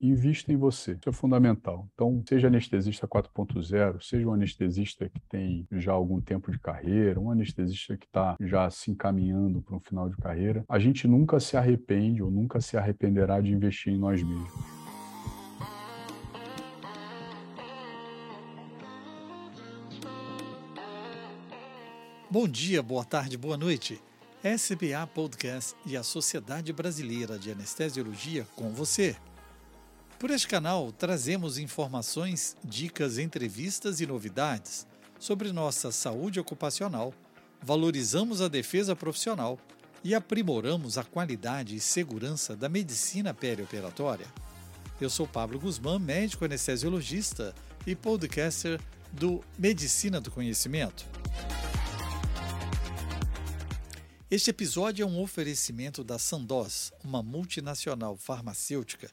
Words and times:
invista 0.00 0.52
em 0.52 0.56
você. 0.56 0.92
Isso 0.92 1.08
é 1.08 1.12
fundamental. 1.12 1.88
Então, 1.94 2.22
seja 2.28 2.46
anestesista 2.46 3.06
4.0, 3.06 4.00
seja 4.02 4.28
um 4.28 4.32
anestesista 4.32 5.08
que 5.08 5.20
tem 5.28 5.66
já 5.72 5.92
algum 5.92 6.20
tempo 6.20 6.50
de 6.50 6.58
carreira, 6.58 7.20
um 7.20 7.30
anestesista 7.30 7.96
que 7.96 8.06
está 8.06 8.36
já 8.40 8.70
se 8.70 8.90
encaminhando 8.90 9.60
para 9.60 9.76
um 9.76 9.80
final 9.80 10.08
de 10.08 10.16
carreira, 10.16 10.64
a 10.68 10.78
gente 10.78 11.08
nunca 11.08 11.40
se 11.40 11.56
arrepende 11.56 12.22
ou 12.22 12.30
nunca 12.30 12.60
se 12.60 12.76
arrependerá 12.76 13.40
de 13.40 13.52
investir 13.52 13.92
em 13.92 13.98
nós 13.98 14.22
mesmos. 14.22 14.52
Bom 22.30 22.46
dia, 22.46 22.82
boa 22.82 23.04
tarde, 23.04 23.38
boa 23.38 23.56
noite. 23.56 24.00
SBA 24.44 25.04
Podcast 25.12 25.74
e 25.84 25.96
a 25.96 26.02
Sociedade 26.02 26.72
Brasileira 26.72 27.38
de 27.38 27.50
Anestesiologia 27.50 28.46
com 28.54 28.70
você. 28.70 29.16
Por 30.18 30.32
este 30.32 30.48
canal, 30.48 30.90
trazemos 30.90 31.58
informações, 31.58 32.56
dicas, 32.64 33.18
entrevistas 33.18 34.00
e 34.00 34.06
novidades 34.06 34.84
sobre 35.16 35.52
nossa 35.52 35.92
saúde 35.92 36.40
ocupacional, 36.40 37.14
valorizamos 37.62 38.40
a 38.40 38.48
defesa 38.48 38.96
profissional 38.96 39.56
e 40.02 40.16
aprimoramos 40.16 40.98
a 40.98 41.04
qualidade 41.04 41.76
e 41.76 41.80
segurança 41.80 42.56
da 42.56 42.68
medicina 42.68 43.32
perioperatória. 43.32 44.26
Eu 45.00 45.08
sou 45.08 45.24
Pablo 45.24 45.60
Guzmán, 45.60 46.00
médico 46.00 46.44
anestesiologista 46.44 47.54
e 47.86 47.94
podcaster 47.94 48.80
do 49.12 49.40
Medicina 49.56 50.20
do 50.20 50.32
Conhecimento. 50.32 51.06
Este 54.28 54.50
episódio 54.50 55.04
é 55.04 55.06
um 55.06 55.22
oferecimento 55.22 56.02
da 56.02 56.18
Sandoz, 56.18 56.92
uma 57.04 57.22
multinacional 57.22 58.16
farmacêutica 58.16 59.08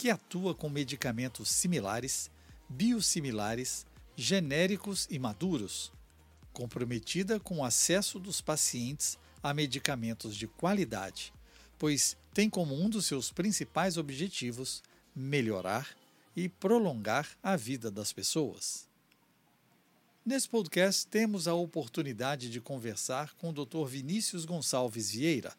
que 0.00 0.08
atua 0.08 0.54
com 0.54 0.70
medicamentos 0.70 1.50
similares, 1.50 2.30
biosimilares, 2.70 3.84
genéricos 4.16 5.06
e 5.10 5.18
maduros, 5.18 5.92
comprometida 6.54 7.38
com 7.38 7.58
o 7.58 7.64
acesso 7.64 8.18
dos 8.18 8.40
pacientes 8.40 9.18
a 9.42 9.52
medicamentos 9.52 10.34
de 10.36 10.46
qualidade, 10.46 11.34
pois 11.78 12.16
tem 12.32 12.48
como 12.48 12.74
um 12.74 12.88
dos 12.88 13.04
seus 13.04 13.30
principais 13.30 13.98
objetivos 13.98 14.82
melhorar 15.14 15.86
e 16.34 16.48
prolongar 16.48 17.28
a 17.42 17.54
vida 17.54 17.90
das 17.90 18.10
pessoas. 18.10 18.88
Nesse 20.24 20.48
podcast, 20.48 21.06
temos 21.08 21.46
a 21.46 21.52
oportunidade 21.52 22.48
de 22.48 22.58
conversar 22.58 23.34
com 23.34 23.50
o 23.50 23.52
Dr. 23.52 23.84
Vinícius 23.86 24.46
Gonçalves 24.46 25.10
Vieira, 25.10 25.52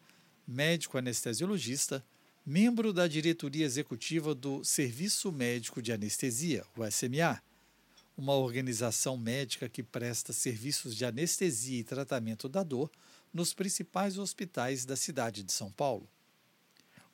médico 0.44 0.98
anestesiologista, 0.98 2.04
membro 2.44 2.92
da 2.92 3.06
diretoria 3.06 3.64
executiva 3.64 4.34
do 4.34 4.64
Serviço 4.64 5.30
Médico 5.30 5.80
de 5.80 5.92
Anestesia, 5.92 6.64
o 6.76 6.84
SMA, 6.90 7.40
uma 8.16 8.34
organização 8.34 9.16
médica 9.16 9.68
que 9.68 9.82
presta 9.82 10.32
serviços 10.32 10.96
de 10.96 11.04
anestesia 11.04 11.78
e 11.78 11.84
tratamento 11.84 12.48
da 12.48 12.62
dor 12.62 12.90
nos 13.32 13.54
principais 13.54 14.18
hospitais 14.18 14.84
da 14.84 14.96
cidade 14.96 15.42
de 15.42 15.52
São 15.52 15.70
Paulo. 15.70 16.08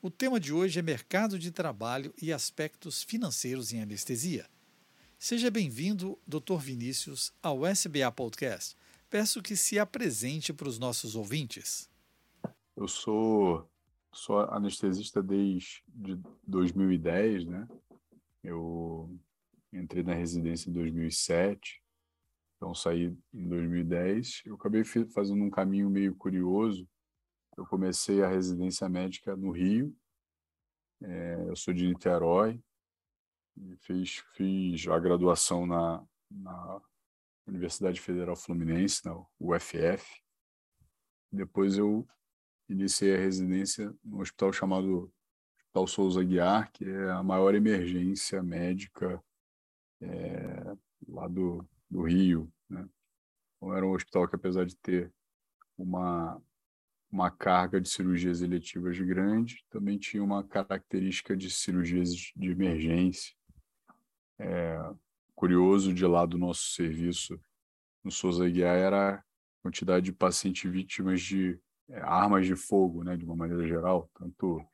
O 0.01 0.11
tema 0.11 0.41
de 0.41 0.53
hoje 0.53 0.79
é 0.79 0.83
mercado 0.83 1.39
de 1.39 1.51
trabalho 1.51 2.13
e 2.21 2.33
aspectos 2.33 3.03
financeiros 3.03 3.73
em 3.73 3.83
anestesia. 3.83 4.47
Seja 5.19 5.51
bem-vindo, 5.51 6.19
Dr. 6.27 6.59
Vinícius, 6.59 7.33
ao 7.43 7.67
SBA 7.67 8.11
Podcast. 8.13 8.77
Peço 9.11 9.43
que 9.43 9.57
se 9.57 9.79
apresente 9.79 10.53
para 10.53 10.69
os 10.69 10.79
nossos 10.79 11.17
ouvintes. 11.17 11.89
Eu 12.77 12.87
sou, 12.87 13.69
sou 14.13 14.41
anestesista 14.41 15.23
desde 15.23 15.83
2010, 16.47 17.47
né? 17.47 17.69
Eu 18.43 19.15
entrei 19.73 20.03
na 20.03 20.15
residência 20.15 20.71
em 20.71 20.73
2007, 20.73 21.83
então 22.57 22.75
saí 22.75 23.17
em 23.33 23.49
2010. 23.49 24.43
Eu 24.47 24.55
acabei 24.55 24.85
fazendo 24.85 25.43
um 25.43 25.51
caminho 25.51 25.91
meio 25.91 26.15
curioso. 26.15 26.89
Eu 27.57 27.67
comecei 27.67 28.23
a 28.23 28.29
residência 28.29 28.89
médica 28.89 29.37
no 29.37 29.51
Rio. 29.51 29.95
É, 31.03 31.49
eu 31.49 31.57
sou 31.57 31.73
de 31.73 31.87
Niterói, 31.87 32.61
Fiz, 33.81 34.19
fiz 34.35 34.87
a 34.89 34.99
graduação 34.99 35.67
na, 35.67 36.05
na 36.31 36.81
Universidade 37.47 38.01
Federal 38.01 38.37
Fluminense, 38.37 39.05
na 39.05 39.25
UFF. 39.41 40.23
Depois 41.33 41.77
eu 41.77 42.07
iniciei 42.69 43.15
a 43.15 43.19
residência 43.19 43.95
no 44.05 44.21
hospital 44.21 44.53
chamado 44.53 45.13
Hospital 45.59 45.87
Souza 45.87 46.25
Guiar, 46.25 46.71
que 46.73 46.85
é 46.85 47.11
a 47.11 47.23
maior 47.23 47.55
emergência 47.55 48.43
médica 48.43 49.23
é, 50.01 50.77
lá 51.07 51.29
do, 51.29 51.67
do 51.91 52.03
Rio. 52.03 52.53
Né? 52.69 52.89
Então, 53.57 53.75
era 53.75 53.87
um 53.87 53.93
hospital 53.93 54.29
que, 54.29 54.37
apesar 54.37 54.65
de 54.65 54.77
ter 54.77 55.13
uma, 55.77 56.41
uma 57.11 57.31
carga 57.31 57.81
de 57.81 57.89
cirurgias 57.89 58.43
eletivas 58.43 58.99
grande, 58.99 59.65
também 59.71 59.99
tinha 59.99 60.23
uma 60.23 60.43
característica 60.45 61.37
de 61.37 61.51
cirurgias 61.51 62.11
de 62.11 62.51
emergência 62.51 63.39
é, 64.39 64.79
curioso 65.35 65.93
de 65.93 66.07
lá 66.07 66.25
do 66.25 66.39
nosso 66.39 66.71
serviço 66.71 67.41
no 68.05 68.11
Souza 68.11 68.49
Guiar 68.49 68.77
era 68.77 69.15
a 69.15 69.25
quantidade 69.63 70.07
de 70.07 70.13
pacientes 70.13 70.71
vítimas 70.71 71.21
de 71.21 71.59
armas 71.93 72.47
de 72.47 72.55
fogo, 72.55 73.03
né, 73.03 73.17
de 73.17 73.25
uma 73.25 73.37
maneira 73.37 73.67
geral, 73.67 74.11
tanto 74.15 74.65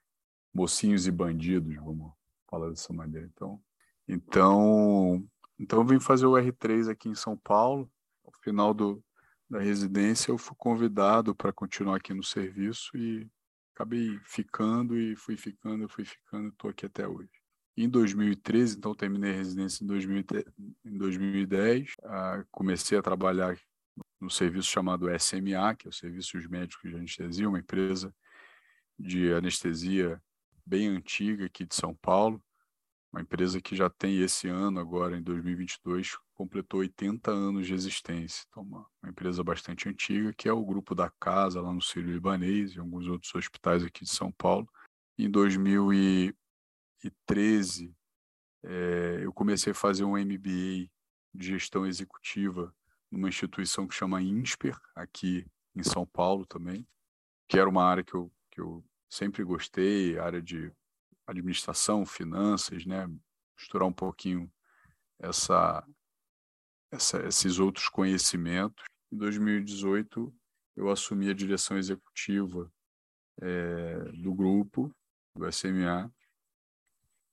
mocinhos 0.53 1.07
e 1.07 1.11
bandidos, 1.11 1.75
vamos 1.77 2.13
falar 2.49 2.71
dessa 2.71 2.93
maneira. 2.93 3.29
Então, 3.33 3.61
então, 4.07 5.27
então 5.59 5.81
eu 5.81 5.85
vim 5.85 6.01
fazer 6.01 6.27
o 6.27 6.33
R3 6.33 6.91
aqui 6.91 7.09
em 7.09 7.15
São 7.15 7.37
Paulo. 7.37 7.91
Ao 8.25 8.33
final 8.43 8.73
do, 8.73 9.03
da 9.49 9.61
residência, 9.61 10.31
eu 10.31 10.39
fui 10.39 10.55
convidado 10.57 11.35
para 11.35 11.53
continuar 11.53 11.97
aqui 11.97 12.15
no 12.15 12.23
serviço 12.23 12.97
e 12.97 13.29
acabei 13.75 14.19
ficando 14.25 14.97
e 14.99 15.17
fui 15.17 15.37
ficando, 15.37 15.89
fui 15.89 16.05
ficando, 16.05 16.49
estou 16.49 16.71
aqui 16.71 16.87
até 16.87 17.07
hoje. 17.07 17.31
Em 17.77 17.89
2013, 17.89 18.77
então 18.77 18.95
terminei 18.95 19.33
a 19.33 19.37
residência 19.37 19.83
em, 19.83 20.97
2010, 20.97 21.95
ah, 22.05 22.45
comecei 22.53 22.97
a 22.97 23.03
trabalhar 23.03 23.59
no 24.21 24.31
serviço 24.31 24.69
chamado 24.69 25.07
SMA, 25.19 25.75
que 25.77 25.87
é 25.87 25.91
o 25.91 25.93
Serviços 25.93 26.47
Médicos 26.47 26.91
de 26.91 26.97
Anestesia, 26.97 27.49
uma 27.49 27.59
empresa 27.59 28.15
de 28.99 29.33
anestesia 29.33 30.23
bem 30.65 30.89
antiga 30.89 31.47
aqui 31.47 31.65
de 31.65 31.75
São 31.75 31.95
Paulo, 31.95 32.43
uma 33.13 33.21
empresa 33.21 33.61
que 33.61 33.77
já 33.77 33.89
tem 33.89 34.21
esse 34.21 34.49
ano, 34.49 34.81
agora 34.81 35.17
em 35.17 35.23
2022, 35.23 36.17
completou 36.35 36.81
80 36.81 37.31
anos 37.31 37.67
de 37.67 37.75
existência. 37.75 38.45
Então, 38.49 38.63
uma, 38.63 38.87
uma 39.03 39.11
empresa 39.11 39.45
bastante 39.45 39.89
antiga, 39.89 40.33
que 40.33 40.49
é 40.49 40.53
o 40.53 40.65
grupo 40.65 40.95
da 40.95 41.11
Casa, 41.21 41.61
lá 41.61 41.73
no 41.73 41.81
Sírio 41.81 42.13
Libanês 42.13 42.75
e 42.75 42.81
alguns 42.81 43.07
outros 43.07 43.33
hospitais 43.35 43.85
aqui 43.85 44.05
de 44.05 44.11
São 44.11 44.33
Paulo. 44.33 44.69
Em 45.17 45.31
2000 45.31 46.35
2013, 47.05 47.95
é, 48.63 48.69
eh, 49.21 49.25
eu 49.25 49.33
comecei 49.33 49.73
a 49.73 49.75
fazer 49.75 50.05
um 50.05 50.17
MBA 50.17 50.89
de 51.35 51.47
gestão 51.47 51.87
executiva 51.87 52.75
numa 53.15 53.29
instituição 53.29 53.87
que 53.87 53.95
chama 53.95 54.21
INSPER, 54.21 54.79
aqui 54.95 55.47
em 55.75 55.83
São 55.83 56.05
Paulo 56.05 56.45
também, 56.45 56.87
que 57.49 57.59
era 57.59 57.69
uma 57.69 57.85
área 57.85 58.03
que 58.03 58.15
eu, 58.15 58.31
que 58.51 58.61
eu 58.61 58.85
sempre 59.09 59.45
gostei, 59.45 60.19
área 60.19 60.43
de 60.43 60.73
administração, 61.27 62.05
finanças, 62.05 62.85
né? 62.85 63.09
misturar 63.57 63.89
um 63.89 63.93
pouquinho 63.93 64.53
essa, 65.19 65.87
essa, 66.91 67.25
esses 67.27 67.59
outros 67.59 67.89
conhecimentos. 67.89 68.85
Em 69.13 69.17
2018, 69.17 70.35
eu 70.77 70.91
assumi 70.91 71.31
a 71.31 71.35
direção 71.35 71.79
executiva 71.79 72.71
é, 73.41 73.99
do 74.13 74.35
grupo, 74.35 74.95
do 75.37 75.51
SMA, 75.53 76.13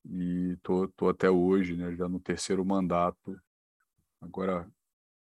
e 0.06 0.58
tô 0.64 1.10
até 1.10 1.30
hoje, 1.30 1.76
né, 1.76 1.96
já 1.96 2.08
no 2.08 2.20
terceiro 2.20 2.66
mandato. 2.66 3.40
Agora, 4.20 4.72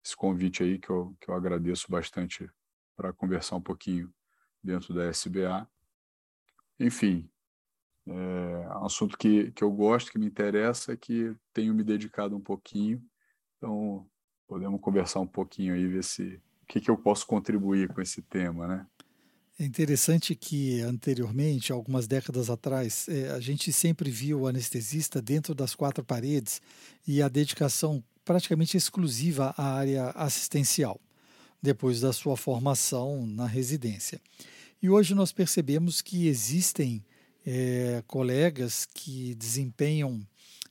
esse 0.06 0.16
convite 0.16 0.62
aí 0.62 0.78
que 0.78 0.90
eu, 0.90 1.16
que 1.20 1.30
eu 1.30 1.34
agradeço 1.34 1.90
bastante 1.90 2.48
para 2.96 3.12
conversar 3.12 3.56
um 3.56 3.62
pouquinho 3.62 4.14
dentro 4.64 4.94
da 4.94 5.10
SBA. 5.10 5.68
Enfim, 6.80 7.28
é 8.08 8.68
um 8.78 8.86
assunto 8.86 9.18
que, 9.18 9.52
que 9.52 9.64
eu 9.64 9.72
gosto, 9.72 10.12
que 10.12 10.20
me 10.20 10.28
interessa, 10.28 10.96
que 10.96 11.36
tenho 11.52 11.74
me 11.74 11.84
dedicado 11.84 12.36
um 12.36 12.42
pouquinho. 12.42 13.04
Então, 13.58 14.08
podemos 14.48 14.80
conversar 14.80 15.22
um 15.22 15.28
pouquinho 15.28 15.74
aí, 15.74 15.88
ver 15.88 16.04
se 16.04 16.40
o 16.62 16.66
que, 16.68 16.80
que 16.80 16.92
eu 16.92 16.98
posso 16.98 17.26
contribuir 17.26 17.92
com 17.92 18.00
esse 18.00 18.22
tema, 18.22 18.68
né? 18.68 18.88
É 19.58 19.66
interessante 19.66 20.36
que 20.36 20.82
anteriormente, 20.82 21.72
algumas 21.72 22.08
décadas 22.08 22.50
atrás, 22.50 23.08
é, 23.08 23.30
a 23.30 23.40
gente 23.40 23.72
sempre 23.72 24.12
viu 24.12 24.42
o 24.42 24.48
anestesista 24.48 25.22
dentro 25.22 25.56
das 25.56 25.74
quatro 25.74 26.04
paredes 26.04 26.62
e 27.08 27.22
a 27.22 27.30
dedicação 27.30 28.04
praticamente 28.26 28.76
exclusiva 28.76 29.54
à 29.56 29.76
área 29.76 30.10
assistencial, 30.10 31.00
depois 31.62 32.02
da 32.02 32.12
sua 32.12 32.36
formação 32.36 33.26
na 33.26 33.46
residência. 33.46 34.20
E 34.82 34.90
hoje 34.90 35.16
nós 35.16 35.32
percebemos 35.32 36.02
que 36.02 36.28
existem 36.28 37.04
é, 37.46 38.04
colegas 38.08 38.86
que 38.92 39.36
desempenham 39.36 40.26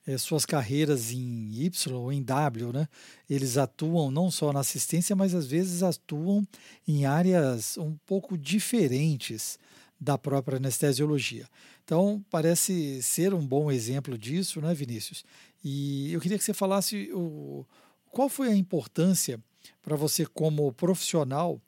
é, 0.06 0.18
suas 0.18 0.44
carreiras 0.44 1.12
em 1.12 1.50
Y 1.54 1.92
ou 1.94 2.12
em 2.12 2.22
W, 2.22 2.72
né? 2.72 2.88
Eles 3.28 3.56
atuam 3.56 4.10
não 4.10 4.30
só 4.30 4.52
na 4.52 4.60
assistência, 4.60 5.16
mas 5.16 5.34
às 5.34 5.46
vezes 5.46 5.82
atuam 5.82 6.46
em 6.86 7.06
áreas 7.06 7.78
um 7.78 7.96
pouco 8.04 8.36
diferentes 8.36 9.58
da 9.98 10.18
própria 10.18 10.56
anestesiologia. 10.56 11.48
Então, 11.84 12.24
parece 12.30 13.02
ser 13.02 13.32
um 13.32 13.46
bom 13.46 13.70
exemplo 13.70 14.18
disso, 14.18 14.60
né, 14.60 14.74
Vinícius? 14.74 15.24
E 15.64 16.12
eu 16.12 16.20
queria 16.20 16.36
que 16.36 16.44
você 16.44 16.52
falasse 16.52 17.10
o, 17.14 17.64
qual 18.10 18.28
foi 18.28 18.48
a 18.48 18.54
importância 18.54 19.42
para 19.82 19.96
você, 19.96 20.26
como 20.26 20.72
profissional, 20.72 21.60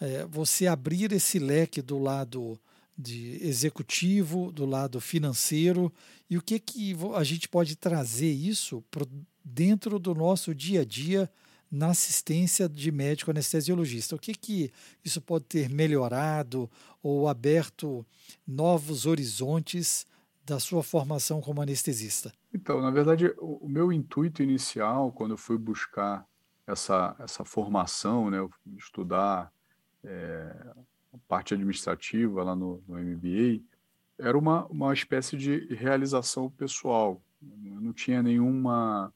é, 0.00 0.26
você 0.26 0.66
abrir 0.66 1.12
esse 1.12 1.38
leque 1.38 1.80
do 1.80 1.98
lado 1.98 2.58
de 2.96 3.38
executivo, 3.46 4.52
do 4.52 4.66
lado 4.66 5.00
financeiro, 5.00 5.92
e 6.28 6.36
o 6.36 6.42
que, 6.42 6.58
que 6.58 6.96
a 7.14 7.24
gente 7.24 7.48
pode 7.48 7.76
trazer 7.76 8.30
isso 8.30 8.82
para 8.90 9.06
dentro 9.44 9.98
do 9.98 10.14
nosso 10.14 10.54
dia 10.54 10.80
a 10.80 10.84
dia 10.84 11.30
na 11.70 11.88
assistência 11.88 12.68
de 12.68 12.92
médico 12.92 13.32
anestesiologista. 13.32 14.14
O 14.14 14.18
que, 14.18 14.32
que 14.32 14.70
isso 15.04 15.20
pode 15.20 15.44
ter 15.46 15.68
melhorado 15.68 16.70
ou 17.02 17.28
aberto 17.28 18.06
novos 18.46 19.06
horizontes 19.06 20.06
da 20.46 20.60
sua 20.60 20.84
formação 20.84 21.40
como 21.40 21.60
anestesista? 21.60 22.32
Então, 22.54 22.80
na 22.80 22.90
verdade, 22.92 23.34
o, 23.38 23.68
meu 23.68 23.92
intuito 23.92 24.40
inicial, 24.40 25.10
quando 25.10 25.32
eu 25.32 25.36
fui 25.36 25.58
buscar 25.58 26.24
essa, 26.64 27.16
essa 27.18 27.44
formação, 27.44 28.30
né, 28.30 28.38
estudar 28.78 29.52
é, 30.04 30.54
parte 31.26 31.52
administrativa 31.52 32.44
lá 32.44 32.54
no, 32.54 32.80
no 32.86 32.96
MBA, 32.96 33.60
era 34.16 34.38
uma, 34.38 34.66
uma 34.66 34.94
espécie 34.94 35.36
de 35.36 35.66
realização 35.74 36.48
pessoal. 36.48 37.20
Eu 37.42 37.80
não 37.80 37.92
tinha 37.92 38.22
nenhuma, 38.22 39.12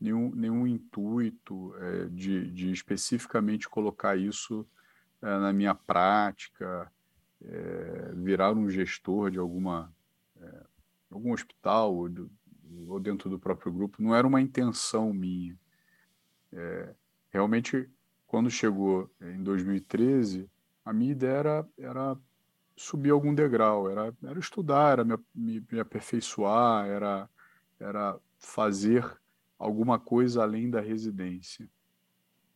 nenhum, 0.00 0.34
nenhum 0.34 0.66
intuito 0.66 1.74
é, 1.76 2.06
de, 2.06 2.50
de 2.50 2.72
especificamente 2.72 3.68
colocar 3.68 4.16
isso 4.16 4.66
é, 5.20 5.26
na 5.26 5.52
minha 5.52 5.74
prática, 5.74 6.90
virar 8.14 8.52
um 8.52 8.70
gestor 8.70 9.28
de 9.28 9.38
alguma 9.38 9.92
algum 11.10 11.32
hospital 11.32 12.08
do, 12.08 12.30
ou, 12.88 13.00
dentro 13.00 13.28
do 13.28 13.38
próprio 13.38 13.72
grupo. 13.72 14.02
Não 14.02 14.14
era 14.14 14.26
uma 14.26 14.40
intenção 14.40 15.12
minha. 15.12 15.58
É, 16.52 16.94
realmente, 17.30 17.88
quando 18.26 18.50
chegou 18.50 19.10
em 19.20 19.42
2013, 19.42 20.50
a 20.84 20.92
minha 20.92 21.12
ideia 21.12 21.38
era, 21.38 21.68
era 21.78 22.18
subir 22.76 23.10
algum 23.10 23.34
degrau, 23.34 23.90
era, 23.90 24.14
era 24.22 24.38
estudar, 24.38 24.92
era 24.92 25.04
me, 25.04 25.16
me, 25.34 25.64
me 25.70 25.80
aperfeiçoar, 25.80 26.86
era, 26.86 27.28
era 27.78 28.18
fazer 28.38 29.04
alguma 29.58 29.98
coisa 29.98 30.42
além 30.42 30.68
da 30.68 30.80
residência. 30.80 31.68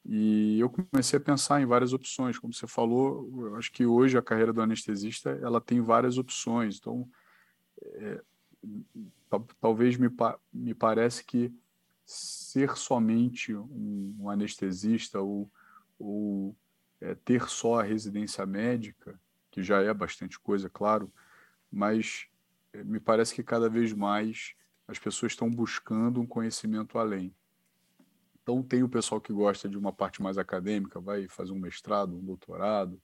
E 0.09 0.61
eu 0.61 0.71
comecei 0.71 1.19
a 1.19 1.23
pensar 1.23 1.61
em 1.61 1.67
várias 1.67 1.93
opções, 1.93 2.39
como 2.39 2.53
você 2.53 2.67
falou, 2.67 3.29
eu 3.49 3.57
acho 3.57 3.73
que 3.73 3.85
hoje 3.85 4.17
a 4.17 4.23
carreira 4.23 4.53
do 4.53 4.61
anestesista 4.61 5.31
ela 5.43 5.61
tem 5.61 5.81
várias 5.81 6.17
opções. 6.17 6.79
Então, 6.79 7.09
é, 7.83 8.23
talvez 9.61 9.97
me, 9.97 10.09
me 10.53 10.75
parece 10.75 11.25
que 11.25 11.53
ser 12.05 12.77
somente 12.77 13.55
um, 13.55 14.17
um 14.21 14.31
anestesista 14.31 15.21
ou, 15.21 15.51
ou 15.99 16.57
é, 17.01 17.15
ter 17.15 17.49
só 17.49 17.81
a 17.81 17.83
residência 17.83 18.47
médica, 18.47 19.19
que 19.51 19.63
já 19.63 19.83
é 19.83 19.93
bastante 19.93 20.39
coisa, 20.39 20.71
claro, 20.71 21.13
mas 21.71 22.29
é, 22.73 22.85
me 22.85 23.01
parece 23.01 23.35
que 23.35 23.43
cada 23.43 23.69
vez 23.69 23.93
mais 23.93 24.55
as 24.87 24.99
pessoas 24.99 25.33
estão 25.33 25.51
buscando 25.51 26.21
um 26.21 26.27
conhecimento 26.27 26.99
além. 26.99 27.35
Então, 28.41 28.63
tem 28.63 28.85
o 28.85 28.89
pessoal 28.89 29.21
que 29.21 29.33
gosta 29.33 29.69
de 29.69 29.77
uma 29.77 29.93
parte 29.93 30.23
mais 30.23 30.39
acadêmica, 30.39 31.01
vai 31.01 31.27
fazer 31.27 31.51
um 31.51 31.59
mestrado, 31.59 32.17
um 32.17 32.25
doutorado, 32.25 33.01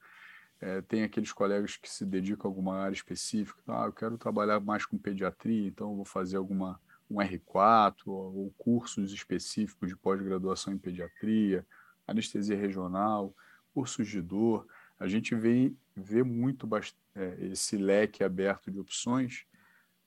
é, 0.63 0.81
tem 0.81 1.03
aqueles 1.03 1.33
colegas 1.33 1.77
que 1.77 1.91
se 1.91 2.07
dedicam 2.07 2.49
a 2.49 2.51
alguma 2.51 2.79
área 2.79 2.95
específica. 2.95 3.61
Ah, 3.69 3.85
eu 3.85 3.93
quero 3.93 4.17
trabalhar 4.17 4.61
mais 4.61 4.87
com 4.87 4.97
pediatria, 4.97 5.69
então 5.69 5.95
vou 5.95 6.05
fazer 6.07 6.39
alguma 6.39 6.81
um 7.11 7.17
R4 7.17 8.07
ou, 8.07 8.35
ou 8.35 8.55
cursos 8.57 9.13
específicos 9.13 9.91
de 9.91 9.97
pós-graduação 9.97 10.73
em 10.73 10.79
pediatria, 10.79 11.67
anestesia 12.07 12.57
regional 12.57 13.35
cursos 13.73 14.09
de 14.09 14.21
dor, 14.21 14.67
a 14.99 15.09
gente 15.09 15.35
vê, 15.35 15.73
vê 15.97 16.23
muito 16.23 16.69
é, 17.15 17.47
esse 17.47 17.77
leque 17.77 18.23
aberto 18.23 18.71
de 18.71 18.79
opções, 18.79 19.45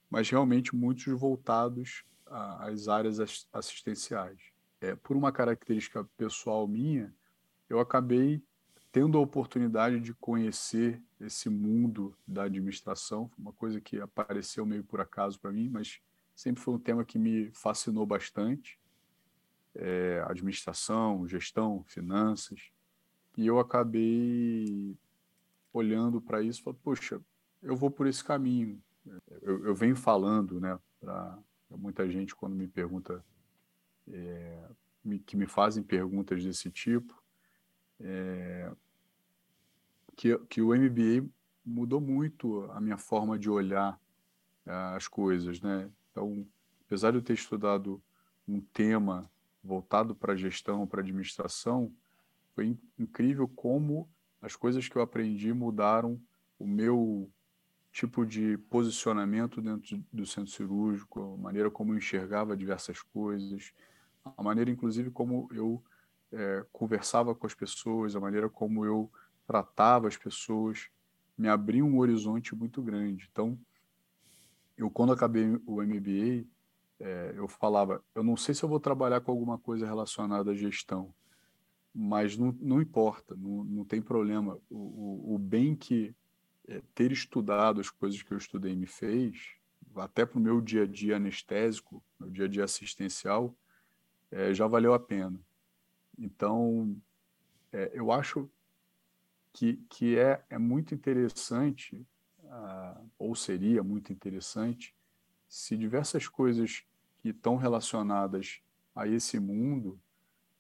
mas 0.10 0.30
realmente 0.30 0.76
muitos 0.76 1.06
voltados 1.20 2.04
às 2.26 2.88
áreas 2.88 3.48
assistenciais. 3.52 4.40
É, 4.80 4.96
por 4.96 5.18
uma 5.18 5.32
característica 5.32 6.04
pessoal 6.18 6.68
minha, 6.68 7.14
eu 7.70 7.80
acabei 7.80 8.42
tendo 8.96 9.18
a 9.18 9.22
oportunidade 9.22 10.00
de 10.00 10.14
conhecer 10.14 11.04
esse 11.20 11.50
mundo 11.50 12.18
da 12.26 12.44
administração, 12.44 13.30
uma 13.38 13.52
coisa 13.52 13.82
que 13.82 14.00
apareceu 14.00 14.66
meio 14.66 14.86
por 14.86 15.02
acaso 15.02 15.38
para 15.38 15.52
mim, 15.52 15.68
mas 15.68 16.00
sempre 16.34 16.64
foi 16.64 16.76
um 16.76 16.80
tema 16.80 17.04
que 17.04 17.20
me 17.20 17.52
fascinou 17.52 18.06
bastante. 18.06 18.80
É, 19.76 20.24
administração, 20.30 21.28
gestão, 21.28 21.84
finanças. 21.84 22.72
E 23.36 23.46
eu 23.46 23.60
acabei 23.60 24.98
olhando 25.74 26.22
para 26.22 26.42
isso 26.42 26.64
e 26.70 26.74
poxa, 26.76 27.22
eu 27.62 27.76
vou 27.76 27.92
por 27.92 28.08
esse 28.08 28.24
caminho. 28.24 28.82
Eu, 29.42 29.66
eu 29.66 29.76
venho 29.76 29.98
falando, 29.98 30.58
né, 30.62 30.80
para 31.02 31.38
muita 31.70 32.10
gente 32.10 32.34
quando 32.34 32.56
me 32.56 32.66
pergunta, 32.70 33.22
é, 34.08 34.70
me, 35.04 35.20
que 35.20 35.36
me 35.36 35.48
fazem 35.48 35.84
perguntas 35.84 36.42
desse 36.42 36.72
tipo, 36.72 37.22
é, 38.00 38.72
que, 40.16 40.38
que 40.50 40.62
o 40.62 40.76
MBA 40.76 41.28
mudou 41.66 42.00
muito 42.00 42.70
a 42.72 42.80
minha 42.80 42.98
forma 42.98 43.38
de 43.38 43.50
olhar 43.50 44.00
é, 44.66 44.72
as 44.72 45.08
coisas, 45.08 45.62
né? 45.62 45.90
Então, 46.12 46.46
apesar 46.86 47.12
de 47.12 47.18
eu 47.18 47.22
ter 47.22 47.34
estudado 47.34 48.02
um 48.48 48.62
tema 48.62 49.30
voltado 49.64 50.16
para 50.16 50.36
gestão, 50.36 50.86
para 50.86 51.02
administração, 51.02 51.92
foi 52.54 52.78
incrível 52.98 53.48
como 53.48 54.08
as 54.42 54.56
coisas 54.56 54.88
que 54.88 54.96
eu 54.96 55.02
aprendi 55.02 55.52
mudaram 55.52 56.22
o 56.60 56.66
meu 56.66 57.30
tipo 57.92 58.26
de 58.26 58.58
posicionamento 58.70 59.62
dentro 59.62 60.04
do 60.12 60.26
centro 60.26 60.52
cirúrgico, 60.52 61.34
a 61.34 61.38
maneira 61.38 61.72
como 61.72 61.94
eu 61.94 61.98
enxergava 61.98 62.56
diversas 62.56 63.02
coisas, 63.02 63.74
a 64.38 64.44
maneira, 64.44 64.70
inclusive, 64.70 65.10
como 65.12 65.48
eu 65.52 65.82
é, 66.32 66.66
conversava 66.72 67.34
com 67.34 67.48
as 67.48 67.54
pessoas, 67.54 68.16
a 68.16 68.20
maneira 68.20 68.50
como 68.50 68.86
eu 68.86 69.10
tratava 69.46 70.08
as 70.08 70.18
pessoas, 70.18 70.90
me 71.38 71.48
abriu 71.48 71.86
um 71.86 72.00
horizonte 72.00 72.56
muito 72.56 72.82
grande. 72.82 73.28
Então, 73.32 73.58
eu 74.78 74.90
quando 74.90 75.14
acabei 75.14 75.60
o 75.66 75.82
MBA, 75.82 76.46
é, 77.00 77.34
eu 77.36 77.48
falava, 77.48 78.04
eu 78.14 78.24
não 78.24 78.38
sei 78.38 78.56
se 78.56 78.64
eu 78.64 78.70
vou 78.70 78.80
trabalhar 78.80 79.22
com 79.22 79.32
alguma 79.32 79.58
coisa 79.58 79.86
relacionada 79.86 80.52
à 80.52 80.56
gestão, 80.56 81.14
mas 81.94 82.38
não, 82.38 82.52
não 82.60 82.82
importa, 82.82 83.36
não, 83.36 83.64
não 83.64 83.86
tem 83.86 84.02
problema. 84.02 84.60
O, 84.70 84.78
o, 84.78 85.36
o 85.36 85.40
bem 85.40 85.76
que 85.76 86.16
é, 86.68 86.82
ter 86.94 87.12
estudado 87.12 87.80
as 87.80 87.90
coisas 87.90 88.22
que 88.22 88.34
eu 88.34 88.38
estudei 88.38 88.76
me 88.76 88.88
fez, 88.88 89.56
até 89.96 90.26
para 90.26 90.38
o 90.38 90.42
meu 90.42 90.60
dia 90.60 90.84
a 90.84 90.88
dia 90.88 91.18
anestésico, 91.18 92.04
meu 92.20 92.30
dia 92.30 92.46
a 92.46 92.48
dia 92.48 92.64
assistencial, 92.64 93.56
é, 94.32 94.54
já 94.54 94.68
valeu 94.68 94.94
a 94.94 95.00
pena. 95.00 95.40
Então, 96.18 96.96
eu 97.94 98.10
acho 98.10 98.50
que, 99.56 99.78
que 99.90 100.20
é, 100.20 100.44
é 100.50 100.58
muito 100.58 100.94
interessante, 100.94 102.06
ah, 102.50 103.02
ou 103.18 103.34
seria 103.34 103.82
muito 103.82 104.12
interessante, 104.12 104.94
se 105.48 105.78
diversas 105.78 106.28
coisas 106.28 106.84
que 107.20 107.30
estão 107.30 107.56
relacionadas 107.56 108.62
a 108.94 109.08
esse 109.08 109.40
mundo 109.40 109.98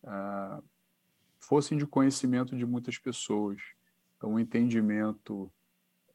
ah, 0.01 0.63
fossem 1.37 1.77
de 1.77 1.85
conhecimento 1.85 2.55
de 2.55 2.65
muitas 2.65 2.97
pessoas. 2.97 3.61
Então, 4.15 4.29
o 4.29 4.33
um 4.35 4.39
entendimento 4.39 5.51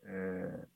é, 0.03 0.67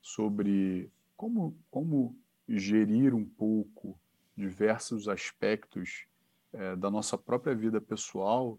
sobre 0.00 0.92
como, 1.16 1.58
como 1.72 2.16
gerir 2.48 3.16
um 3.16 3.24
pouco 3.24 3.98
diversos 4.36 5.08
aspectos 5.08 6.06
é, 6.52 6.76
da 6.76 6.88
nossa 6.88 7.18
própria 7.18 7.52
vida 7.52 7.80
pessoal, 7.80 8.56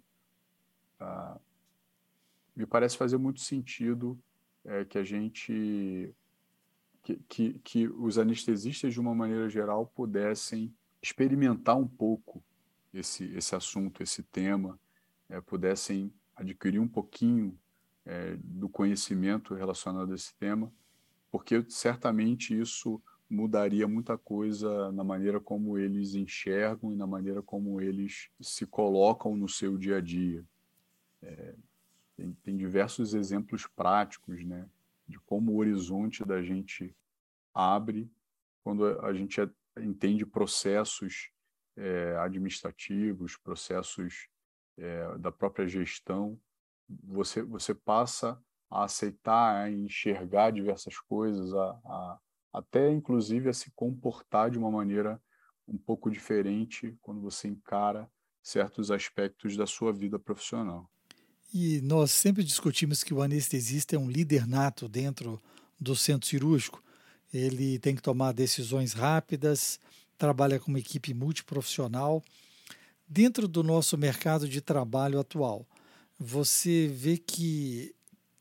ah, 1.00 1.40
me 2.60 2.66
parece 2.66 2.98
fazer 2.98 3.18
muito 3.18 3.40
sentido 3.40 4.20
é, 4.66 4.84
que 4.84 4.98
a 4.98 5.04
gente, 5.04 6.14
que, 7.02 7.16
que, 7.28 7.54
que 7.64 7.88
os 7.88 8.18
anestesistas, 8.18 8.94
de 8.94 9.00
uma 9.00 9.16
maneira 9.16 9.50
geral, 9.50 9.88
pudessem 9.96 10.74
experimentar 11.02 11.78
um 11.78 11.88
pouco 11.88 12.44
esse, 12.94 13.26
esse 13.36 13.56
assunto, 13.56 14.04
esse 14.04 14.22
tema, 14.22 14.80
é, 15.30 15.40
pudessem 15.40 16.14
adquirir 16.36 16.80
um 16.80 16.88
pouquinho 16.88 17.58
é, 18.06 18.36
do 18.44 18.68
conhecimento 18.68 19.54
relacionado 19.56 20.12
a 20.12 20.16
esse 20.16 20.36
tema 20.36 20.72
porque 21.32 21.64
certamente 21.70 22.60
isso 22.60 23.02
mudaria 23.30 23.88
muita 23.88 24.18
coisa 24.18 24.92
na 24.92 25.04
maneira 25.04 25.40
como 25.40 25.78
eles 25.78 26.16
enxergam 26.16 26.92
e 26.92 26.96
na 26.96 27.06
maneira 27.06 27.42
como 27.42 27.80
eles 27.80 28.30
se 28.42 28.66
colocam 28.66 29.36
no 29.38 29.48
seu 29.48 29.78
dia 29.78 29.98
a 29.98 30.02
dia. 30.02 30.44
É, 31.22 31.56
tem, 32.20 32.34
tem, 32.44 32.58
diversos 32.58 33.14
exemplos 33.14 33.66
práticos, 33.66 34.44
né, 34.44 34.68
de 35.08 35.18
como 35.22 35.54
o 35.54 35.58
horizonte 35.58 36.26
da 36.26 36.42
gente 36.42 36.94
abre 37.54 38.12
quando 38.62 38.86
a 39.02 39.14
gente 39.14 39.40
entende 39.78 40.26
processos 40.26 41.32
é, 41.78 42.16
administrativos, 42.18 43.38
processos 43.38 44.28
é, 44.78 45.18
da 45.18 45.32
própria 45.32 45.66
gestão. 45.66 46.38
Você, 47.06 47.42
você 47.42 47.74
passa 47.74 48.42
a 48.70 48.84
aceitar, 48.84 49.64
a 49.64 49.72
enxergar 49.72 50.52
diversas 50.52 51.00
coisas, 51.00 51.54
a, 51.54 51.70
a 51.86 52.20
até 52.52 52.92
inclusive 52.92 53.48
a 53.48 53.54
se 53.54 53.72
comportar 53.72 54.50
de 54.50 54.58
uma 54.58 54.72
maneira 54.72 55.22
um 55.68 55.78
pouco 55.78 56.10
diferente 56.10 56.98
quando 57.02 57.22
você 57.22 57.48
encara 57.48 58.12
certos 58.42 58.90
aspectos 58.90 59.56
da 59.56 59.68
sua 59.68 59.94
vida 59.94 60.18
profissional. 60.18 60.90
E 61.54 61.82
nós 61.82 62.12
sempre 62.12 62.44
discutimos 62.44 63.04
que 63.04 63.14
o 63.14 63.22
anestesista 63.22 63.96
é 63.96 64.00
um 64.00 64.10
líder 64.10 64.46
nato 64.48 64.88
dentro 64.88 65.42
do 65.80 65.96
centro 65.96 66.30
cirúrgico. 66.30 66.84
Ele 67.34 67.80
tem 67.80 67.96
que 67.96 68.02
tomar 68.02 68.34
decisões 68.34 68.94
rápidas, 68.94 69.80
trabalha 70.18 70.60
com 70.60 70.70
uma 70.70 70.80
equipe 70.80 71.14
multiprofissional. 71.14 72.24
Dentro 73.08 73.48
do 73.48 73.64
nosso 73.64 73.98
mercado 73.98 74.48
de 74.48 74.62
trabalho 74.62 75.20
atual, 75.20 75.66
você 76.20 76.88
vê 76.88 77.18
que 77.18 77.96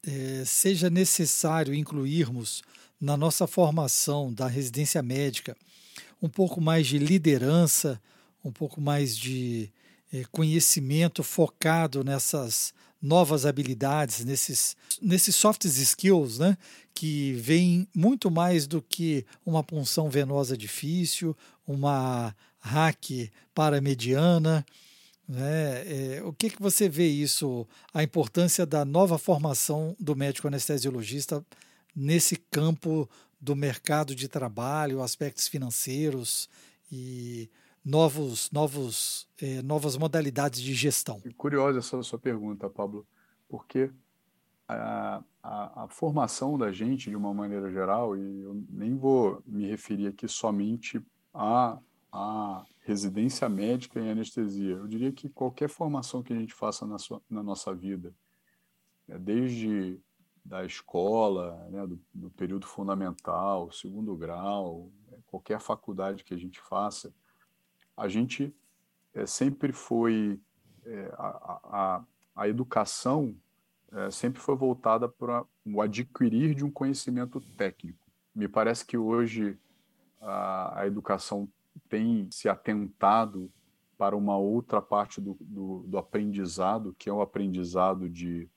é, 0.07 0.45
seja 0.45 0.91
necessário 0.91 1.73
incluirmos 1.73 2.63
na 3.01 3.17
nossa 3.17 3.47
formação 3.47 4.33
da 4.33 4.47
residência 4.47 5.03
médica 5.03 5.57
um 6.21 6.29
pouco 6.29 6.61
mais 6.61 6.87
de 6.87 6.99
liderança, 6.99 8.01
um 8.45 8.51
pouco 8.51 8.81
mais 8.81 9.17
de 9.17 9.71
é, 10.13 10.25
conhecimento 10.31 11.23
focado 11.23 12.03
nessas 12.03 12.75
novas 13.01 13.47
habilidades, 13.47 14.25
nesses, 14.25 14.77
nesses 15.01 15.35
soft 15.35 15.65
skills, 15.65 16.39
né, 16.39 16.57
que 16.95 17.33
vêm 17.35 17.87
muito 17.95 18.31
mais 18.31 18.67
do 18.67 18.83
que 18.83 19.25
uma 19.47 19.63
punção 19.63 20.11
venosa 20.11 20.57
difícil, 20.57 21.37
uma 21.67 22.35
hack 22.59 23.31
paramediana. 23.55 24.67
Né? 25.29 26.17
É, 26.17 26.23
o 26.25 26.33
que, 26.33 26.51
que 26.51 26.61
você 26.61 26.89
vê 26.89 27.07
isso, 27.07 27.67
a 27.95 28.03
importância 28.03 28.67
da 28.67 28.85
nova 28.85 29.19
formação 29.19 29.95
do 30.01 30.17
médico 30.17 30.49
anestesiologista 30.49 31.45
nesse 31.95 32.37
campo 32.51 33.09
do 33.41 33.55
mercado 33.55 34.15
de 34.15 34.27
trabalho, 34.27 35.03
aspectos 35.03 35.47
financeiros 35.47 36.49
e 36.91 37.49
novos, 37.89 38.51
novos, 38.51 39.27
eh, 39.41 39.63
novas 39.63 39.97
modalidades 39.97 40.61
de 40.61 40.75
gestão. 40.75 41.21
Curiosa 41.39 41.79
essa 41.79 42.03
sua 42.03 42.19
pergunta, 42.19 42.69
Pablo, 42.69 43.07
porque 43.49 43.91
a, 44.69 45.23
a, 45.43 45.85
a, 45.85 45.89
formação 45.89 46.59
da 46.59 46.71
gente, 46.71 47.09
de 47.09 47.17
uma 47.17 47.33
maneira 47.33 47.71
geral, 47.71 48.15
e 48.15 48.43
eu 48.43 48.63
nem 48.69 48.95
vou 48.95 49.43
me 49.47 49.67
referir 49.67 50.09
aqui 50.09 50.29
somente 50.29 51.01
à, 51.33 51.79
à 52.13 52.63
residência 52.81 53.49
médica 53.49 53.99
em 53.99 54.11
anestesia, 54.11 54.75
eu 54.75 54.87
diria 54.87 55.11
que 55.11 55.31
qualquer 55.31 55.71
formação 55.71 56.23
que 56.23 56.35
a 56.35 56.37
gente 56.37 56.53
faça 56.53 56.87
na, 56.87 56.99
sua, 56.99 57.23
na 57.31 57.43
nossa 57.43 57.75
vida, 57.75 58.15
né, 59.07 59.19
desde 59.19 59.99
da 60.45 60.65
escola, 60.65 61.67
né, 61.71 61.87
do, 61.87 61.99
do, 62.13 62.31
período 62.31 62.67
fundamental, 62.67 63.73
segundo 63.73 64.15
grau, 64.15 64.91
né, 65.11 65.19
qualquer 65.27 65.59
faculdade 65.61 66.25
que 66.25 66.35
a 66.35 66.39
gente 66.39 66.61
faça, 66.61 67.13
a 67.99 68.09
gente 68.09 68.55
é, 69.13 69.27
sempre 69.27 69.73
foi 69.73 70.41
é, 70.87 71.13
a, 71.15 71.61
a, 71.65 72.05
a, 72.37 72.49
educação 72.49 73.35
é, 73.93 74.11
sempre 74.11 74.41
foi 74.41 74.55
voltada 74.55 75.09
para 75.09 75.45
o 75.67 75.83
adquirir 75.83 76.55
de 76.55 76.65
um 76.65 76.71
conhecimento 76.71 77.41
técnico. 77.57 78.07
Me 78.35 78.47
parece 78.47 78.87
que 78.87 78.97
hoje 78.97 79.59
a, 80.21 80.81
a 80.81 80.87
educação 80.87 81.49
tem 81.89 82.29
se 82.31 82.49
atentado 82.49 83.51
para 83.97 84.17
uma 84.17 84.37
outra 84.37 84.81
parte 84.81 85.21
do, 85.21 85.37
do, 85.41 85.85
do 85.87 85.99
aprendizado, 85.99 86.95
que 86.97 87.11
é 87.11 87.13
o 87.13 87.21
aprendizado 87.21 88.09
de 88.09 88.49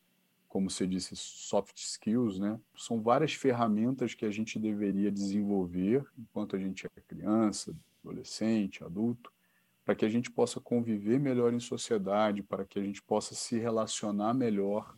como 0.47 0.69
você 0.69 0.85
disse, 0.85 1.15
soft 1.15 1.77
skills, 1.77 2.37
né? 2.37 2.59
São 2.75 3.01
várias 3.01 3.33
ferramentas 3.33 4.13
que 4.13 4.25
a 4.25 4.29
gente 4.29 4.59
deveria 4.59 5.09
desenvolver 5.09 6.05
enquanto 6.19 6.57
a 6.57 6.59
gente 6.59 6.85
é 6.85 7.01
criança, 7.07 7.73
adolescente, 8.03 8.83
adulto, 8.83 9.31
para 9.83 9.95
que 9.95 10.05
a 10.05 10.09
gente 10.09 10.31
possa 10.31 10.59
conviver 10.59 11.19
melhor 11.19 11.53
em 11.53 11.59
sociedade, 11.59 12.43
para 12.43 12.65
que 12.65 12.79
a 12.79 12.83
gente 12.83 13.01
possa 13.01 13.33
se 13.35 13.57
relacionar 13.57 14.33
melhor 14.33 14.95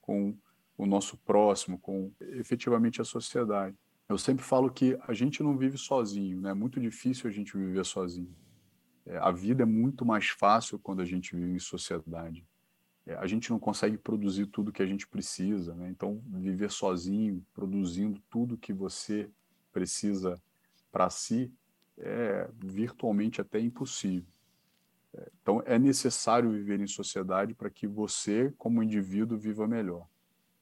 com 0.00 0.36
o 0.76 0.86
nosso 0.86 1.16
próximo, 1.18 1.78
com 1.78 2.12
efetivamente 2.20 3.00
a 3.00 3.04
sociedade. 3.04 3.76
Eu 4.08 4.18
sempre 4.18 4.44
falo 4.44 4.70
que 4.70 4.96
a 5.06 5.12
gente 5.12 5.42
não 5.42 5.56
vive 5.56 5.78
sozinho, 5.78 6.40
né? 6.40 6.50
É 6.50 6.54
muito 6.54 6.78
difícil 6.78 7.28
a 7.28 7.32
gente 7.32 7.56
viver 7.56 7.84
sozinho. 7.84 8.34
É, 9.04 9.16
a 9.18 9.30
vida 9.30 9.62
é 9.62 9.66
muito 9.66 10.04
mais 10.04 10.28
fácil 10.28 10.78
quando 10.78 11.00
a 11.00 11.04
gente 11.04 11.34
vive 11.34 11.52
em 11.52 11.58
sociedade 11.58 12.44
é, 13.06 13.14
a 13.14 13.26
gente 13.26 13.50
não 13.50 13.58
consegue 13.58 13.96
produzir 13.96 14.46
tudo 14.46 14.72
que 14.72 14.82
a 14.82 14.86
gente 14.86 15.06
precisa, 15.06 15.74
né? 15.74 15.88
Então, 15.88 16.20
viver 16.26 16.70
sozinho, 16.70 17.44
produzindo 17.54 18.20
tudo 18.28 18.58
que 18.58 18.72
você 18.72 19.30
precisa 19.72 20.42
para 20.90 21.08
si, 21.08 21.52
é 21.98 22.48
virtualmente 22.58 23.40
até 23.40 23.60
impossível. 23.60 24.30
É, 25.14 25.30
então, 25.40 25.62
é 25.64 25.78
necessário 25.78 26.50
viver 26.50 26.80
em 26.80 26.86
sociedade 26.86 27.54
para 27.54 27.70
que 27.70 27.86
você, 27.86 28.52
como 28.58 28.82
indivíduo, 28.82 29.38
viva 29.38 29.66
melhor. 29.66 30.06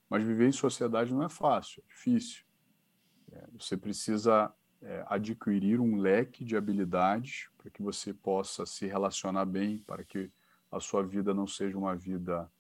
Mas 0.09 0.25
viver 0.25 0.49
em 0.49 0.53
sociedade 0.53 1.13
não 1.13 1.25
é 1.25 1.29
fácil, 1.29 1.83
é 1.85 1.89
difícil. 1.93 2.45
É, 3.33 3.45
você 3.59 3.77
precisa 3.77 4.53
é, 4.83 5.05
adquirir 5.09 5.81
um 5.81 5.97
leque 5.97 6.45
de 6.45 6.57
habilidades 6.57 7.49
para 7.57 7.71
que 7.71 7.83
você 7.83 8.13
possa 8.13 8.67
se 8.67 8.87
relacionar 8.87 9.45
bem, 9.47 9.79
para 9.79 10.05
que 10.05 10.31
a 10.71 10.79
sua 10.79 11.03
vida 11.03 11.33
não 11.33 11.47
seja 11.47 11.77
uma 11.79 11.97
vida 11.97 12.51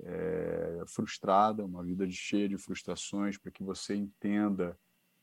é, 0.00 0.82
frustrada, 0.86 1.64
uma 1.64 1.82
vida 1.82 2.08
cheia 2.10 2.48
de 2.48 2.58
frustrações, 2.58 3.36
para 3.36 3.50
que 3.50 3.62
você 3.62 3.94
entenda 3.94 4.78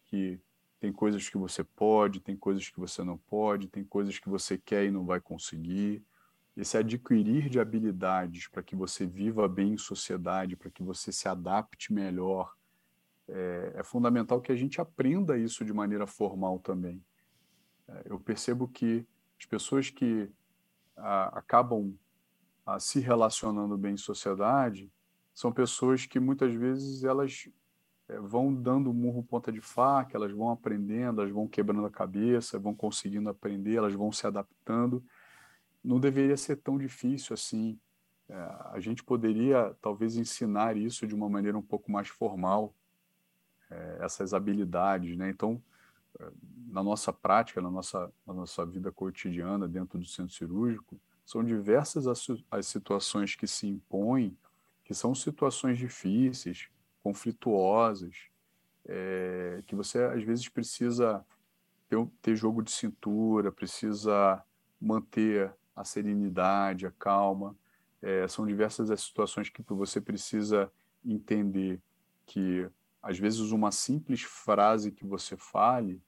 que 0.05 0.39
tem 0.85 0.93
coisas 0.93 1.27
que 1.27 1.35
você 1.35 1.63
pode, 1.63 2.19
tem 2.19 2.37
coisas 2.37 2.69
que 2.69 2.79
você 2.79 3.03
não 3.03 3.17
pode, 3.17 3.67
tem 3.67 3.83
coisas 3.83 4.19
que 4.19 4.29
você 4.29 4.55
quer 4.55 4.85
e 4.85 4.91
não 4.91 5.03
vai 5.03 5.19
conseguir. 5.19 6.05
Esse 6.55 6.77
adquirir 6.77 7.49
de 7.49 7.59
habilidades 7.59 8.47
para 8.47 8.61
que 8.61 8.75
você 8.75 9.03
viva 9.03 9.47
bem 9.47 9.73
em 9.73 9.77
sociedade, 9.79 10.55
para 10.55 10.69
que 10.69 10.83
você 10.83 11.11
se 11.11 11.27
adapte 11.27 11.91
melhor, 11.91 12.53
é, 13.27 13.73
é, 13.77 13.83
fundamental 13.83 14.39
que 14.39 14.51
a 14.51 14.55
gente 14.55 14.79
aprenda 14.79 15.35
isso 15.35 15.65
de 15.65 15.73
maneira 15.73 16.05
formal 16.05 16.59
também. 16.59 17.03
É, 17.87 18.03
eu 18.05 18.19
percebo 18.19 18.67
que 18.67 19.03
as 19.39 19.47
pessoas 19.47 19.89
que 19.89 20.29
a, 20.95 21.39
acabam 21.39 21.97
a, 22.63 22.79
se 22.79 22.99
relacionando 22.99 23.75
bem 23.75 23.95
em 23.95 23.97
sociedade 23.97 24.91
são 25.33 25.51
pessoas 25.51 26.05
que 26.05 26.19
muitas 26.19 26.53
vezes 26.53 27.03
elas 27.03 27.49
vão 28.21 28.53
dando 28.53 28.93
murro 28.93 29.23
ponta 29.23 29.51
de 29.51 29.61
faca, 29.61 30.15
elas 30.15 30.31
vão 30.31 30.49
aprendendo, 30.51 31.21
elas 31.21 31.33
vão 31.33 31.47
quebrando 31.47 31.85
a 31.85 31.91
cabeça, 31.91 32.59
vão 32.59 32.73
conseguindo 32.73 33.29
aprender, 33.29 33.75
elas 33.75 33.93
vão 33.93 34.11
se 34.11 34.27
adaptando. 34.27 35.03
Não 35.83 35.99
deveria 35.99 36.37
ser 36.37 36.57
tão 36.57 36.77
difícil 36.77 37.33
assim. 37.33 37.79
É, 38.27 38.35
a 38.71 38.79
gente 38.79 39.03
poderia 39.03 39.75
talvez 39.81 40.17
ensinar 40.17 40.77
isso 40.77 41.07
de 41.07 41.15
uma 41.15 41.29
maneira 41.29 41.57
um 41.57 41.61
pouco 41.61 41.91
mais 41.91 42.07
formal, 42.07 42.73
é, 43.69 43.97
essas 44.01 44.33
habilidades, 44.33 45.17
né? 45.17 45.29
Então, 45.29 45.61
na 46.67 46.83
nossa 46.83 47.11
prática, 47.11 47.61
na 47.61 47.69
nossa, 47.69 48.11
na 48.25 48.33
nossa 48.33 48.65
vida 48.65 48.91
cotidiana 48.91 49.67
dentro 49.67 49.99
do 49.99 50.05
centro 50.05 50.33
cirúrgico, 50.33 50.99
são 51.25 51.43
diversas 51.43 52.07
as, 52.07 52.27
as 52.49 52.67
situações 52.67 53.35
que 53.35 53.47
se 53.47 53.67
impõem, 53.67 54.37
que 54.83 54.93
são 54.93 55.15
situações 55.15 55.77
difíceis, 55.77 56.69
conflituosas, 57.05 58.15
é, 58.83 59.61
que 59.67 59.75
você 59.75 59.99
às 59.99 60.23
vezes 60.23 60.49
precisa 60.49 61.23
ter, 61.87 62.03
ter 62.19 62.35
jogo 62.35 62.63
de 62.63 62.71
cintura, 62.71 63.51
precisa 63.51 64.43
manter 64.81 65.53
a 65.75 65.83
serenidade, 65.83 66.87
a 66.87 66.91
calma. 66.91 67.55
É, 68.01 68.27
são 68.27 68.43
diversas 68.43 68.89
as 68.89 69.01
situações 69.01 69.49
que 69.49 69.61
você 69.69 70.01
precisa 70.01 70.71
entender 71.05 71.79
que 72.25 72.67
às 73.03 73.19
vezes 73.19 73.51
uma 73.51 73.71
simples 73.71 74.23
frase 74.23 74.91
que 74.91 75.05
você 75.05 75.37
fale, 75.37 76.01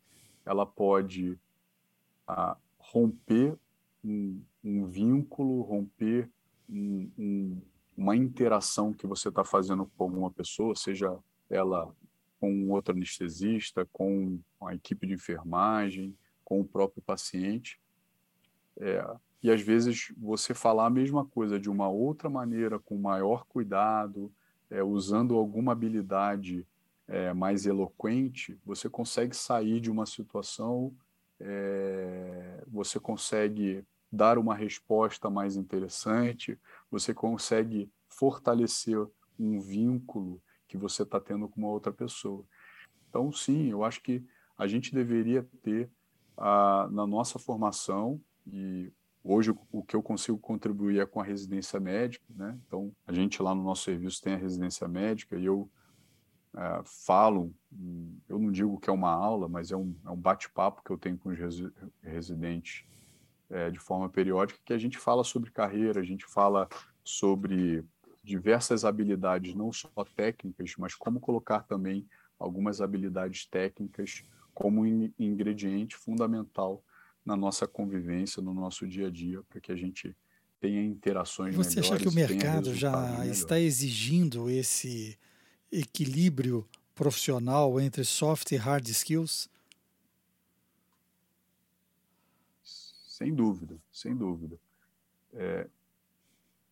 ela 0.43 0.65
pode 0.65 1.37
romper 2.79 3.55
um, 4.03 4.41
um 4.63 4.87
vínculo, 4.87 5.61
romper 5.61 6.27
um, 6.67 7.11
um, 7.19 7.61
uma 7.97 8.15
interação 8.15 8.93
que 8.93 9.07
você 9.07 9.29
está 9.29 9.43
fazendo 9.43 9.85
com 9.97 10.03
alguma 10.03 10.29
pessoa, 10.29 10.75
seja 10.75 11.17
ela 11.49 11.91
com 12.39 12.69
outro 12.69 12.93
anestesista, 12.93 13.87
com 13.91 14.39
a 14.61 14.75
equipe 14.75 15.07
de 15.07 15.13
enfermagem, 15.13 16.15
com 16.45 16.61
o 16.61 16.65
próprio 16.65 17.01
paciente. 17.01 17.79
É, 18.79 19.03
e 19.41 19.49
às 19.49 19.61
vezes 19.61 20.13
você 20.15 20.53
falar 20.53 20.85
a 20.85 20.91
mesma 20.91 21.25
coisa 21.25 21.59
de 21.59 21.69
uma 21.69 21.89
outra 21.89 22.29
maneira, 22.29 22.77
com 22.77 22.95
maior 22.97 23.43
cuidado, 23.45 24.31
é, 24.69 24.83
usando 24.83 25.35
alguma 25.35 25.71
habilidade 25.71 26.65
é, 27.07 27.33
mais 27.33 27.65
eloquente, 27.65 28.59
você 28.63 28.89
consegue 28.89 29.35
sair 29.35 29.79
de 29.79 29.89
uma 29.89 30.05
situação, 30.05 30.93
é, 31.39 32.63
você 32.67 32.99
consegue 32.99 33.83
dar 34.11 34.37
uma 34.37 34.55
resposta 34.55 35.29
mais 35.29 35.55
interessante, 35.55 36.57
você 36.89 37.13
consegue 37.13 37.91
fortalecer 38.07 38.97
um 39.39 39.59
vínculo 39.59 40.41
que 40.67 40.77
você 40.77 41.03
está 41.03 41.19
tendo 41.19 41.47
com 41.47 41.59
uma 41.61 41.69
outra 41.69 41.91
pessoa. 41.91 42.43
Então, 43.09 43.31
sim, 43.31 43.69
eu 43.69 43.83
acho 43.83 44.01
que 44.01 44.23
a 44.57 44.67
gente 44.67 44.93
deveria 44.93 45.47
ter 45.61 45.89
a, 46.35 46.87
na 46.91 47.05
nossa 47.05 47.39
formação, 47.39 48.21
e 48.45 48.91
hoje 49.23 49.53
o 49.71 49.83
que 49.83 49.95
eu 49.95 50.01
consigo 50.01 50.37
contribuir 50.37 50.99
é 50.99 51.05
com 51.05 51.19
a 51.19 51.23
residência 51.23 51.79
médica, 51.79 52.25
né? 52.29 52.57
Então, 52.65 52.91
a 53.05 53.13
gente 53.13 53.41
lá 53.41 53.53
no 53.53 53.63
nosso 53.63 53.83
serviço 53.83 54.21
tem 54.21 54.33
a 54.33 54.37
residência 54.37 54.87
médica 54.87 55.37
e 55.37 55.45
eu 55.45 55.69
é, 56.55 56.81
falo, 56.85 57.53
eu 58.27 58.39
não 58.39 58.51
digo 58.51 58.79
que 58.79 58.89
é 58.89 58.93
uma 58.93 59.11
aula, 59.11 59.47
mas 59.47 59.71
é 59.71 59.75
um, 59.75 59.95
é 60.05 60.09
um 60.09 60.17
bate-papo 60.17 60.81
que 60.83 60.91
eu 60.91 60.97
tenho 60.97 61.17
com 61.17 61.29
os 61.29 61.37
residentes 62.01 62.85
é, 63.49 63.69
de 63.69 63.79
forma 63.79 64.09
periódica, 64.09 64.59
que 64.65 64.73
a 64.73 64.77
gente 64.77 64.97
fala 64.97 65.23
sobre 65.23 65.51
carreira, 65.51 66.01
a 66.01 66.03
gente 66.03 66.25
fala 66.25 66.67
sobre 67.03 67.83
diversas 68.23 68.83
habilidades, 68.83 69.55
não 69.55 69.71
só 69.71 69.89
técnicas, 70.15 70.73
mas 70.77 70.93
como 70.93 71.19
colocar 71.19 71.63
também 71.63 72.05
algumas 72.37 72.81
habilidades 72.81 73.45
técnicas 73.45 74.23
como 74.53 74.85
ingrediente 74.85 75.95
fundamental 75.95 76.83
na 77.25 77.35
nossa 77.35 77.67
convivência, 77.67 78.41
no 78.41 78.53
nosso 78.53 78.87
dia 78.87 79.07
a 79.07 79.09
dia, 79.09 79.41
para 79.49 79.61
que 79.61 79.71
a 79.71 79.75
gente 79.75 80.15
tenha 80.59 80.83
interações 80.83 81.55
Você 81.55 81.79
melhores. 81.79 81.87
Você 81.87 81.93
acha 81.93 82.03
que 82.03 82.09
o 82.09 82.11
mercado 82.11 82.73
já 82.73 83.25
está 83.27 83.59
exigindo 83.59 84.49
esse 84.49 85.17
equilíbrio 85.71 86.67
profissional 86.95 87.79
entre 87.79 88.03
soft 88.03 88.51
e 88.51 88.55
hard 88.55 88.87
skills? 88.87 89.49
Sem 93.17 93.33
dúvida, 93.33 93.75
sem 93.91 94.15
dúvida. 94.15 94.59
É, 95.33 95.67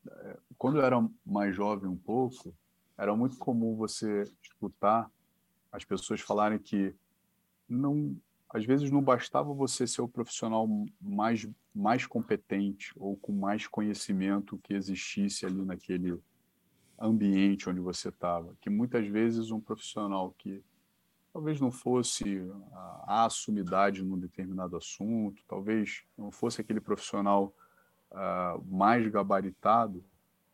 é, 0.07 0.37
quando 0.59 0.77
eu 0.77 0.85
era 0.85 0.95
mais 1.25 1.55
jovem 1.55 1.89
um 1.89 1.97
pouco, 1.97 2.53
era 2.95 3.15
muito 3.15 3.35
comum 3.39 3.75
você 3.75 4.31
escutar 4.43 5.09
as 5.71 5.83
pessoas 5.83 6.21
falarem 6.21 6.59
que 6.59 6.93
não, 7.67 8.15
às 8.47 8.63
vezes 8.63 8.91
não 8.91 9.01
bastava 9.01 9.51
você 9.55 9.87
ser 9.87 10.03
o 10.03 10.07
profissional 10.07 10.69
mais 11.01 11.49
mais 11.73 12.05
competente 12.05 12.93
ou 12.95 13.17
com 13.17 13.31
mais 13.33 13.65
conhecimento 13.65 14.59
que 14.59 14.75
existisse 14.75 15.47
ali 15.47 15.65
naquele 15.65 16.21
ambiente 16.97 17.67
onde 17.67 17.79
você 17.79 18.09
estava, 18.09 18.55
que 18.61 18.69
muitas 18.69 19.07
vezes 19.07 19.49
um 19.49 19.59
profissional 19.59 20.33
que 20.37 20.63
talvez 21.36 21.60
não 21.60 21.70
fosse 21.70 22.50
a, 22.72 23.25
a 23.25 23.30
sumidade 23.30 24.01
num 24.01 24.18
determinado 24.18 24.77
assunto, 24.77 25.44
talvez 25.46 26.06
não 26.18 26.32
fosse 26.32 26.62
aquele 26.62 26.80
profissional 26.80 27.54
uh, 28.10 28.63
mais 28.74 29.06
gabaritado, 29.10 30.01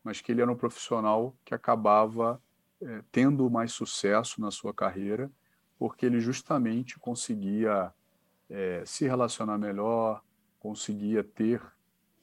mas 0.02 0.20
que 0.20 0.32
ele 0.32 0.42
era 0.42 0.50
um 0.50 0.56
profissional 0.56 1.36
que 1.44 1.54
acabava 1.54 2.42
eh, 2.80 3.04
tendo 3.12 3.48
mais 3.48 3.70
sucesso 3.70 4.40
na 4.40 4.50
sua 4.50 4.74
carreira, 4.74 5.30
porque 5.78 6.04
ele 6.04 6.18
justamente 6.18 6.98
conseguia 6.98 7.94
eh, 8.50 8.82
se 8.84 9.04
relacionar 9.04 9.56
melhor, 9.58 10.20
conseguia 10.58 11.22
ter 11.22 11.62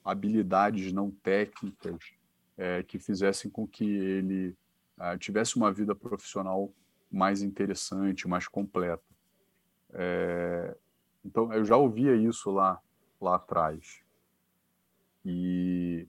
habilidades 0.04 0.92
não 0.92 1.10
técnicas 1.10 2.12
eh, 2.58 2.82
que 2.82 2.98
fizessem 2.98 3.50
com 3.50 3.66
que 3.66 3.84
ele 3.86 4.54
ah, 4.98 5.16
tivesse 5.16 5.56
uma 5.56 5.72
vida 5.72 5.94
profissional 5.94 6.70
mais 7.10 7.42
interessante, 7.42 8.28
mais 8.28 8.46
completa. 8.46 9.02
É, 9.92 10.76
então, 11.24 11.52
eu 11.52 11.64
já 11.64 11.76
ouvia 11.76 12.14
isso 12.14 12.50
lá, 12.50 12.80
lá 13.20 13.36
atrás. 13.36 14.02
E 15.24 16.06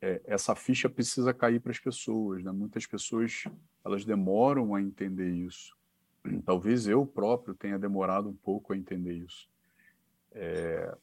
é, 0.00 0.20
essa 0.24 0.54
ficha 0.54 0.88
precisa 0.88 1.34
cair 1.34 1.60
para 1.60 1.72
as 1.72 1.78
pessoas. 1.78 2.42
Né? 2.42 2.52
Muitas 2.52 2.86
pessoas 2.86 3.44
elas 3.84 4.04
demoram 4.04 4.74
a 4.74 4.80
entender 4.80 5.30
isso. 5.30 5.76
Talvez 6.44 6.88
eu 6.88 7.06
próprio 7.06 7.54
tenha 7.54 7.78
demorado 7.78 8.28
um 8.28 8.34
pouco 8.34 8.72
a 8.72 8.76
entender 8.76 9.14
isso. 9.14 9.48
É, 10.32 10.96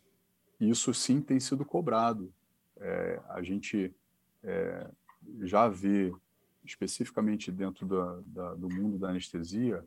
isso 0.60 0.94
sim 0.94 1.22
tem 1.22 1.40
sido 1.40 1.64
cobrado. 1.64 2.34
É, 2.78 3.22
a 3.30 3.42
gente 3.42 3.96
é, 4.44 4.90
já 5.42 5.68
vê 5.68 6.14
especificamente 6.64 7.52
dentro 7.52 7.86
da, 7.86 8.20
da, 8.26 8.54
do 8.56 8.70
mundo 8.70 8.98
da 8.98 9.10
anestesia, 9.10 9.84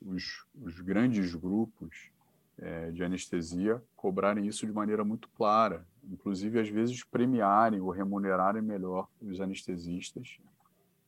os, 0.00 0.46
os 0.60 0.80
grandes 0.80 1.34
grupos 1.34 2.10
é, 2.58 2.90
de 2.90 3.02
anestesia 3.02 3.82
cobrarem 3.96 4.46
isso 4.46 4.66
de 4.66 4.72
maneira 4.72 5.04
muito 5.04 5.28
clara, 5.30 5.86
inclusive 6.04 6.60
às 6.60 6.68
vezes 6.68 7.02
premiarem 7.04 7.80
ou 7.80 7.90
remunerarem 7.90 8.62
melhor 8.62 9.08
os 9.20 9.40
anestesistas 9.40 10.38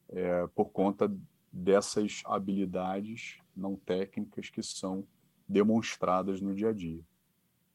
é, 0.09 0.47
por 0.55 0.67
conta 0.71 1.15
dessas 1.53 2.23
habilidades 2.25 3.39
não 3.55 3.77
técnicas 3.77 4.49
que 4.49 4.63
são 4.63 5.07
demonstradas 5.47 6.41
no 6.41 6.55
dia 6.55 6.71
a 6.71 6.73
dia. 6.73 7.03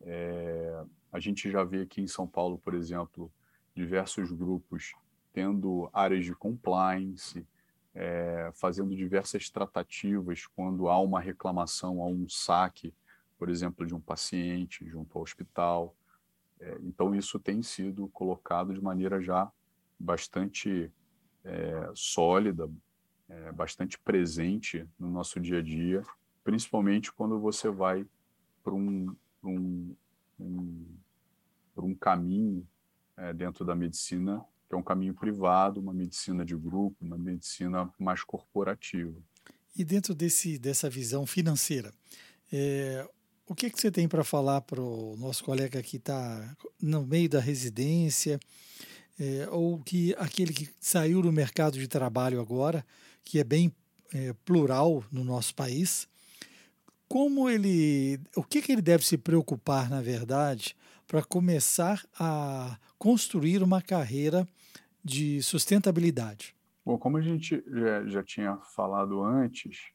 É, 0.02 0.84
a 1.12 1.20
gente 1.20 1.50
já 1.50 1.64
vê 1.64 1.82
aqui 1.82 2.02
em 2.02 2.08
São 2.08 2.28
Paulo, 2.28 2.58
por 2.58 2.74
exemplo, 2.74 3.32
diversos 3.76 4.32
grupos 4.32 4.94
tendo 5.38 5.88
áreas 5.94 6.26
de 6.26 6.34
compliance, 6.34 7.46
é, 7.94 8.50
fazendo 8.56 8.96
diversas 8.96 9.52
tratativas 9.52 10.48
quando 10.48 10.90
há 10.90 11.00
uma 11.00 11.22
reclamação, 11.22 12.02
há 12.02 12.08
um 12.08 12.28
saque, 12.28 12.92
por 13.38 13.48
exemplo, 13.48 13.86
de 13.86 13.94
um 13.94 14.00
paciente 14.00 14.84
junto 14.90 15.16
ao 15.16 15.22
hospital. 15.22 15.96
É, 16.60 16.80
então, 16.82 17.14
isso 17.14 17.38
tem 17.38 17.62
sido 17.62 18.08
colocado 18.08 18.74
de 18.74 18.82
maneira 18.82 19.22
já 19.22 19.52
bastante 20.00 20.92
é, 21.46 21.92
sólida, 21.94 22.68
bastante 23.54 24.00
presente 24.00 24.88
no 24.98 25.12
nosso 25.12 25.40
dia 25.40 25.60
a 25.60 25.62
dia, 25.62 26.02
principalmente 26.44 27.14
quando 27.14 27.40
você 27.40 27.70
vai 27.70 28.08
para 28.64 28.74
um, 28.74 29.16
um, 29.44 29.96
um, 30.40 30.86
um 31.78 31.94
caminho 31.94 32.66
dentro 33.36 33.66
da 33.66 33.76
medicina 33.76 34.44
que 34.68 34.76
é 34.76 34.78
um 34.78 34.84
caminho 34.84 35.14
privado, 35.14 35.80
uma 35.80 35.94
medicina 35.94 36.44
de 36.44 36.56
grupo, 36.56 36.98
uma 37.02 37.18
medicina 37.18 37.90
mais 37.98 38.24
corporativa. 38.24 39.16
E 39.76 39.84
dentro 39.84 40.14
desse, 40.14 40.58
dessa 40.58 40.90
visão 40.90 41.26
financeira, 41.26 41.94
é, 42.52 43.08
o 43.48 43.56
que, 43.56 43.70
que 43.70 43.80
você 43.80 43.90
tem 43.90 44.08
para 44.08 44.24
falar 44.24 44.62
para 44.62 44.82
o 44.82 45.16
nosso 45.18 45.44
colega 45.44 45.82
que 45.82 45.98
está 45.98 46.56
no 46.82 47.06
meio 47.06 47.30
da 47.30 47.40
residência, 47.40 48.40
é, 49.20 49.48
ou 49.50 49.80
que 49.80 50.14
aquele 50.18 50.54
que 50.54 50.70
saiu 50.80 51.22
do 51.22 51.32
mercado 51.32 51.78
de 51.78 51.88
trabalho 51.88 52.42
agora, 52.42 52.86
que 53.24 53.40
é 53.40 53.44
bem 53.44 53.74
é, 54.14 54.34
plural 54.46 55.04
no 55.12 55.24
nosso 55.24 55.56
país, 55.56 56.08
como 57.08 57.50
ele, 57.50 58.20
o 58.36 58.44
que, 58.44 58.62
que 58.62 58.72
ele 58.72 58.82
deve 58.82 59.06
se 59.06 59.18
preocupar, 59.18 59.90
na 59.90 60.02
verdade, 60.02 60.76
para 61.08 61.24
começar 61.24 62.06
a 62.20 62.78
construir 63.00 63.64
uma 63.64 63.82
carreira 63.82 64.48
de 65.04 65.42
sustentabilidade? 65.42 66.56
Bom, 66.86 66.98
como 66.98 67.18
a 67.18 67.22
gente 67.22 67.64
já, 67.68 68.06
já 68.06 68.24
tinha 68.24 68.58
falado 68.58 69.24
antes, 69.24 69.92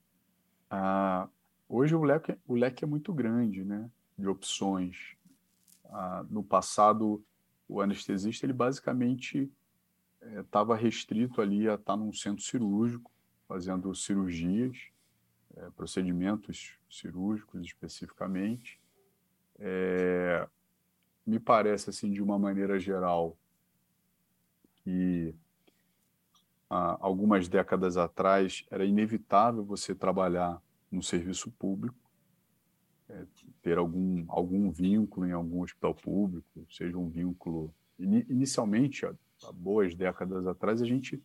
hoje 1.68 1.94
o 1.94 2.02
leque, 2.02 2.36
o 2.46 2.54
leque 2.54 2.84
é 2.84 2.86
muito 2.86 3.12
grande 3.12 3.62
né, 3.62 3.88
de 4.18 4.26
opções. 4.26 5.14
No 6.30 6.42
passado, 6.42 7.22
o 7.68 7.80
anestesista 7.80 8.46
ele 8.46 8.52
basicamente 8.52 9.50
estava 10.38 10.76
eh, 10.76 10.80
restrito 10.80 11.40
ali 11.40 11.68
a 11.68 11.74
estar 11.74 11.96
num 11.96 12.12
centro 12.12 12.42
cirúrgico, 12.42 13.10
fazendo 13.46 13.94
cirurgias, 13.94 14.76
eh, 15.56 15.70
procedimentos 15.76 16.78
cirúrgicos 16.90 17.60
especificamente. 17.62 18.80
É, 19.58 20.48
me 21.26 21.38
parece, 21.38 21.90
assim, 21.90 22.10
de 22.10 22.22
uma 22.22 22.38
maneira 22.38 22.78
geral, 22.78 23.36
que 24.76 25.34
há 26.68 26.96
algumas 27.00 27.48
décadas 27.48 27.96
atrás 27.96 28.64
era 28.70 28.84
inevitável 28.84 29.64
você 29.64 29.94
trabalhar 29.94 30.60
no 30.90 31.02
serviço 31.02 31.50
público, 31.52 31.96
é, 33.08 33.26
ter 33.60 33.78
algum, 33.78 34.24
algum 34.28 34.70
vínculo 34.70 35.26
em 35.26 35.32
algum 35.32 35.62
hospital 35.62 35.94
público, 35.94 36.66
seja 36.70 36.96
um 36.98 37.08
vínculo. 37.08 37.74
Inicialmente, 37.98 39.06
há 39.06 39.52
boas 39.52 39.94
décadas 39.94 40.46
atrás, 40.46 40.82
a 40.82 40.86
gente 40.86 41.22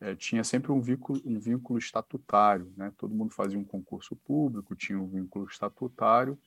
é, 0.00 0.14
tinha 0.14 0.42
sempre 0.44 0.72
um 0.72 0.80
vínculo, 0.80 1.20
um 1.24 1.38
vínculo 1.38 1.78
estatutário, 1.78 2.72
né? 2.76 2.92
Todo 2.96 3.14
mundo 3.14 3.32
fazia 3.32 3.58
um 3.58 3.64
concurso 3.64 4.16
público, 4.16 4.74
tinha 4.74 4.98
um 4.98 5.06
vínculo 5.06 5.46
estatutário 5.46 6.38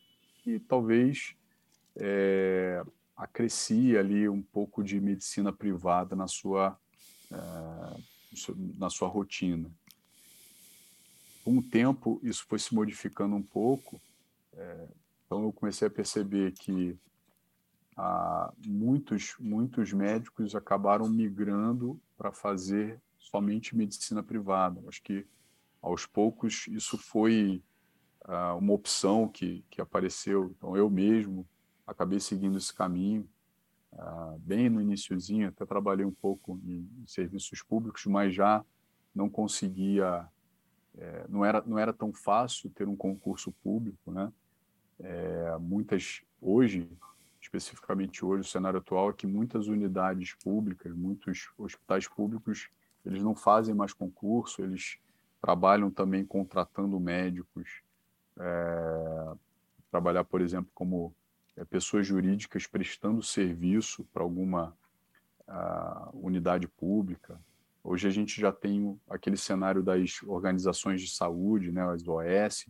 e 0.46 0.60
talvez 0.60 1.36
é, 1.96 2.84
acrescia 3.16 4.00
ali 4.00 4.28
um 4.28 4.42
pouco 4.42 4.84
de 4.84 5.00
medicina 5.00 5.52
privada 5.52 6.16
na 6.16 6.28
sua 6.28 6.78
é, 7.32 8.12
na 8.78 8.90
sua 8.90 9.08
rotina. 9.08 9.70
Com 11.44 11.58
o 11.58 11.64
tempo, 11.64 12.20
isso 12.24 12.46
foi 12.48 12.60
se 12.60 12.74
modificando 12.74 13.36
um 13.36 13.42
pouco. 13.42 14.00
É, 14.54 14.88
então, 15.26 15.44
eu 15.44 15.54
comecei 15.54 15.88
a 15.88 15.92
perceber 15.92 16.52
que 16.52 16.98
ah, 17.98 18.54
muitos, 18.66 19.36
muitos 19.40 19.92
médicos 19.92 20.56
acabaram 20.56 21.10
migrando 21.10 22.00
para 22.18 22.32
fazer 22.32 23.02
somente 23.18 23.76
medicina 23.76 24.22
privada. 24.22 24.82
Acho 24.88 25.02
que, 25.02 25.26
aos 25.82 26.06
poucos, 26.06 26.68
isso 26.68 26.98
foi 26.98 27.64
ah, 28.26 28.56
uma 28.56 28.74
opção 28.74 29.28
que, 29.28 29.64
que 29.70 29.82
apareceu. 29.82 30.54
Então, 30.58 30.78
eu 30.78 30.90
mesmo 30.90 31.48
acabei 31.92 32.20
seguindo 32.20 32.58
esse 32.58 32.74
caminho. 32.74 33.28
Ah, 33.94 34.36
bem 34.40 34.70
no 34.70 34.82
iníciozinho, 34.82 35.50
até 35.50 35.66
trabalhei 35.66 36.06
um 36.06 36.14
pouco 36.14 36.60
em, 36.64 36.90
em 37.02 37.08
serviços 37.08 37.62
públicos, 37.62 38.06
mas 38.06 38.34
já 38.34 38.64
não 39.14 39.30
conseguia, 39.30 40.26
é, 40.98 41.26
não, 41.28 41.44
era, 41.44 41.62
não 41.66 41.78
era 41.78 41.92
tão 41.92 42.14
fácil 42.14 42.70
ter 42.70 42.88
um 42.88 42.96
concurso 42.96 43.52
público, 43.64 44.12
né? 44.12 44.32
É, 45.00 45.58
muitas, 45.60 46.22
hoje, 46.42 46.90
especificamente 47.42 48.24
hoje, 48.24 48.42
o 48.42 48.50
cenário 48.50 48.80
atual 48.80 49.10
é 49.10 49.14
que 49.14 49.28
muitas 49.28 49.68
unidades 49.68 50.34
públicas, 50.36 50.96
muitos 50.96 51.52
hospitais 51.58 52.08
públicos, 52.08 52.70
eles 53.06 53.22
não 53.22 53.36
fazem 53.36 53.76
mais 53.76 53.92
concurso, 53.92 54.62
eles 54.62 55.00
trabalham 55.42 55.90
também 55.90 56.24
contratando 56.24 57.00
médicos, 57.00 57.82
é, 58.40 59.34
trabalhar, 59.90 60.24
por 60.24 60.40
exemplo, 60.40 60.72
como 60.74 61.14
pessoas 61.66 62.06
jurídicas 62.08 62.68
prestando 62.68 63.22
serviço 63.22 64.04
para 64.14 64.24
alguma 64.24 64.76
unidade 66.14 66.68
pública. 66.68 67.40
Hoje 67.84 68.08
a 68.08 68.12
gente 68.12 68.40
já 68.40 68.52
tem 68.52 69.00
aquele 69.10 69.38
cenário 69.38 69.82
das 69.82 70.22
organizações 70.24 71.02
de 71.02 71.10
saúde, 71.10 71.72
né, 71.72 71.82
as 71.84 72.08
OS, 72.08 72.66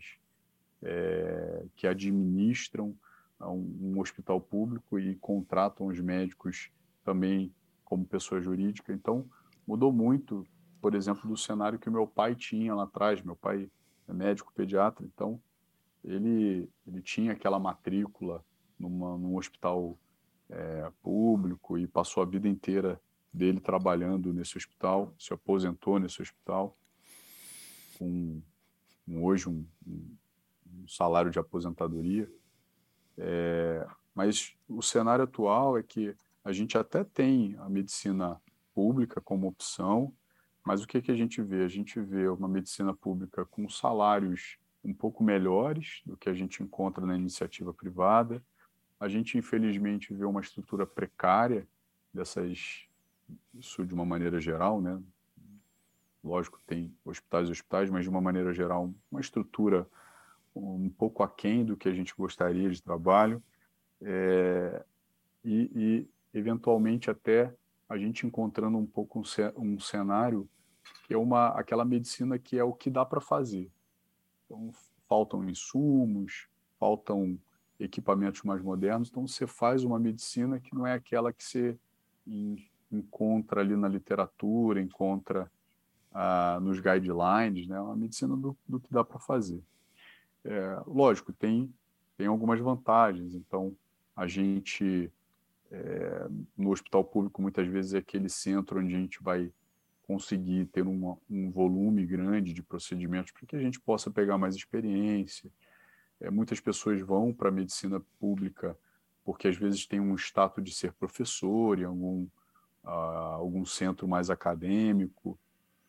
é, 0.81 1.65
que 1.75 1.85
administram 1.85 2.95
um, 3.39 3.93
um, 3.93 3.99
hospital 3.99 4.39
público 4.39 4.97
e 4.97 5.15
contratam 5.15 5.87
os 5.87 5.99
médicos 5.99 6.71
também 7.03 7.53
como 7.83 8.05
pessoa 8.05 8.41
jurídica. 8.41 8.93
Então, 8.93 9.29
mudou 9.67 9.91
muito, 9.91 10.47
por 10.81 10.95
exemplo, 10.95 11.29
do 11.29 11.37
cenário 11.37 11.77
que 11.77 11.89
meu 11.89 12.07
pai 12.07 12.35
tinha 12.35 12.73
lá 12.73 12.83
atrás. 12.83 13.21
Meu 13.21 13.35
pai 13.35 13.69
é 14.07 14.13
médico 14.13 14.53
pediatra, 14.55 15.05
então 15.05 15.39
ele, 16.03 16.69
ele 16.87 17.01
tinha 17.01 17.33
aquela 17.33 17.59
matrícula 17.59 18.43
numa, 18.81 19.17
num 19.17 19.35
hospital 19.37 19.97
é, 20.49 20.91
público 21.01 21.77
e 21.77 21.87
passou 21.87 22.23
a 22.23 22.25
vida 22.25 22.47
inteira 22.47 22.99
dele 23.33 23.59
trabalhando 23.59 24.33
nesse 24.33 24.57
hospital, 24.57 25.13
se 25.17 25.33
aposentou 25.33 25.99
nesse 25.99 26.21
hospital, 26.21 26.77
com, 27.97 28.41
com 29.05 29.23
hoje 29.23 29.47
um, 29.47 29.65
um, 29.87 30.87
salário 30.87 31.31
de 31.31 31.39
aposentadoria. 31.39 32.29
É, 33.17 33.87
mas 34.13 34.53
o 34.67 34.81
cenário 34.81 35.23
atual 35.23 35.77
é 35.77 35.83
que 35.83 36.15
a 36.43 36.51
gente 36.51 36.77
até 36.77 37.03
tem 37.03 37.55
a 37.59 37.69
medicina 37.69 38.41
pública 38.73 39.21
como 39.21 39.47
opção, 39.47 40.13
mas 40.63 40.83
o 40.83 40.87
que, 40.87 41.01
que 41.01 41.11
a 41.11 41.15
gente 41.15 41.41
vê? 41.41 41.63
A 41.63 41.67
gente 41.67 41.99
vê 42.01 42.27
uma 42.27 42.47
medicina 42.47 42.93
pública 42.93 43.45
com 43.45 43.69
salários 43.69 44.57
um 44.83 44.93
pouco 44.93 45.23
melhores 45.23 46.01
do 46.05 46.17
que 46.17 46.29
a 46.29 46.33
gente 46.33 46.63
encontra 46.63 47.05
na 47.05 47.15
iniciativa 47.15 47.73
privada, 47.73 48.43
a 49.01 49.07
gente, 49.07 49.35
infelizmente, 49.35 50.13
vê 50.13 50.25
uma 50.25 50.41
estrutura 50.41 50.85
precária 50.85 51.67
dessas, 52.13 52.87
isso 53.55 53.83
de 53.83 53.95
uma 53.95 54.05
maneira 54.05 54.39
geral, 54.39 54.79
né? 54.79 55.01
Lógico, 56.23 56.61
tem 56.67 56.95
hospitais 57.03 57.49
e 57.49 57.51
hospitais, 57.51 57.89
mas 57.89 58.03
de 58.03 58.09
uma 58.11 58.21
maneira 58.21 58.53
geral, 58.53 58.93
uma 59.11 59.19
estrutura 59.19 59.89
um 60.55 60.87
pouco 60.87 61.23
aquém 61.23 61.65
do 61.65 61.75
que 61.75 61.89
a 61.89 61.93
gente 61.93 62.13
gostaria 62.15 62.69
de 62.69 62.79
trabalho. 62.79 63.41
É, 64.03 64.85
e, 65.43 65.71
e, 65.75 66.37
eventualmente, 66.37 67.09
até 67.09 67.51
a 67.89 67.97
gente 67.97 68.27
encontrando 68.27 68.77
um 68.77 68.85
pouco 68.85 69.23
um, 69.57 69.79
cenário 69.79 70.47
que 71.07 71.15
é 71.15 71.17
uma, 71.17 71.47
aquela 71.59 71.83
medicina 71.83 72.37
que 72.37 72.55
é 72.55 72.63
o 72.63 72.71
que 72.71 72.91
dá 72.91 73.03
para 73.03 73.19
fazer. 73.19 73.67
Então, 74.45 74.69
faltam 75.07 75.49
insumos, 75.49 76.47
faltam 76.79 77.39
equipamentos 77.83 78.43
mais 78.43 78.61
modernos. 78.61 79.09
Então, 79.09 79.27
você 79.27 79.47
faz 79.47 79.83
uma 79.83 79.99
medicina 79.99 80.59
que 80.59 80.73
não 80.73 80.85
é 80.85 80.93
aquela 80.93 81.33
que 81.33 81.43
você 81.43 81.77
encontra 82.91 83.61
ali 83.61 83.75
na 83.75 83.87
literatura, 83.87 84.81
encontra 84.81 85.51
ah, 86.13 86.59
nos 86.61 86.79
guidelines, 86.79 87.67
né? 87.67 87.77
É 87.77 87.81
uma 87.81 87.95
medicina 87.95 88.35
do, 88.35 88.55
do 88.67 88.79
que 88.79 88.91
dá 88.91 89.03
para 89.03 89.19
fazer. 89.19 89.61
É, 90.43 90.81
lógico, 90.85 91.33
tem, 91.33 91.73
tem 92.17 92.27
algumas 92.27 92.59
vantagens. 92.59 93.33
Então, 93.33 93.75
a 94.15 94.27
gente, 94.27 95.11
é, 95.71 96.27
no 96.57 96.71
hospital 96.71 97.03
público, 97.03 97.41
muitas 97.41 97.67
vezes 97.67 97.93
é 97.93 97.97
aquele 97.97 98.29
centro 98.29 98.79
onde 98.79 98.95
a 98.95 98.99
gente 98.99 99.21
vai 99.23 99.51
conseguir 100.03 100.65
ter 100.65 100.85
uma, 100.85 101.17
um 101.29 101.49
volume 101.49 102.05
grande 102.05 102.53
de 102.53 102.61
procedimentos 102.61 103.31
para 103.31 103.45
que 103.47 103.55
a 103.55 103.61
gente 103.61 103.79
possa 103.79 104.11
pegar 104.11 104.37
mais 104.37 104.55
experiência, 104.55 105.49
é, 106.21 106.29
muitas 106.29 106.59
pessoas 106.59 107.01
vão 107.01 107.33
para 107.33 107.49
a 107.49 107.51
medicina 107.51 107.99
pública 108.19 108.77
porque 109.23 109.47
às 109.47 109.55
vezes 109.55 109.85
tem 109.85 109.99
um 109.99 110.15
status 110.15 110.63
de 110.63 110.73
ser 110.73 110.93
professor 110.93 111.79
em 111.79 111.83
algum, 111.83 112.23
uh, 112.83 112.89
algum 113.37 113.65
centro 113.65 114.07
mais 114.07 114.29
acadêmico, 114.29 115.37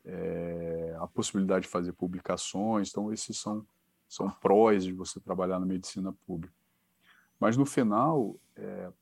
é, 0.04 0.96
a 0.98 1.06
possibilidade 1.06 1.62
de 1.62 1.70
fazer 1.70 1.92
publicações. 1.92 2.90
Então, 2.90 3.12
esses 3.12 3.38
são, 3.38 3.66
são 4.08 4.30
prós 4.30 4.84
de 4.84 4.92
você 4.92 5.18
trabalhar 5.20 5.58
na 5.58 5.66
medicina 5.66 6.12
pública. 6.26 6.54
Mas, 7.38 7.56
no 7.56 7.64
final, 7.64 8.36
é, 8.56 8.92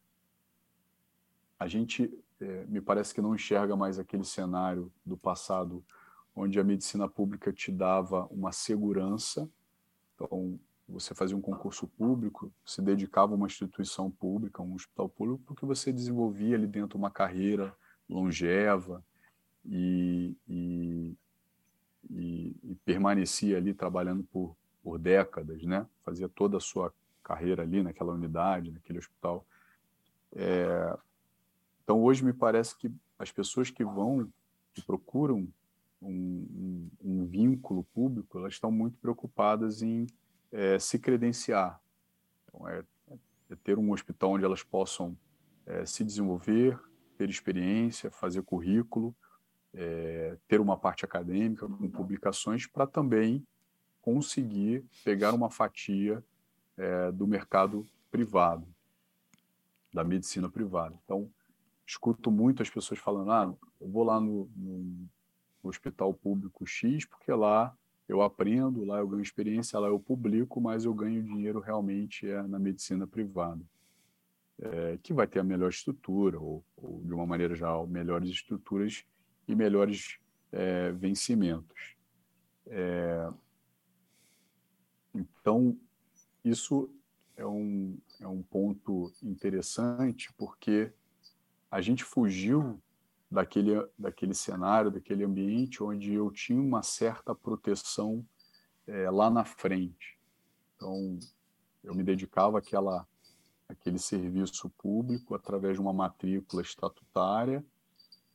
a 1.59 1.67
gente 1.67 2.11
é, 2.41 2.65
me 2.67 2.81
parece 2.81 3.15
que 3.15 3.21
não 3.21 3.35
enxerga 3.35 3.75
mais 3.77 3.99
aquele 3.99 4.25
cenário 4.25 4.93
do 5.05 5.17
passado 5.17 5.85
onde 6.35 6.61
a 6.61 6.65
medicina 6.65 7.09
pública 7.09 7.53
te 7.53 7.73
dava 7.73 8.27
uma 8.31 8.53
segurança. 8.53 9.51
Então, 10.15 10.59
você 10.91 11.15
fazia 11.15 11.37
um 11.37 11.41
concurso 11.41 11.87
público, 11.87 12.53
se 12.65 12.83
dedicava 12.83 13.33
a 13.33 13.37
uma 13.37 13.47
instituição 13.47 14.11
pública, 14.11 14.63
um 14.63 14.75
hospital 14.75 15.09
público, 15.09 15.43
porque 15.47 15.65
você 15.65 15.93
desenvolvia 15.93 16.57
ali 16.57 16.67
dentro 16.67 16.99
uma 16.99 17.11
carreira 17.11 17.75
longeva 18.09 19.05
e, 19.65 20.37
e, 20.49 21.17
e, 22.11 22.57
e 22.65 22.75
permanecia 22.85 23.57
ali 23.57 23.73
trabalhando 23.73 24.25
por, 24.25 24.57
por 24.83 24.99
décadas, 24.99 25.63
né? 25.63 25.87
Fazia 26.05 26.29
toda 26.29 26.57
a 26.57 26.61
sua 26.61 26.93
carreira 27.23 27.63
ali 27.63 27.83
naquela 27.83 28.13
unidade, 28.13 28.73
naquele 28.73 28.99
hospital. 28.99 29.47
É, 30.33 30.99
então, 31.85 32.03
hoje 32.03 32.25
me 32.25 32.33
parece 32.33 32.77
que 32.77 32.91
as 33.19 33.31
pessoas 33.31 33.71
que 33.71 33.85
vão, 33.85 34.29
que 34.75 34.83
procuram 34.83 35.47
um, 36.01 36.11
um, 36.11 36.91
um 37.03 37.27
vínculo 37.27 37.85
público, 37.93 38.39
elas 38.39 38.55
estão 38.55 38.71
muito 38.73 38.99
preocupadas 38.99 39.83
em 39.83 40.07
é, 40.53 40.79
se 40.79 40.99
credenciar. 40.99 41.81
Então, 42.45 42.69
é, 42.69 42.85
é, 43.51 43.57
ter 43.63 43.79
um 43.79 43.93
hospital 43.93 44.33
onde 44.33 44.45
elas 44.45 44.63
possam 44.63 45.17
é, 45.67 45.85
se 45.85 46.05
desenvolver, 46.05 46.79
ter 47.17 47.29
experiência, 47.29 48.11
fazer 48.11 48.43
currículo, 48.43 49.15
é, 49.73 50.37
ter 50.49 50.61
uma 50.61 50.77
parte 50.77 51.05
acadêmica 51.05 51.67
com 51.69 51.89
publicações 51.89 52.67
para 52.67 52.87
também 52.87 53.47
conseguir 54.03 54.85
pegar 55.05 55.35
uma 55.35 55.51
fatia 55.51 56.25
é, 56.77 57.13
do 57.13 57.27
mercado 57.27 57.87
privado, 58.11 58.67
da 59.93 60.03
medicina 60.03 60.49
privada. 60.49 60.99
Então, 61.05 61.31
escuto 61.87 62.31
muito 62.31 62.63
as 62.63 62.71
pessoas 62.71 62.99
falando: 62.99 63.31
ah, 63.31 63.55
eu 63.81 63.89
vou 63.89 64.03
lá 64.03 64.21
no, 64.21 64.51
no 64.57 65.09
hospital 65.63 66.15
público 66.15 66.67
X 66.67 67.05
porque 67.05 67.31
lá 67.33 67.77
eu 68.11 68.23
aprendo, 68.23 68.85
lá 68.85 68.99
eu 68.99 69.07
ganho 69.07 69.23
experiência, 69.23 69.79
lá 69.79 69.87
eu 69.87 70.01
publico, 70.01 70.61
mas 70.61 70.85
eu 70.85 70.93
ganho 70.93 71.23
dinheiro 71.23 71.61
realmente 71.61 72.29
é 72.29 72.43
na 72.43 72.59
medicina 72.59 73.07
privada, 73.07 73.63
é, 74.59 74.99
que 75.01 75.15
vai 75.15 75.29
ter 75.29 75.39
a 75.39 75.45
melhor 75.45 75.71
estrutura, 75.71 76.37
ou, 76.41 76.65
ou, 76.77 77.05
de 77.05 77.15
uma 77.15 77.25
maneira 77.25 77.55
geral, 77.55 77.87
melhores 77.87 78.29
estruturas 78.29 79.05
e 79.47 79.55
melhores 79.55 80.19
é, 80.51 80.91
vencimentos. 80.91 81.95
É, 82.67 83.31
então, 85.15 85.79
isso 86.45 86.93
é 87.37 87.47
um, 87.47 87.97
é 88.19 88.27
um 88.27 88.43
ponto 88.43 89.13
interessante, 89.23 90.33
porque 90.37 90.93
a 91.71 91.81
gente 91.81 92.03
fugiu 92.03 92.83
daquele, 93.31 93.87
daquele 93.99 94.35
cenário, 94.35 94.91
daquele 94.91 95.25
ambiente 95.25 95.83
onde 95.83 96.13
eu 96.13 96.31
tinha 96.31 96.61
uma 96.61 96.83
certa 96.83 97.35
proteção 97.35 98.27
é, 98.87 99.09
lá 99.11 99.31
na 99.31 99.45
frente. 99.45 100.19
Então, 100.75 101.19
eu 101.85 101.95
me 101.95 102.03
dedicava 102.03 102.59
àquela, 102.59 103.07
àquele 103.69 103.99
serviço 103.99 104.69
público 104.71 105.35
através 105.35 105.77
de 105.77 105.81
uma 105.81 105.93
matrícula 105.93 106.63
estatutária 106.63 107.65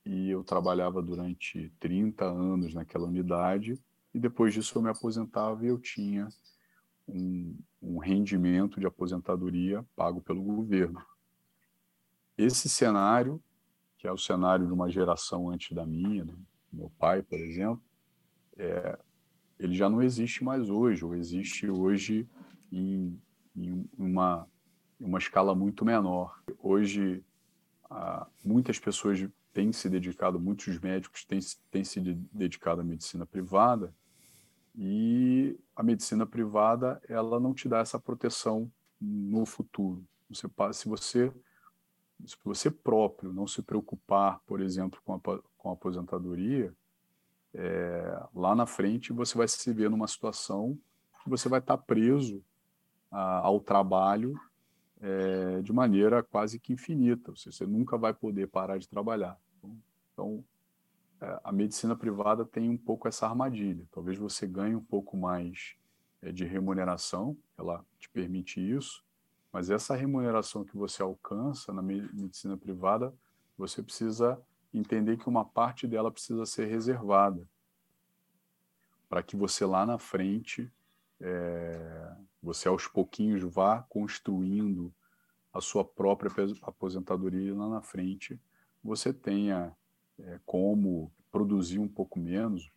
e 0.05 0.29
eu 0.29 0.43
trabalhava 0.43 1.01
durante 1.01 1.73
30 1.79 2.25
anos 2.25 2.73
naquela 2.73 3.07
unidade 3.07 3.79
e 4.13 4.19
depois 4.19 4.53
disso 4.53 4.77
eu 4.77 4.81
me 4.81 4.89
aposentava 4.89 5.65
e 5.65 5.67
eu 5.67 5.79
tinha 5.79 6.29
um, 7.07 7.57
um 7.81 7.97
rendimento 7.97 8.79
de 8.79 8.85
aposentadoria 8.85 9.85
pago 9.95 10.21
pelo 10.21 10.41
governo. 10.41 11.01
Esse 12.37 12.69
cenário 12.69 13.41
que 14.05 14.09
é 14.09 14.11
o 14.11 14.17
cenário 14.19 14.67
de 14.67 14.71
uma 14.71 14.87
geração 14.87 15.49
antes 15.49 15.75
da 15.75 15.83
minha, 15.83 16.23
do 16.23 16.37
meu 16.71 16.91
pai, 16.99 17.23
por 17.23 17.39
exemplo, 17.39 17.81
é, 18.55 18.99
ele 19.57 19.73
já 19.73 19.89
não 19.89 19.99
existe 19.99 20.43
mais 20.43 20.69
hoje, 20.69 21.03
ou 21.03 21.15
existe 21.15 21.67
hoje 21.67 22.29
em, 22.71 23.19
em 23.55 23.89
uma, 23.97 24.47
uma 24.99 25.17
escala 25.17 25.55
muito 25.55 25.83
menor. 25.83 26.39
Hoje, 26.59 27.25
ah, 27.89 28.27
muitas 28.43 28.77
pessoas 28.77 29.27
têm 29.51 29.73
se 29.73 29.89
dedicado, 29.89 30.39
muitos 30.39 30.79
médicos 30.79 31.25
têm, 31.25 31.39
têm 31.71 31.83
se 31.83 31.99
dedicado 32.31 32.81
à 32.81 32.83
medicina 32.83 33.25
privada, 33.25 33.91
e 34.75 35.57
a 35.75 35.81
medicina 35.81 36.27
privada 36.27 37.01
ela 37.09 37.39
não 37.39 37.55
te 37.55 37.67
dá 37.67 37.79
essa 37.79 37.99
proteção 37.99 38.71
no 39.01 39.47
futuro. 39.47 40.05
Você, 40.29 40.47
se 40.73 40.87
você 40.87 41.33
se 42.25 42.35
você 42.43 42.71
próprio 42.71 43.33
não 43.33 43.47
se 43.47 43.61
preocupar, 43.61 44.39
por 44.45 44.61
exemplo, 44.61 44.99
com 45.03 45.13
a, 45.15 45.19
com 45.57 45.69
a 45.69 45.73
aposentadoria, 45.73 46.73
é, 47.53 48.23
lá 48.33 48.53
na 48.55 48.65
frente 48.65 49.13
você 49.13 49.37
vai 49.37 49.47
se 49.47 49.71
ver 49.71 49.89
numa 49.89 50.07
situação 50.07 50.77
que 51.23 51.29
você 51.29 51.47
vai 51.47 51.59
estar 51.59 51.77
preso 51.77 52.43
a, 53.11 53.39
ao 53.39 53.59
trabalho 53.59 54.39
é, 55.01 55.61
de 55.61 55.71
maneira 55.71 56.23
quase 56.23 56.59
que 56.59 56.73
infinita. 56.73 57.31
Ou 57.31 57.37
seja, 57.37 57.57
você 57.57 57.65
nunca 57.65 57.97
vai 57.97 58.13
poder 58.13 58.47
parar 58.47 58.77
de 58.77 58.87
trabalhar. 58.87 59.37
Então, 60.13 60.43
é, 61.21 61.39
a 61.43 61.51
medicina 61.51 61.95
privada 61.95 62.43
tem 62.43 62.69
um 62.69 62.77
pouco 62.77 63.07
essa 63.07 63.27
armadilha. 63.27 63.85
Talvez 63.91 64.17
você 64.17 64.47
ganhe 64.47 64.75
um 64.75 64.83
pouco 64.83 65.15
mais 65.15 65.75
é, 66.21 66.31
de 66.31 66.43
remuneração, 66.43 67.37
ela 67.57 67.85
te 67.99 68.09
permite 68.09 68.59
isso, 68.59 69.04
mas 69.55 69.69
essa 69.69 69.95
remuneração 69.95 70.65
que 70.65 70.75
você 70.75 71.01
alcança 71.01 71.71
na 71.71 71.81
medicina 71.81 72.57
privada, 72.57 73.15
você 73.57 73.81
precisa 73.81 74.37
entender 74.73 75.15
que 75.15 75.29
uma 75.29 75.45
parte 75.45 75.87
dela 75.87 76.11
precisa 76.11 76.45
ser 76.45 76.65
reservada 76.65 77.47
para 79.07 79.23
que 79.23 79.37
você 79.37 79.65
lá 79.65 79.85
na 79.85 79.97
frente, 79.97 80.69
é, 81.21 82.17
você 82.43 82.67
aos 82.67 82.85
pouquinhos 82.85 83.43
vá 83.43 83.81
construindo 83.83 84.93
a 85.53 85.61
sua 85.61 85.85
própria 85.85 86.29
aposentadoria 86.61 87.47
e 87.47 87.53
lá 87.53 87.69
na 87.69 87.81
frente 87.81 88.37
você 88.83 89.13
tenha 89.13 89.73
é, 90.19 90.37
como 90.45 91.09
produzir 91.31 91.79
um 91.79 91.87
pouco 91.87 92.19
menos. 92.19 92.69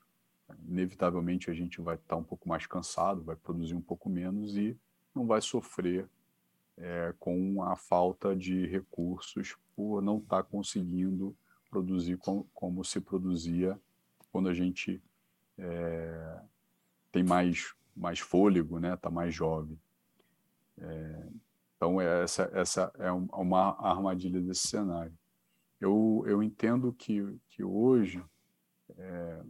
Inevitavelmente 0.68 1.50
a 1.50 1.54
gente 1.54 1.80
vai 1.80 1.96
estar 1.96 2.14
um 2.14 2.22
pouco 2.22 2.48
mais 2.48 2.68
cansado, 2.68 3.24
vai 3.24 3.34
produzir 3.34 3.74
um 3.74 3.82
pouco 3.82 4.08
menos 4.08 4.56
e 4.56 4.78
não 5.12 5.26
vai 5.26 5.40
sofrer 5.40 6.08
é, 6.80 7.14
com 7.18 7.62
a 7.62 7.76
falta 7.76 8.34
de 8.34 8.66
recursos 8.66 9.56
por 9.74 10.00
não 10.00 10.18
estar 10.18 10.42
tá 10.42 10.48
conseguindo 10.48 11.36
produzir 11.70 12.16
com, 12.16 12.44
como 12.54 12.84
se 12.84 13.00
produzia 13.00 13.78
quando 14.30 14.48
a 14.48 14.54
gente 14.54 15.02
é, 15.58 16.40
tem 17.10 17.22
mais 17.22 17.74
mais 17.96 18.20
fôlego, 18.20 18.78
né? 18.78 18.94
Está 18.94 19.10
mais 19.10 19.34
jovem. 19.34 19.76
É, 20.78 21.26
então 21.76 22.00
essa 22.00 22.48
essa 22.54 22.92
é 22.98 23.10
uma 23.10 23.76
armadilha 23.80 24.40
desse 24.40 24.68
cenário. 24.68 25.12
Eu 25.80 26.24
eu 26.26 26.42
entendo 26.42 26.92
que 26.92 27.36
que 27.50 27.64
hoje 27.64 28.22
é, 28.96 29.42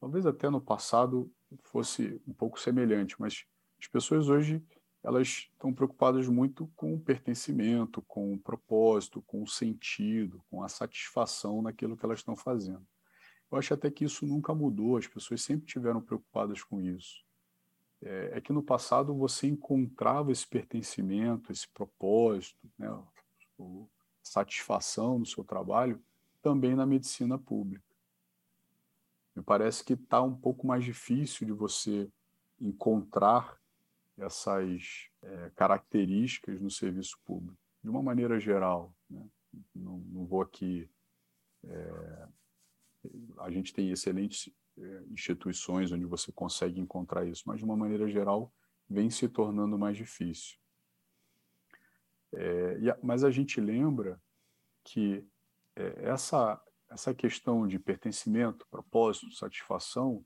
talvez 0.00 0.26
até 0.26 0.50
no 0.50 0.60
passado 0.60 1.30
fosse 1.62 2.20
um 2.26 2.32
pouco 2.32 2.60
semelhante, 2.60 3.14
mas 3.18 3.44
as 3.80 3.86
pessoas 3.86 4.28
hoje 4.28 4.62
elas 5.02 5.48
estão 5.52 5.72
preocupadas 5.72 6.28
muito 6.28 6.66
com 6.74 6.94
o 6.94 7.00
pertencimento, 7.00 8.02
com 8.02 8.34
o 8.34 8.38
propósito, 8.38 9.22
com 9.22 9.42
o 9.42 9.46
sentido, 9.46 10.42
com 10.50 10.62
a 10.62 10.68
satisfação 10.68 11.62
naquilo 11.62 11.96
que 11.96 12.04
elas 12.04 12.18
estão 12.18 12.36
fazendo. 12.36 12.86
Eu 13.50 13.58
acho 13.58 13.72
até 13.72 13.90
que 13.90 14.04
isso 14.04 14.26
nunca 14.26 14.54
mudou, 14.54 14.96
as 14.96 15.06
pessoas 15.06 15.42
sempre 15.42 15.66
tiveram 15.66 16.00
preocupadas 16.00 16.62
com 16.62 16.80
isso. 16.80 17.24
É, 18.02 18.32
é 18.34 18.40
que 18.40 18.52
no 18.52 18.62
passado 18.62 19.14
você 19.14 19.46
encontrava 19.46 20.30
esse 20.30 20.46
pertencimento, 20.46 21.50
esse 21.50 21.66
propósito, 21.68 22.58
né, 22.78 22.88
satisfação 24.22 25.18
no 25.18 25.26
seu 25.26 25.42
trabalho, 25.42 26.02
também 26.42 26.74
na 26.74 26.86
medicina 26.86 27.38
pública. 27.38 27.84
Me 29.34 29.42
parece 29.42 29.84
que 29.84 29.94
está 29.94 30.22
um 30.22 30.34
pouco 30.34 30.66
mais 30.66 30.84
difícil 30.84 31.46
de 31.46 31.52
você 31.52 32.10
encontrar 32.60 33.57
essas 34.18 35.08
é, 35.22 35.50
características 35.54 36.60
no 36.60 36.70
serviço 36.70 37.18
público, 37.24 37.58
de 37.82 37.88
uma 37.88 38.02
maneira 38.02 38.38
geral. 38.38 38.94
Né? 39.08 39.24
Não, 39.74 39.98
não, 39.98 40.26
vou 40.26 40.42
aqui. 40.42 40.90
É, 41.64 42.28
a 43.38 43.50
gente 43.50 43.72
tem 43.72 43.90
excelentes 43.90 44.52
é, 44.76 45.02
instituições 45.10 45.92
onde 45.92 46.04
você 46.04 46.32
consegue 46.32 46.80
encontrar 46.80 47.26
isso, 47.26 47.44
mas 47.46 47.58
de 47.58 47.64
uma 47.64 47.76
maneira 47.76 48.08
geral 48.08 48.52
vem 48.88 49.10
se 49.10 49.28
tornando 49.28 49.78
mais 49.78 49.96
difícil. 49.96 50.58
É, 52.32 52.90
a, 52.90 52.98
mas 53.02 53.24
a 53.24 53.30
gente 53.30 53.60
lembra 53.60 54.20
que 54.84 55.26
é, 55.76 56.08
essa, 56.08 56.60
essa 56.90 57.14
questão 57.14 57.66
de 57.66 57.78
pertencimento, 57.78 58.66
propósito, 58.70 59.30
satisfação, 59.32 60.24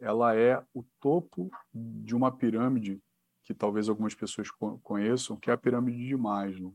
ela 0.00 0.34
é 0.34 0.62
o 0.72 0.82
topo 1.00 1.50
de 1.72 2.14
uma 2.14 2.30
pirâmide 2.30 3.00
que 3.42 3.54
talvez 3.54 3.88
algumas 3.88 4.14
pessoas 4.14 4.48
conheçam, 4.82 5.36
que 5.36 5.50
é 5.50 5.52
a 5.52 5.58
pirâmide 5.58 6.06
de 6.06 6.16
Maslow. 6.16 6.74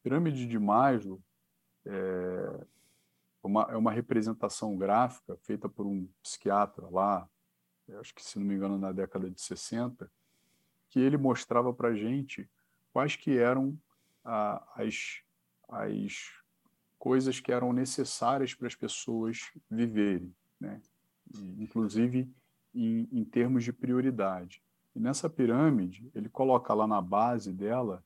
A 0.00 0.02
pirâmide 0.02 0.46
de 0.46 0.58
Maslow 0.58 1.22
é 1.84 2.66
uma, 3.42 3.62
é 3.70 3.76
uma 3.76 3.92
representação 3.92 4.76
gráfica 4.76 5.36
feita 5.42 5.68
por 5.68 5.86
um 5.86 6.08
psiquiatra 6.22 6.88
lá, 6.90 7.28
acho 8.00 8.14
que 8.14 8.22
se 8.22 8.38
não 8.38 8.46
me 8.46 8.54
engano 8.54 8.78
na 8.78 8.92
década 8.92 9.30
de 9.30 9.40
60, 9.40 10.10
que 10.88 11.00
ele 11.00 11.16
mostrava 11.16 11.72
para 11.72 11.94
gente 11.94 12.48
quais 12.92 13.16
que 13.16 13.38
eram 13.38 13.78
as, 14.24 15.22
as 15.68 16.42
coisas 16.98 17.40
que 17.40 17.50
eram 17.50 17.72
necessárias 17.72 18.54
para 18.54 18.66
as 18.66 18.74
pessoas 18.74 19.50
viverem, 19.70 20.34
né? 20.60 20.80
inclusive 21.58 22.32
em, 22.74 23.08
em 23.12 23.24
termos 23.24 23.64
de 23.64 23.72
prioridade. 23.72 24.62
E 24.94 25.00
nessa 25.00 25.28
pirâmide, 25.28 26.10
ele 26.14 26.28
coloca 26.28 26.74
lá 26.74 26.86
na 26.86 27.00
base 27.00 27.52
dela 27.52 28.04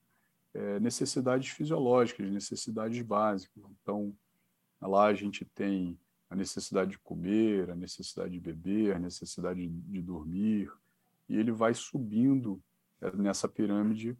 é, 0.54 0.80
necessidades 0.80 1.50
fisiológicas, 1.50 2.30
necessidades 2.30 3.00
básicas. 3.02 3.62
Então, 3.82 4.14
lá 4.80 5.06
a 5.06 5.14
gente 5.14 5.44
tem 5.44 5.98
a 6.30 6.36
necessidade 6.36 6.92
de 6.92 6.98
comer, 6.98 7.70
a 7.70 7.74
necessidade 7.74 8.32
de 8.32 8.40
beber, 8.40 8.94
a 8.94 8.98
necessidade 8.98 9.66
de 9.66 10.02
dormir, 10.02 10.70
e 11.28 11.36
ele 11.36 11.52
vai 11.52 11.74
subindo 11.74 12.60
é, 13.00 13.14
nessa 13.16 13.48
pirâmide, 13.48 14.16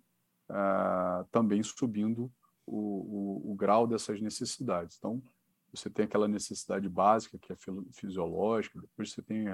ah, 0.49 1.25
também 1.31 1.63
subindo 1.63 2.31
o, 2.65 3.43
o, 3.47 3.53
o 3.53 3.55
grau 3.55 3.87
dessas 3.87 4.21
necessidades. 4.21 4.97
Então, 4.99 5.23
você 5.77 5.91
tem 5.91 6.05
aquela 6.05 6.27
necessidade 6.27 6.89
básica 6.89 7.39
que 7.39 7.53
é 7.53 7.57
fisiológica, 7.93 8.81
depois 8.81 9.13
você 9.13 9.23
tem 9.23 9.45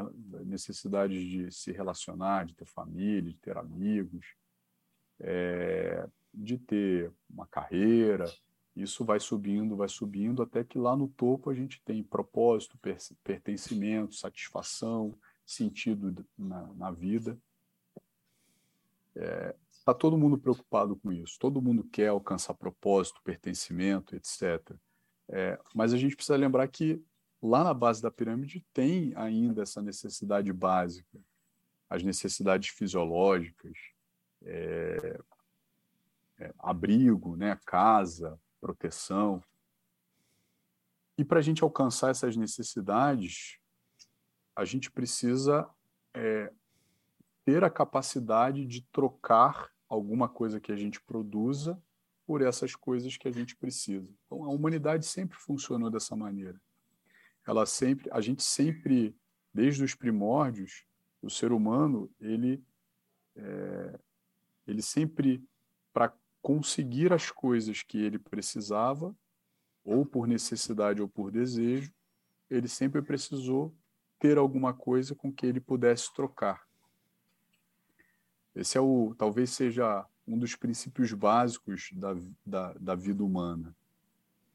necessidade 0.45 1.29
de 1.29 1.51
se 1.51 1.73
relacionar, 1.73 2.47
de 2.47 2.55
ter 2.55 2.65
família, 2.65 3.31
de 3.31 3.39
ter 3.39 3.57
amigos, 3.57 4.35
é, 5.21 6.09
de 6.33 6.59
ter 6.59 7.13
uma 7.29 7.47
carreira. 7.47 8.25
Isso 8.75 9.05
vai 9.05 9.21
subindo, 9.21 9.77
vai 9.77 9.89
subindo, 9.89 10.43
até 10.43 10.65
que 10.65 10.79
lá 10.79 10.97
no 10.97 11.09
topo 11.09 11.51
a 11.51 11.55
gente 11.55 11.83
tem 11.83 12.03
propósito, 12.03 12.79
pertencimento, 13.23 14.15
satisfação, 14.15 15.15
sentido 15.45 16.25
na, 16.39 16.67
na 16.75 16.91
vida. 16.91 17.39
Está 19.15 19.25
é, 19.25 19.57
tá 19.85 19.93
todo 19.93 20.17
mundo 20.17 20.39
preocupado 20.39 20.97
com 20.97 21.13
isso, 21.13 21.39
todo 21.39 21.61
mundo 21.61 21.85
quer 21.85 22.09
alcançar 22.09 22.55
propósito, 22.55 23.21
pertencimento, 23.23 24.17
etc. 24.17 24.75
É, 25.35 25.59
mas 25.75 25.95
a 25.95 25.97
gente 25.97 26.15
precisa 26.15 26.37
lembrar 26.37 26.69
que 26.69 27.03
lá 27.43 27.65
na 27.65 27.73
base 27.73 28.03
da 28.03 28.11
pirâmide 28.11 28.63
tem 28.71 29.15
ainda 29.17 29.63
essa 29.63 29.81
necessidade 29.81 30.53
básica, 30.53 31.19
as 31.89 32.03
necessidades 32.03 32.69
fisiológicas, 32.69 33.73
é, 34.45 35.19
é, 36.39 36.55
abrigo, 36.59 37.35
né, 37.35 37.59
casa, 37.65 38.39
proteção. 38.61 39.43
E 41.17 41.25
para 41.25 41.39
a 41.39 41.43
gente 41.43 41.65
alcançar 41.65 42.11
essas 42.11 42.37
necessidades, 42.37 43.59
a 44.55 44.67
gente 44.67 44.91
precisa 44.91 45.67
é, 46.13 46.53
ter 47.43 47.65
a 47.65 47.71
capacidade 47.71 48.67
de 48.67 48.83
trocar 48.93 49.71
alguma 49.89 50.29
coisa 50.29 50.61
que 50.61 50.73
a 50.73 50.77
gente 50.77 51.01
produza 51.01 51.83
por 52.33 52.41
essas 52.41 52.75
coisas 52.75 53.15
que 53.15 53.29
a 53.29 53.31
gente 53.31 53.55
precisa. 53.55 54.11
Então, 54.25 54.43
a 54.45 54.49
humanidade 54.49 55.05
sempre 55.05 55.37
funcionou 55.37 55.91
dessa 55.91 56.17
maneira. 56.17 56.59
Ela 57.47 57.67
sempre, 57.67 58.09
a 58.11 58.23
gente 58.23 58.43
sempre, 58.43 59.15
desde 59.53 59.85
os 59.85 59.95
primórdios, 59.95 60.87
o 61.21 61.29
ser 61.29 61.53
humano, 61.53 62.11
ele, 62.19 62.65
é, 63.37 64.01
ele 64.67 64.81
sempre, 64.81 65.45
para 65.93 66.11
conseguir 66.41 67.13
as 67.13 67.31
coisas 67.31 67.83
que 67.83 67.99
ele 67.99 68.19
precisava, 68.19 69.15
ou 69.85 70.07
por 70.07 70.27
necessidade 70.27 71.03
ou 71.03 71.09
por 71.11 71.31
desejo, 71.31 71.93
ele 72.49 72.67
sempre 72.67 73.03
precisou 73.03 73.77
ter 74.19 74.39
alguma 74.39 74.73
coisa 74.73 75.15
com 75.15 75.31
que 75.31 75.45
ele 75.45 75.61
pudesse 75.61 76.11
trocar. 76.15 76.67
Esse 78.55 78.79
é 78.79 78.81
o, 78.81 79.15
talvez 79.19 79.51
seja 79.51 80.07
um 80.27 80.39
dos 80.39 80.55
princípios 80.55 81.13
básicos 81.13 81.91
da, 81.93 82.17
da, 82.45 82.73
da 82.75 82.95
vida 82.95 83.25
humana. 83.25 83.75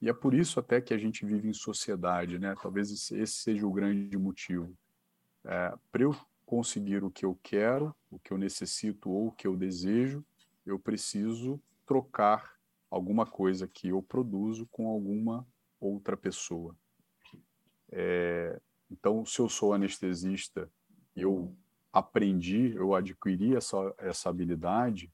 E 0.01 0.09
é 0.09 0.13
por 0.13 0.33
isso 0.33 0.59
até 0.59 0.79
que 0.79 0.93
a 0.93 0.97
gente 0.97 1.25
vive 1.25 1.49
em 1.49 1.53
sociedade, 1.53 2.37
né? 2.37 2.55
Talvez 2.61 2.91
esse 3.11 3.33
seja 3.33 3.65
o 3.65 3.73
grande 3.73 4.17
motivo. 4.17 4.77
É, 5.43 5.73
Para 5.91 6.03
eu 6.03 6.15
conseguir 6.45 7.03
o 7.03 7.11
que 7.11 7.25
eu 7.25 7.37
quero, 7.41 7.95
o 8.09 8.19
que 8.19 8.31
eu 8.31 8.37
necessito 8.37 9.09
ou 9.09 9.27
o 9.27 9.31
que 9.31 9.47
eu 9.47 9.55
desejo, 9.55 10.23
eu 10.65 10.77
preciso 10.77 11.59
trocar 11.85 12.57
alguma 12.89 13.25
coisa 13.25 13.67
que 13.67 13.89
eu 13.89 14.01
produzo 14.01 14.67
com 14.67 14.87
alguma 14.87 15.45
outra 15.79 16.15
pessoa. 16.15 16.75
É, 17.91 18.59
então, 18.89 19.25
se 19.25 19.39
eu 19.39 19.49
sou 19.49 19.73
anestesista, 19.73 20.69
eu 21.15 21.55
aprendi, 21.91 22.73
eu 22.75 22.93
adquiri 22.93 23.55
essa, 23.55 23.93
essa 23.97 24.29
habilidade, 24.29 25.11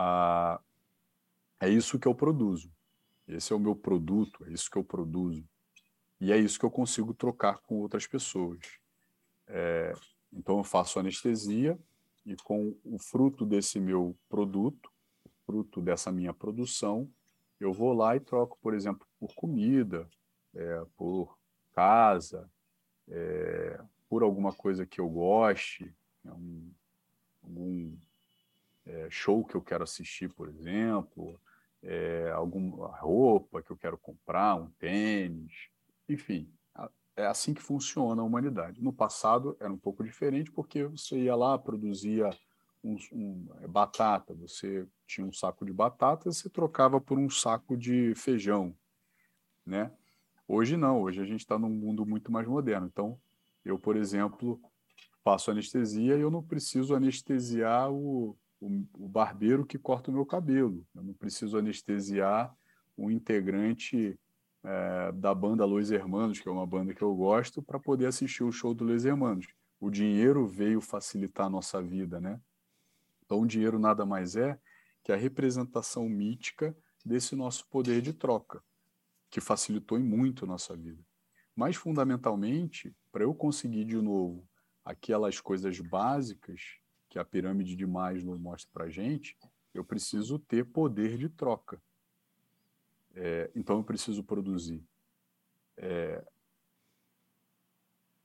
ah, 0.00 0.60
é 1.58 1.68
isso 1.68 1.98
que 1.98 2.06
eu 2.06 2.14
produzo. 2.14 2.70
Esse 3.26 3.52
é 3.52 3.56
o 3.56 3.58
meu 3.58 3.74
produto, 3.74 4.44
é 4.44 4.52
isso 4.52 4.70
que 4.70 4.78
eu 4.78 4.84
produzo. 4.84 5.44
E 6.20 6.30
é 6.30 6.38
isso 6.38 6.56
que 6.56 6.64
eu 6.64 6.70
consigo 6.70 7.12
trocar 7.12 7.58
com 7.58 7.80
outras 7.80 8.06
pessoas. 8.06 8.60
É, 9.48 9.92
então, 10.32 10.58
eu 10.58 10.64
faço 10.64 11.00
anestesia 11.00 11.76
e 12.24 12.36
com 12.36 12.76
o 12.84 12.96
fruto 12.96 13.44
desse 13.44 13.80
meu 13.80 14.16
produto, 14.28 14.88
fruto 15.44 15.80
dessa 15.80 16.12
minha 16.12 16.32
produção, 16.32 17.10
eu 17.58 17.72
vou 17.72 17.92
lá 17.92 18.14
e 18.14 18.20
troco, 18.20 18.56
por 18.62 18.74
exemplo, 18.74 19.04
por 19.18 19.34
comida, 19.34 20.08
é, 20.54 20.84
por 20.96 21.36
casa, 21.72 22.48
é, 23.08 23.80
por 24.08 24.22
alguma 24.22 24.52
coisa 24.52 24.86
que 24.86 25.00
eu 25.00 25.08
goste, 25.08 25.92
né, 26.22 26.32
um, 26.32 26.70
algum 27.42 27.96
é, 28.88 29.08
show 29.10 29.44
que 29.44 29.54
eu 29.54 29.62
quero 29.62 29.84
assistir, 29.84 30.28
por 30.30 30.48
exemplo, 30.48 31.38
é, 31.82 32.30
alguma 32.34 32.88
roupa 32.98 33.62
que 33.62 33.70
eu 33.70 33.76
quero 33.76 33.98
comprar, 33.98 34.56
um 34.56 34.70
tênis, 34.78 35.52
enfim, 36.08 36.50
é 37.14 37.26
assim 37.26 37.52
que 37.52 37.62
funciona 37.62 38.22
a 38.22 38.24
humanidade. 38.24 38.82
No 38.82 38.92
passado 38.92 39.56
era 39.60 39.72
um 39.72 39.78
pouco 39.78 40.02
diferente 40.02 40.50
porque 40.50 40.84
você 40.84 41.18
ia 41.18 41.36
lá, 41.36 41.58
produzia 41.58 42.30
um, 42.82 42.96
um, 43.12 43.48
é, 43.60 43.66
batata, 43.66 44.34
você 44.34 44.86
tinha 45.06 45.26
um 45.26 45.32
saco 45.32 45.66
de 45.66 45.72
batata, 45.72 46.32
você 46.32 46.48
trocava 46.48 47.00
por 47.00 47.18
um 47.18 47.28
saco 47.28 47.76
de 47.76 48.14
feijão, 48.14 48.74
né? 49.66 49.92
Hoje 50.46 50.76
não, 50.76 51.02
hoje 51.02 51.20
a 51.20 51.24
gente 51.24 51.40
está 51.40 51.58
num 51.58 51.68
mundo 51.68 52.06
muito 52.06 52.32
mais 52.32 52.46
moderno. 52.46 52.86
Então, 52.86 53.20
eu, 53.62 53.78
por 53.78 53.96
exemplo, 53.96 54.58
faço 55.22 55.50
anestesia 55.50 56.16
e 56.16 56.20
eu 56.20 56.30
não 56.30 56.42
preciso 56.42 56.94
anestesiar 56.94 57.92
o, 57.92 58.34
o, 58.60 58.84
o 58.94 59.08
barbeiro 59.08 59.64
que 59.64 59.78
corta 59.78 60.10
o 60.10 60.14
meu 60.14 60.26
cabelo. 60.26 60.86
Eu 60.94 61.02
não 61.02 61.14
preciso 61.14 61.58
anestesiar 61.58 62.54
um 62.96 63.10
integrante 63.10 64.18
é, 64.64 65.12
da 65.12 65.34
banda 65.34 65.64
Luiz 65.64 65.90
Hermanos, 65.90 66.40
que 66.40 66.48
é 66.48 66.52
uma 66.52 66.66
banda 66.66 66.92
que 66.92 67.02
eu 67.02 67.14
gosto, 67.14 67.62
para 67.62 67.78
poder 67.78 68.06
assistir 68.06 68.42
o 68.42 68.52
show 68.52 68.74
do 68.74 68.84
Luiz 68.84 69.04
Hermanos. 69.04 69.46
O 69.80 69.90
dinheiro 69.90 70.46
veio 70.46 70.80
facilitar 70.80 71.46
a 71.46 71.50
nossa 71.50 71.80
vida, 71.80 72.20
né? 72.20 72.40
Então, 73.24 73.40
o 73.40 73.46
dinheiro 73.46 73.78
nada 73.78 74.04
mais 74.04 74.34
é 74.34 74.58
que 75.04 75.12
a 75.12 75.16
representação 75.16 76.08
mítica 76.08 76.76
desse 77.04 77.36
nosso 77.36 77.66
poder 77.68 78.02
de 78.02 78.12
troca, 78.12 78.62
que 79.30 79.40
facilitou 79.40 79.98
em 79.98 80.02
muito 80.02 80.44
a 80.44 80.48
nossa 80.48 80.76
vida. 80.76 81.02
Mas, 81.54 81.76
fundamentalmente, 81.76 82.94
para 83.12 83.24
eu 83.24 83.34
conseguir 83.34 83.84
de 83.84 83.96
novo 83.96 84.48
aquelas 84.84 85.40
coisas 85.40 85.78
básicas 85.80 86.78
que 87.08 87.18
a 87.18 87.24
pirâmide 87.24 87.74
de 87.74 87.86
Maslow 87.86 88.38
mostra 88.38 88.70
para 88.72 88.88
gente, 88.88 89.36
eu 89.72 89.84
preciso 89.84 90.38
ter 90.38 90.64
poder 90.64 91.16
de 91.16 91.28
troca. 91.28 91.80
É, 93.14 93.50
então, 93.54 93.78
eu 93.78 93.84
preciso 93.84 94.22
produzir. 94.22 94.82
É, 95.76 96.24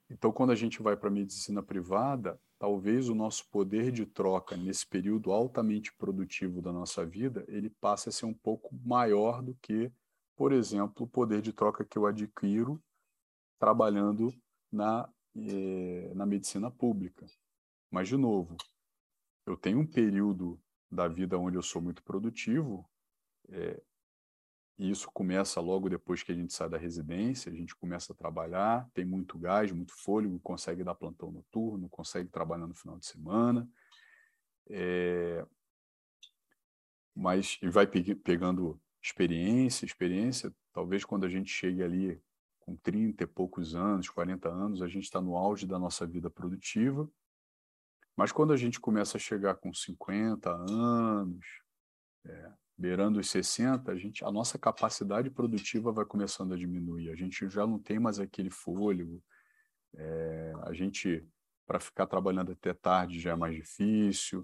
então, 0.09 0.31
quando 0.31 0.51
a 0.51 0.55
gente 0.55 0.81
vai 0.81 0.95
para 0.95 1.09
a 1.09 1.11
medicina 1.11 1.63
privada, 1.63 2.39
talvez 2.59 3.09
o 3.09 3.15
nosso 3.15 3.49
poder 3.49 3.91
de 3.91 4.05
troca 4.05 4.55
nesse 4.55 4.85
período 4.85 5.31
altamente 5.31 5.93
produtivo 5.95 6.61
da 6.61 6.71
nossa 6.71 7.05
vida, 7.05 7.43
ele 7.47 7.69
passe 7.69 8.09
a 8.09 8.11
ser 8.11 8.25
um 8.25 8.33
pouco 8.33 8.75
maior 8.85 9.41
do 9.41 9.55
que, 9.55 9.91
por 10.35 10.51
exemplo, 10.51 11.05
o 11.05 11.07
poder 11.07 11.41
de 11.41 11.51
troca 11.51 11.83
que 11.83 11.97
eu 11.97 12.05
adquiro 12.05 12.81
trabalhando 13.57 14.33
na, 14.71 15.09
eh, 15.35 16.11
na 16.15 16.25
medicina 16.25 16.69
pública. 16.69 17.25
Mas, 17.89 18.07
de 18.07 18.17
novo, 18.17 18.55
eu 19.45 19.57
tenho 19.57 19.79
um 19.79 19.87
período 19.87 20.59
da 20.91 21.07
vida 21.07 21.37
onde 21.37 21.57
eu 21.57 21.63
sou 21.63 21.81
muito 21.81 22.03
produtivo, 22.03 22.87
é, 23.49 23.81
e 24.77 24.89
isso 24.89 25.09
começa 25.11 25.61
logo 25.61 25.89
depois 25.89 26.23
que 26.23 26.31
a 26.31 26.35
gente 26.35 26.53
sai 26.53 26.67
da 26.67 26.77
residência, 26.77 27.51
a 27.51 27.55
gente 27.55 27.75
começa 27.75 28.11
a 28.11 28.15
trabalhar, 28.15 28.89
tem 28.93 29.05
muito 29.05 29.37
gás, 29.37 29.71
muito 29.71 29.93
fôlego, 29.93 30.39
consegue 30.39 30.83
dar 30.83 30.95
plantão 30.95 31.31
noturno, 31.31 31.87
consegue 31.89 32.29
trabalhar 32.29 32.67
no 32.67 32.73
final 32.73 32.97
de 32.97 33.05
semana. 33.05 33.69
É, 34.69 35.45
mas 37.15 37.59
vai 37.63 37.85
pegando 37.85 38.79
experiência, 39.01 39.85
experiência, 39.85 40.53
talvez 40.71 41.05
quando 41.05 41.25
a 41.25 41.29
gente 41.29 41.51
chegue 41.51 41.83
ali 41.83 42.19
com 42.59 42.75
30 42.77 43.23
e 43.23 43.27
poucos 43.27 43.75
anos, 43.75 44.09
40 44.09 44.49
anos, 44.49 44.81
a 44.81 44.87
gente 44.87 45.03
está 45.03 45.21
no 45.21 45.35
auge 45.35 45.67
da 45.67 45.77
nossa 45.77 46.07
vida 46.07 46.29
produtiva. 46.29 47.07
Mas 48.15 48.31
quando 48.31 48.53
a 48.53 48.57
gente 48.57 48.79
começa 48.79 49.17
a 49.17 49.19
chegar 49.19 49.55
com 49.55 49.73
50 49.73 50.49
anos, 50.49 51.45
é, 52.25 52.51
beirando 52.77 53.19
os 53.19 53.29
60, 53.29 53.91
a, 53.91 53.95
gente, 53.95 54.23
a 54.23 54.31
nossa 54.31 54.57
capacidade 54.57 55.29
produtiva 55.29 55.91
vai 55.91 56.05
começando 56.05 56.53
a 56.53 56.57
diminuir. 56.57 57.09
A 57.09 57.15
gente 57.15 57.49
já 57.49 57.65
não 57.65 57.79
tem 57.79 57.99
mais 57.99 58.19
aquele 58.19 58.49
fôlego. 58.49 59.21
É, 59.95 60.53
a 60.63 60.73
gente, 60.73 61.27
para 61.65 61.79
ficar 61.79 62.07
trabalhando 62.07 62.51
até 62.51 62.73
tarde, 62.73 63.19
já 63.19 63.31
é 63.31 63.35
mais 63.35 63.55
difícil. 63.55 64.43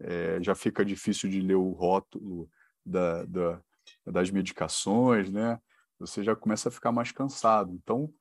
É, 0.00 0.42
já 0.42 0.54
fica 0.54 0.84
difícil 0.84 1.28
de 1.28 1.40
ler 1.40 1.56
o 1.56 1.72
rótulo 1.72 2.48
da, 2.86 3.24
da, 3.24 3.62
das 4.06 4.30
medicações, 4.30 5.28
né? 5.30 5.60
você 5.98 6.22
já 6.22 6.36
começa 6.36 6.68
a 6.68 6.72
ficar 6.72 6.92
mais 6.92 7.10
cansado. 7.10 7.72
Então, 7.72 8.12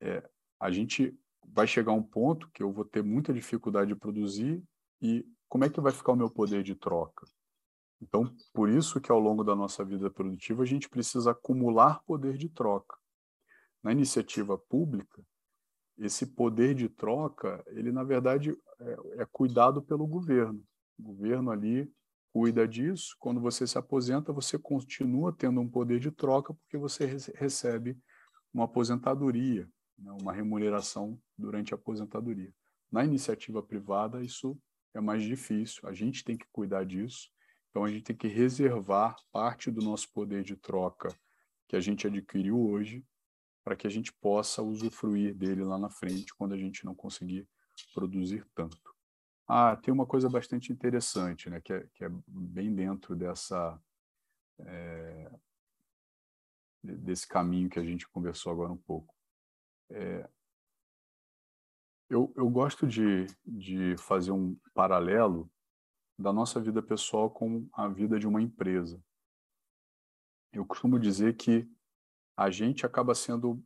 é, 0.00 0.22
a 0.60 0.70
gente 0.70 1.16
vai 1.52 1.66
chegar 1.66 1.92
um 1.92 2.02
ponto 2.02 2.50
que 2.50 2.62
eu 2.62 2.72
vou 2.72 2.84
ter 2.84 3.02
muita 3.02 3.32
dificuldade 3.32 3.88
de 3.88 3.98
produzir 3.98 4.62
e 5.00 5.26
como 5.48 5.64
é 5.64 5.70
que 5.70 5.80
vai 5.80 5.92
ficar 5.92 6.12
o 6.12 6.16
meu 6.16 6.30
poder 6.30 6.62
de 6.62 6.74
troca? 6.74 7.26
Então, 8.00 8.34
por 8.52 8.68
isso 8.68 9.00
que 9.00 9.10
ao 9.10 9.20
longo 9.20 9.44
da 9.44 9.54
nossa 9.54 9.84
vida 9.84 10.10
produtiva 10.10 10.62
a 10.62 10.66
gente 10.66 10.88
precisa 10.88 11.30
acumular 11.30 12.02
poder 12.04 12.36
de 12.36 12.48
troca. 12.48 12.96
Na 13.82 13.92
iniciativa 13.92 14.58
pública, 14.58 15.22
esse 15.96 16.26
poder 16.26 16.74
de 16.74 16.88
troca, 16.88 17.62
ele 17.68 17.92
na 17.92 18.02
verdade 18.02 18.56
é, 18.80 19.22
é 19.22 19.26
cuidado 19.30 19.80
pelo 19.80 20.06
governo. 20.06 20.62
O 20.98 21.02
governo 21.02 21.50
ali 21.50 21.90
cuida 22.32 22.66
disso. 22.66 23.14
Quando 23.20 23.40
você 23.40 23.66
se 23.66 23.78
aposenta, 23.78 24.32
você 24.32 24.58
continua 24.58 25.32
tendo 25.32 25.60
um 25.60 25.68
poder 25.68 26.00
de 26.00 26.10
troca 26.10 26.52
porque 26.52 26.76
você 26.76 27.06
recebe 27.36 27.96
uma 28.52 28.64
aposentadoria, 28.64 29.68
né, 29.96 30.10
uma 30.20 30.32
remuneração 30.32 31.18
durante 31.36 31.74
a 31.74 31.76
aposentadoria. 31.76 32.52
Na 32.90 33.04
iniciativa 33.04 33.62
privada, 33.62 34.22
isso 34.22 34.58
é 34.94 35.00
mais 35.00 35.22
difícil, 35.22 35.88
a 35.88 35.92
gente 35.92 36.22
tem 36.24 36.36
que 36.36 36.46
cuidar 36.52 36.84
disso. 36.84 37.28
Então, 37.70 37.84
a 37.84 37.90
gente 37.90 38.04
tem 38.04 38.16
que 38.16 38.28
reservar 38.28 39.16
parte 39.32 39.70
do 39.70 39.82
nosso 39.82 40.12
poder 40.12 40.44
de 40.44 40.56
troca 40.56 41.08
que 41.66 41.74
a 41.74 41.80
gente 41.80 42.06
adquiriu 42.06 42.60
hoje 42.60 43.04
para 43.64 43.74
que 43.74 43.86
a 43.86 43.90
gente 43.90 44.12
possa 44.12 44.62
usufruir 44.62 45.34
dele 45.34 45.64
lá 45.64 45.78
na 45.78 45.90
frente 45.90 46.34
quando 46.36 46.52
a 46.52 46.58
gente 46.58 46.84
não 46.84 46.94
conseguir 46.94 47.48
produzir 47.92 48.46
tanto. 48.54 48.94
Ah, 49.48 49.76
tem 49.76 49.92
uma 49.92 50.06
coisa 50.06 50.28
bastante 50.28 50.72
interessante, 50.72 51.50
né, 51.50 51.60
que 51.60 51.72
é, 51.72 51.86
que 51.94 52.04
é 52.04 52.10
bem 52.26 52.74
dentro 52.74 53.16
dessa 53.16 53.80
é, 54.60 55.30
desse 56.82 57.26
caminho 57.26 57.68
que 57.68 57.78
a 57.78 57.84
gente 57.84 58.08
conversou 58.08 58.52
agora 58.52 58.72
um 58.72 58.76
pouco. 58.76 59.14
É, 59.90 60.28
eu, 62.14 62.32
eu 62.36 62.48
gosto 62.48 62.86
de, 62.86 63.26
de 63.44 63.96
fazer 63.96 64.30
um 64.30 64.54
paralelo 64.72 65.50
da 66.16 66.32
nossa 66.32 66.60
vida 66.60 66.80
pessoal 66.80 67.28
com 67.28 67.68
a 67.72 67.88
vida 67.88 68.20
de 68.20 68.26
uma 68.26 68.40
empresa. 68.40 69.02
Eu 70.52 70.64
costumo 70.64 70.96
dizer 70.96 71.36
que 71.36 71.68
a 72.36 72.50
gente 72.50 72.86
acaba 72.86 73.16
sendo, 73.16 73.60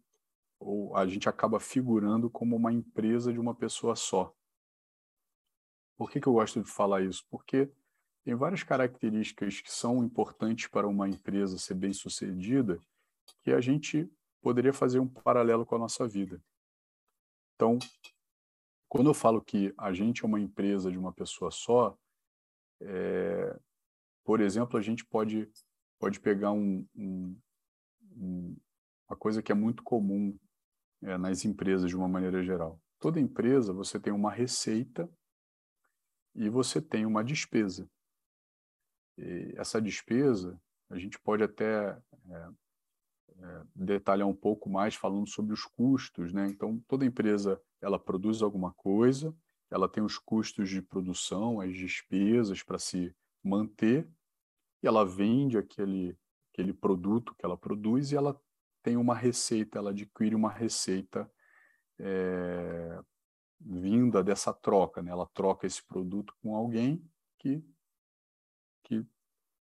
ou 0.58 0.96
a 0.96 1.06
gente 1.06 1.28
acaba 1.28 1.60
figurando 1.60 2.30
como 2.30 2.56
uma 2.56 2.72
empresa 2.72 3.30
de 3.30 3.38
uma 3.38 3.54
pessoa 3.54 3.94
só. 3.94 4.34
Por 5.98 6.10
que, 6.10 6.18
que 6.18 6.26
eu 6.26 6.32
gosto 6.32 6.62
de 6.62 6.70
falar 6.70 7.02
isso? 7.02 7.26
Porque 7.28 7.70
tem 8.24 8.34
várias 8.34 8.62
características 8.62 9.60
que 9.60 9.70
são 9.70 10.02
importantes 10.02 10.68
para 10.68 10.88
uma 10.88 11.06
empresa 11.06 11.58
ser 11.58 11.74
bem 11.74 11.92
sucedida 11.92 12.80
que 13.42 13.52
a 13.52 13.60
gente 13.60 14.10
poderia 14.40 14.72
fazer 14.72 15.00
um 15.00 15.08
paralelo 15.08 15.66
com 15.66 15.74
a 15.74 15.80
nossa 15.80 16.08
vida. 16.08 16.42
Então, 17.54 17.78
quando 18.88 19.10
eu 19.10 19.14
falo 19.14 19.42
que 19.42 19.72
a 19.76 19.92
gente 19.92 20.24
é 20.24 20.26
uma 20.26 20.40
empresa 20.40 20.90
de 20.90 20.98
uma 20.98 21.12
pessoa 21.12 21.50
só, 21.50 21.96
é, 22.80 23.58
por 24.24 24.40
exemplo, 24.40 24.78
a 24.78 24.82
gente 24.82 25.04
pode, 25.04 25.50
pode 25.98 26.18
pegar 26.20 26.52
um, 26.52 26.86
um, 26.96 27.38
um, 28.16 28.56
uma 29.08 29.16
coisa 29.16 29.42
que 29.42 29.52
é 29.52 29.54
muito 29.54 29.82
comum 29.82 30.38
é, 31.02 31.18
nas 31.18 31.44
empresas 31.44 31.88
de 31.88 31.96
uma 31.96 32.08
maneira 32.08 32.42
geral. 32.42 32.80
Toda 32.98 33.20
empresa 33.20 33.72
você 33.72 34.00
tem 34.00 34.12
uma 34.12 34.32
receita 34.32 35.08
e 36.34 36.48
você 36.48 36.80
tem 36.80 37.04
uma 37.04 37.22
despesa. 37.22 37.88
E 39.18 39.54
essa 39.56 39.80
despesa 39.80 40.60
a 40.90 40.98
gente 40.98 41.18
pode 41.20 41.42
até 41.42 41.90
é, 42.30 42.48
é, 43.38 43.62
detalhar 43.74 44.26
um 44.26 44.34
pouco 44.34 44.70
mais 44.70 44.94
falando 44.94 45.28
sobre 45.28 45.52
os 45.52 45.64
custos, 45.64 46.32
né? 46.32 46.46
Então 46.48 46.82
toda 46.88 47.04
empresa 47.04 47.60
ela 47.80 47.98
produz 47.98 48.42
alguma 48.42 48.72
coisa, 48.72 49.34
ela 49.70 49.88
tem 49.88 50.02
os 50.02 50.18
custos 50.18 50.68
de 50.68 50.80
produção, 50.80 51.60
as 51.60 51.74
despesas 51.74 52.62
para 52.62 52.78
se 52.78 53.14
manter, 53.42 54.08
e 54.82 54.86
ela 54.86 55.04
vende 55.04 55.58
aquele 55.58 56.16
aquele 56.52 56.72
produto 56.72 57.34
que 57.36 57.44
ela 57.44 57.56
produz 57.56 58.10
e 58.10 58.16
ela 58.16 58.40
tem 58.82 58.96
uma 58.96 59.14
receita, 59.14 59.78
ela 59.78 59.90
adquire 59.90 60.34
uma 60.34 60.50
receita 60.50 61.30
é, 62.00 63.00
vinda 63.60 64.24
dessa 64.24 64.52
troca, 64.52 65.00
né? 65.00 65.10
Ela 65.10 65.26
troca 65.26 65.66
esse 65.66 65.82
produto 65.84 66.34
com 66.42 66.56
alguém 66.56 67.04
que 67.38 67.62
que 68.84 69.06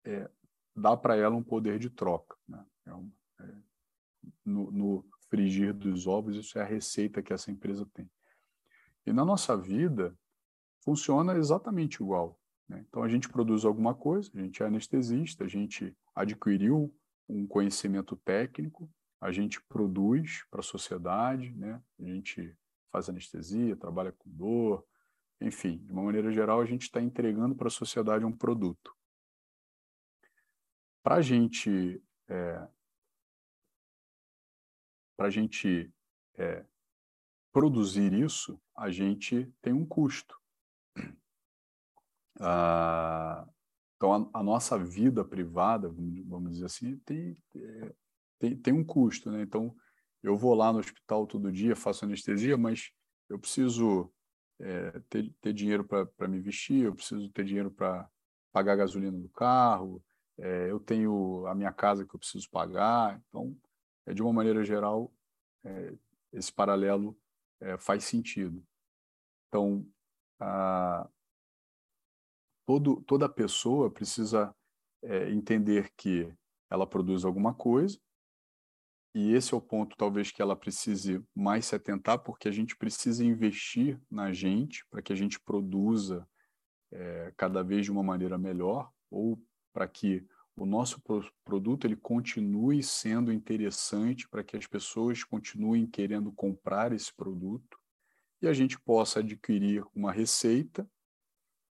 é, 0.04 0.28
dá 0.74 0.96
para 0.96 1.14
ela 1.14 1.36
um 1.36 1.42
poder 1.42 1.78
de 1.78 1.90
troca, 1.90 2.36
né? 2.48 2.64
É 2.86 2.92
uma, 2.92 3.12
é, 3.40 3.54
no, 4.44 4.70
no 4.72 5.04
frigir 5.30 5.72
dos 5.72 6.06
ovos, 6.06 6.36
isso 6.36 6.58
é 6.58 6.62
a 6.62 6.66
receita 6.66 7.22
que 7.22 7.32
essa 7.32 7.50
empresa 7.50 7.86
tem. 7.94 8.10
E 9.06 9.12
na 9.12 9.24
nossa 9.24 9.56
vida, 9.56 10.14
funciona 10.82 11.36
exatamente 11.36 12.02
igual. 12.02 12.38
Né? 12.68 12.84
Então, 12.88 13.02
a 13.02 13.08
gente 13.08 13.28
produz 13.28 13.64
alguma 13.64 13.94
coisa, 13.94 14.30
a 14.34 14.40
gente 14.40 14.62
é 14.62 14.66
anestesista, 14.66 15.44
a 15.44 15.48
gente 15.48 15.96
adquiriu 16.14 16.94
um 17.28 17.46
conhecimento 17.46 18.16
técnico, 18.16 18.90
a 19.20 19.30
gente 19.30 19.62
produz 19.62 20.44
para 20.50 20.60
a 20.60 20.64
sociedade, 20.64 21.52
né? 21.52 21.80
a 21.98 22.04
gente 22.04 22.56
faz 22.90 23.08
anestesia, 23.08 23.76
trabalha 23.76 24.12
com 24.12 24.28
dor, 24.30 24.84
enfim, 25.40 25.78
de 25.78 25.92
uma 25.92 26.02
maneira 26.02 26.32
geral, 26.32 26.60
a 26.60 26.66
gente 26.66 26.82
está 26.82 27.00
entregando 27.00 27.54
para 27.54 27.68
a 27.68 27.70
sociedade 27.70 28.24
um 28.24 28.32
produto. 28.32 28.94
Para 31.02 31.16
a 31.16 31.22
gente 31.22 32.02
é, 32.28 32.68
para 35.20 35.26
a 35.26 35.30
gente 35.30 35.92
é, 36.38 36.64
produzir 37.52 38.10
isso, 38.14 38.58
a 38.74 38.90
gente 38.90 39.52
tem 39.60 39.70
um 39.70 39.84
custo. 39.84 40.34
Ah, 42.40 43.46
então, 43.96 44.14
a, 44.14 44.38
a, 44.38 44.42
nossa 44.42 44.78
vida 44.78 45.22
privada, 45.22 45.90
vamos 45.90 46.52
dizer 46.52 46.64
assim, 46.64 46.96
tem, 47.04 47.36
é, 47.54 47.94
tem, 48.38 48.56
tem 48.56 48.72
um 48.72 48.82
custo. 48.82 49.30
Né? 49.30 49.42
Então, 49.42 49.76
eu 50.22 50.38
vou 50.38 50.54
lá 50.54 50.72
no 50.72 50.78
hospital 50.78 51.26
todo 51.26 51.52
dia, 51.52 51.76
faço 51.76 52.06
anestesia, 52.06 52.56
mas 52.56 52.90
eu 53.28 53.38
preciso 53.38 54.10
é, 54.58 55.02
ter, 55.10 55.30
ter 55.42 55.52
dinheiro 55.52 55.84
para 55.84 56.28
me 56.28 56.40
vestir, 56.40 56.84
eu 56.84 56.94
preciso 56.94 57.28
ter 57.28 57.44
dinheiro 57.44 57.70
para 57.70 58.08
pagar 58.50 58.72
a 58.72 58.76
gasolina 58.76 59.18
do 59.18 59.28
carro, 59.28 60.02
é, 60.38 60.70
eu 60.70 60.80
tenho 60.80 61.46
a 61.46 61.54
minha 61.54 61.74
casa 61.74 62.06
que 62.06 62.14
eu 62.14 62.18
preciso 62.18 62.48
pagar. 62.48 63.22
Então, 63.28 63.54
de 64.06 64.22
uma 64.22 64.32
maneira 64.32 64.64
geral, 64.64 65.12
é, 65.64 65.94
esse 66.32 66.52
paralelo 66.52 67.18
é, 67.60 67.76
faz 67.78 68.04
sentido. 68.04 68.64
Então, 69.48 69.86
a, 70.38 71.08
todo, 72.66 73.02
toda 73.02 73.28
pessoa 73.28 73.90
precisa 73.90 74.54
é, 75.02 75.30
entender 75.30 75.92
que 75.96 76.32
ela 76.70 76.86
produz 76.86 77.24
alguma 77.24 77.52
coisa, 77.52 77.98
e 79.12 79.32
esse 79.32 79.52
é 79.52 79.56
o 79.56 79.60
ponto, 79.60 79.96
talvez, 79.96 80.30
que 80.30 80.40
ela 80.40 80.54
precise 80.54 81.24
mais 81.34 81.66
se 81.66 81.74
atentar, 81.74 82.20
porque 82.20 82.46
a 82.46 82.52
gente 82.52 82.76
precisa 82.76 83.24
investir 83.24 84.00
na 84.08 84.32
gente 84.32 84.86
para 84.88 85.02
que 85.02 85.12
a 85.12 85.16
gente 85.16 85.40
produza 85.40 86.28
é, 86.92 87.32
cada 87.36 87.62
vez 87.62 87.84
de 87.84 87.90
uma 87.90 88.04
maneira 88.04 88.38
melhor, 88.38 88.92
ou 89.10 89.42
para 89.72 89.88
que 89.88 90.24
o 90.62 90.66
nosso 90.66 91.00
produto 91.42 91.86
ele 91.86 91.96
continue 91.96 92.82
sendo 92.82 93.32
interessante 93.32 94.28
para 94.28 94.44
que 94.44 94.56
as 94.58 94.66
pessoas 94.66 95.24
continuem 95.24 95.86
querendo 95.86 96.30
comprar 96.32 96.92
esse 96.92 97.10
produto 97.14 97.78
e 98.42 98.46
a 98.46 98.52
gente 98.52 98.78
possa 98.78 99.20
adquirir 99.20 99.82
uma 99.94 100.12
receita 100.12 100.86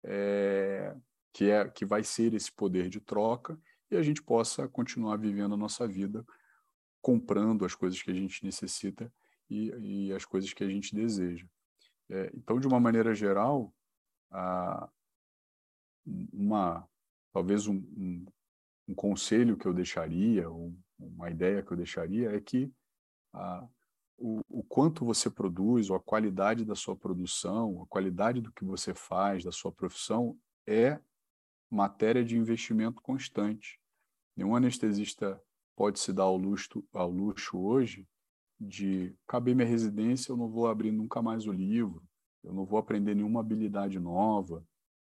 é, 0.05 0.95
que 1.33 1.51
é 1.51 1.67
que 1.67 1.87
vai 1.87 2.05
ser 2.05 2.35
esse 2.35 2.53
poder 2.53 2.91
de 2.91 3.01
troca 3.01 3.59
e 3.91 3.97
a 3.97 4.03
gente 4.03 4.23
possa 4.23 4.69
continuar 4.69 5.17
vivendo 5.17 5.55
a 5.55 5.59
nossa 5.59 5.89
vida 5.89 6.23
comprando 7.01 7.65
as 7.65 7.75
coisas 7.75 8.03
que 8.03 8.11
a 8.11 8.15
gente 8.15 8.45
necessita 8.45 9.11
e, 9.49 9.71
e 10.09 10.13
as 10.13 10.27
coisas 10.27 10.53
que 10.53 10.63
a 10.63 10.69
gente 10.69 10.95
deseja. 10.95 11.47
É, 12.11 12.31
então, 12.35 12.61
de 12.61 12.67
uma 12.67 12.81
maneira 12.81 13.15
geral, 13.15 13.75
a, 14.31 14.91
uma 16.33 16.87
talvez 17.33 17.67
um, 17.67 17.77
um, 17.77 18.27
um 18.87 18.95
conselho 18.95 19.57
que 19.57 19.67
eu 19.67 19.73
deixaria, 19.73 20.49
ou 20.49 20.75
uma 20.99 21.31
ideia 21.31 21.63
que 21.63 21.73
eu 21.73 21.77
deixaria, 21.77 22.35
é 22.35 22.41
que 22.41 22.71
ah, 23.33 23.67
o, 24.17 24.41
o, 24.49 24.63
quanto 24.63 25.05
você 25.05 25.29
produz, 25.29 25.91
ou 25.91 25.97
a 25.97 26.01
qualidade 26.01 26.65
da 26.65 26.75
sua 26.75 26.97
produção, 26.97 27.83
a 27.83 27.87
qualidade 27.87 28.41
do 28.41 28.53
que 28.53 28.65
você 28.65 28.95
faz, 28.95 29.45
da 29.45 29.53
sua 29.53 29.73
profissão, 29.73 30.39
é 30.67 31.01
matéria 31.71 32.25
de 32.25 32.39
investimento 32.39 33.03
constante. 33.03 33.81
Nenhum 34.37 34.55
anestesista 34.55 35.41
pode 35.77 35.99
se 35.99 36.13
dar 36.13 36.25
ao 36.25 36.37
luxo, 36.37 36.85
ao 36.93 37.11
luxo 37.11 37.59
hoje 37.59 38.07
de 38.61 39.15
caber 39.27 39.55
minha 39.55 39.67
residência, 39.67 40.31
eu 40.31 40.37
não 40.37 40.49
vou 40.49 40.69
abrir 40.69 40.93
nunca 40.93 41.21
mais 41.21 41.47
o 41.47 41.53
livro, 41.53 42.03
eu 42.43 42.53
não 42.53 42.65
vou 42.65 42.79
aprender 42.79 43.15
nenhuma 43.15 43.41
habilidade 43.41 43.99
nova, 43.99 44.65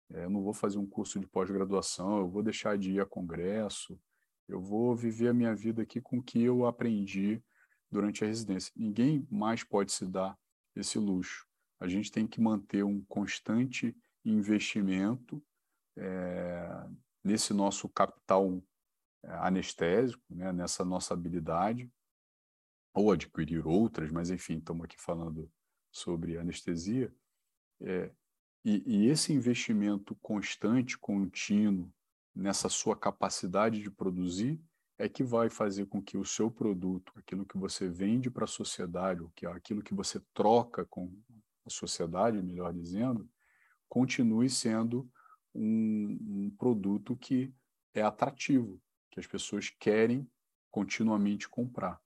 eu 0.10 0.30
não 0.30 0.43
vou 0.43 0.53
fazer 0.53 0.78
um 0.78 0.86
curso 0.86 1.20
de 1.20 1.28
pós-graduação, 1.28 2.20
eu 2.20 2.30
vou 2.30 2.43
deixar 2.43 2.78
de 2.78 2.91
ir 2.91 2.99
a 3.01 3.06
congresso, 3.06 3.99
eu 4.47 4.62
vou 4.62 4.95
viver 4.95 5.30
a 5.30 5.34
minha 5.34 5.56
vida 5.56 5.82
aqui 5.82 5.99
com 5.99 6.20
o 6.20 6.24
que 6.24 6.41
eu 6.41 6.66
aprendi 6.66 7.43
durante 7.91 8.24
a 8.24 8.28
residência. 8.28 8.72
Ninguém 8.76 9.28
mais 9.32 9.64
pode 9.64 9.91
se 9.91 10.06
dar 10.06 10.38
esse 10.76 10.99
luxo. 10.99 11.47
A 11.80 11.88
gente 11.88 12.12
tem 12.12 12.28
que 12.28 12.39
manter 12.39 12.84
um 12.84 13.03
constante 13.06 13.95
investimento 14.24 15.43
é, 15.97 16.88
nesse 17.24 17.53
nosso 17.53 17.89
capital 17.89 18.62
é, 19.24 19.32
anestésico, 19.38 20.24
né, 20.30 20.51
nessa 20.51 20.86
nossa 20.86 21.14
habilidade, 21.14 21.91
ou 22.93 23.12
adquirir 23.12 23.66
outras, 23.66 24.12
mas 24.12 24.30
enfim, 24.30 24.58
estamos 24.58 24.86
aqui 24.86 24.95
falando 24.99 25.51
sobre 25.91 26.38
anestesia. 26.38 27.14
É, 27.82 28.12
e, 28.66 28.84
e 28.88 29.07
esse 29.09 29.32
investimento 29.32 30.16
constante, 30.16 30.97
contínuo, 30.97 31.93
nessa 32.36 32.68
sua 32.68 32.97
capacidade 32.97 33.80
de 33.80 33.91
produzir, 33.91 34.59
é 34.97 35.07
que 35.07 35.24
vai 35.24 35.51
fazer 35.51 35.86
com 35.86 36.01
que 36.01 36.18
o 36.18 36.26
seu 36.26 36.49
produto, 36.49 37.13
aquilo 37.16 37.45
que 37.45 37.57
você 37.57 37.88
vende 37.88 38.32
para 38.32 38.45
a 38.45 38.47
sociedade, 38.47 39.22
ou 39.22 39.30
que 39.36 39.45
aquilo 39.45 39.84
que 39.84 39.93
você 39.93 40.20
troca 40.34 40.84
com 40.86 41.13
a 41.63 41.70
sociedade, 41.70 42.41
melhor 42.41 42.74
dizendo, 42.74 43.30
continue 43.88 44.49
sendo 44.49 45.07
um, 45.53 46.18
um 46.22 46.55
produto 46.57 47.16
que 47.16 47.53
é 47.93 48.01
atrativo, 48.01 48.82
que 49.11 49.20
as 49.20 49.28
pessoas 49.28 49.70
querem 49.70 50.28
continuamente 50.72 51.47
comprar. 51.47 52.01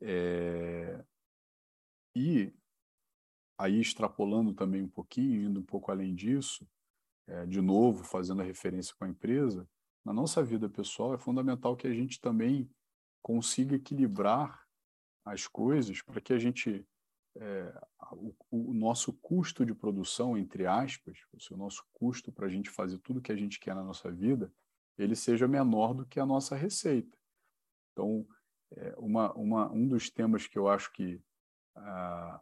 É... 0.00 1.04
E 2.16 2.52
aí 3.58 3.80
extrapolando 3.80 4.54
também 4.54 4.82
um 4.82 4.88
pouquinho, 4.88 5.42
indo 5.42 5.60
um 5.60 5.64
pouco 5.64 5.90
além 5.90 6.14
disso, 6.14 6.66
é, 7.26 7.44
de 7.44 7.60
novo 7.60 8.04
fazendo 8.04 8.40
a 8.40 8.44
referência 8.44 8.94
com 8.96 9.04
a 9.04 9.08
empresa, 9.08 9.68
na 10.04 10.12
nossa 10.12 10.42
vida 10.42 10.70
pessoal 10.70 11.12
é 11.12 11.18
fundamental 11.18 11.76
que 11.76 11.86
a 11.86 11.92
gente 11.92 12.20
também 12.20 12.70
consiga 13.20 13.76
equilibrar 13.76 14.66
as 15.24 15.46
coisas 15.46 16.00
para 16.00 16.20
que 16.20 16.32
a 16.32 16.38
gente 16.38 16.86
é, 17.36 17.80
o, 18.12 18.34
o, 18.50 18.72
nosso 18.72 19.12
custo 19.12 19.66
de 19.66 19.74
produção, 19.74 20.36
entre 20.36 20.66
aspas, 20.66 21.18
o 21.50 21.56
nosso 21.56 21.84
custo 21.92 22.32
para 22.32 22.46
a 22.46 22.48
gente 22.48 22.70
fazer 22.70 22.98
tudo 22.98 23.20
que 23.20 23.30
a 23.30 23.36
gente 23.36 23.60
quer 23.60 23.74
na 23.74 23.84
nossa 23.84 24.10
vida, 24.10 24.52
ele 24.96 25.14
seja 25.14 25.46
menor 25.46 25.94
do 25.94 26.06
que 26.06 26.18
a 26.18 26.26
nossa 26.26 26.56
receita. 26.56 27.16
Então, 27.92 28.26
é, 28.72 28.94
uma, 28.98 29.32
uma, 29.34 29.70
um 29.70 29.86
dos 29.86 30.10
temas 30.10 30.46
que 30.46 30.58
eu 30.58 30.68
acho 30.68 30.90
que 30.92 31.20
a, 31.76 32.40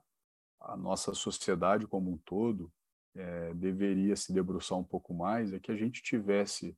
a 0.60 0.76
nossa 0.76 1.14
sociedade 1.14 1.86
como 1.86 2.10
um 2.10 2.18
todo 2.18 2.72
é, 3.14 3.54
deveria 3.54 4.14
se 4.16 4.32
debruçar 4.32 4.78
um 4.78 4.84
pouco 4.84 5.14
mais 5.14 5.52
é 5.52 5.58
que 5.58 5.72
a 5.72 5.76
gente 5.76 6.02
tivesse 6.02 6.76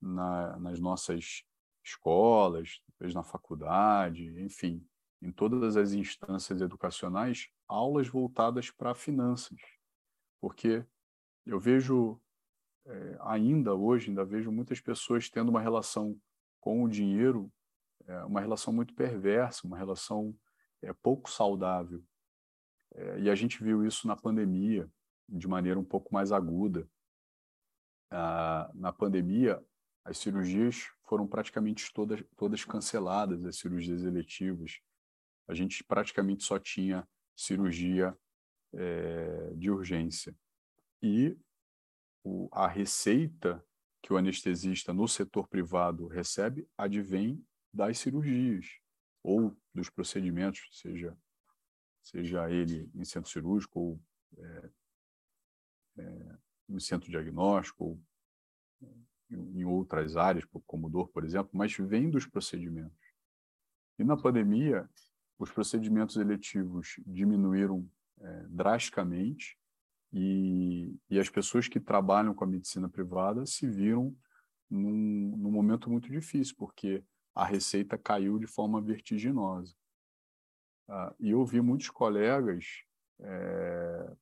na, 0.00 0.58
nas 0.58 0.80
nossas 0.80 1.44
escolas, 1.84 2.80
depois 2.88 3.14
na 3.14 3.22
faculdade, 3.22 4.24
enfim, 4.40 4.86
em 5.20 5.30
todas 5.30 5.76
as 5.76 5.92
instâncias 5.92 6.60
educacionais, 6.60 7.48
aulas 7.68 8.08
voltadas 8.08 8.70
para 8.70 8.94
finanças. 8.94 9.58
Porque 10.40 10.84
eu 11.46 11.58
vejo, 11.60 12.20
é, 12.86 13.16
ainda 13.20 13.74
hoje, 13.74 14.08
ainda 14.08 14.24
vejo 14.24 14.50
muitas 14.50 14.80
pessoas 14.80 15.28
tendo 15.28 15.50
uma 15.50 15.60
relação 15.60 16.18
com 16.60 16.82
o 16.82 16.88
dinheiro, 16.88 17.52
é, 18.06 18.24
uma 18.24 18.40
relação 18.40 18.72
muito 18.72 18.94
perversa, 18.94 19.66
uma 19.66 19.76
relação 19.76 20.34
é, 20.82 20.92
pouco 20.92 21.30
saudável. 21.30 22.02
É, 22.94 23.20
e 23.20 23.30
a 23.30 23.34
gente 23.34 23.62
viu 23.62 23.84
isso 23.84 24.06
na 24.06 24.16
pandemia, 24.16 24.88
de 25.28 25.48
maneira 25.48 25.78
um 25.78 25.84
pouco 25.84 26.12
mais 26.12 26.32
aguda. 26.32 26.88
Ah, 28.10 28.70
na 28.74 28.92
pandemia, 28.92 29.62
as 30.04 30.18
cirurgias 30.18 30.88
foram 31.08 31.26
praticamente 31.26 31.92
todas, 31.92 32.22
todas 32.36 32.64
canceladas, 32.64 33.44
as 33.44 33.56
cirurgias 33.56 34.04
eletivas. 34.04 34.80
A 35.48 35.54
gente 35.54 35.82
praticamente 35.82 36.44
só 36.44 36.58
tinha 36.58 37.06
cirurgia 37.36 38.16
é, 38.72 39.52
de 39.54 39.70
urgência. 39.70 40.36
E 41.02 41.36
o, 42.22 42.48
a 42.52 42.66
receita 42.66 43.64
que 44.02 44.12
o 44.12 44.16
anestesista 44.16 44.92
no 44.92 45.08
setor 45.08 45.48
privado 45.48 46.06
recebe 46.06 46.68
advém 46.76 47.44
das 47.72 47.98
cirurgias 47.98 48.78
ou 49.22 49.56
dos 49.74 49.88
procedimentos, 49.88 50.68
seja 50.70 51.16
seja 52.04 52.50
ele 52.50 52.88
em 52.94 53.04
centro 53.04 53.30
cirúrgico 53.30 53.80
ou 53.80 54.00
é, 54.38 54.70
é, 55.98 56.36
em 56.68 56.78
centro 56.78 57.10
diagnóstico 57.10 57.84
ou 57.84 58.00
em 59.30 59.64
outras 59.64 60.16
áreas, 60.16 60.44
como 60.66 60.88
dor, 60.88 61.08
por 61.08 61.24
exemplo, 61.24 61.50
mas 61.52 61.74
vem 61.76 62.10
dos 62.10 62.26
procedimentos. 62.26 62.96
E 63.98 64.04
na 64.04 64.16
pandemia, 64.16 64.88
os 65.38 65.50
procedimentos 65.50 66.16
eletivos 66.16 67.00
diminuíram 67.06 67.88
é, 68.20 68.46
drasticamente 68.48 69.58
e, 70.12 70.96
e, 71.10 71.18
as 71.18 71.28
pessoas 71.28 71.66
que 71.66 71.80
trabalham 71.80 72.34
com 72.34 72.44
a 72.44 72.46
medicina 72.46 72.88
privada 72.88 73.44
se 73.46 73.68
viram 73.68 74.14
num, 74.70 75.36
num 75.36 75.50
momento 75.50 75.90
muito 75.90 76.08
difícil, 76.08 76.54
porque 76.56 77.02
a 77.34 77.44
receita 77.44 77.98
caiu 77.98 78.38
de 78.38 78.46
forma 78.46 78.80
vertiginosa. 78.80 79.74
Ah, 80.88 81.14
e 81.18 81.30
eu 81.30 81.44
vi 81.44 81.60
muitos 81.60 81.90
colegas, 81.90 82.84
é, 83.20 84.12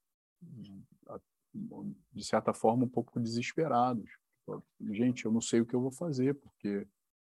de 2.12 2.24
certa 2.24 2.52
forma, 2.52 2.84
um 2.84 2.88
pouco 2.88 3.18
desesperados. 3.20 4.10
Gente, 4.90 5.24
eu 5.24 5.32
não 5.32 5.40
sei 5.40 5.60
o 5.60 5.66
que 5.66 5.74
eu 5.74 5.80
vou 5.80 5.90
fazer, 5.90 6.34
porque 6.34 6.86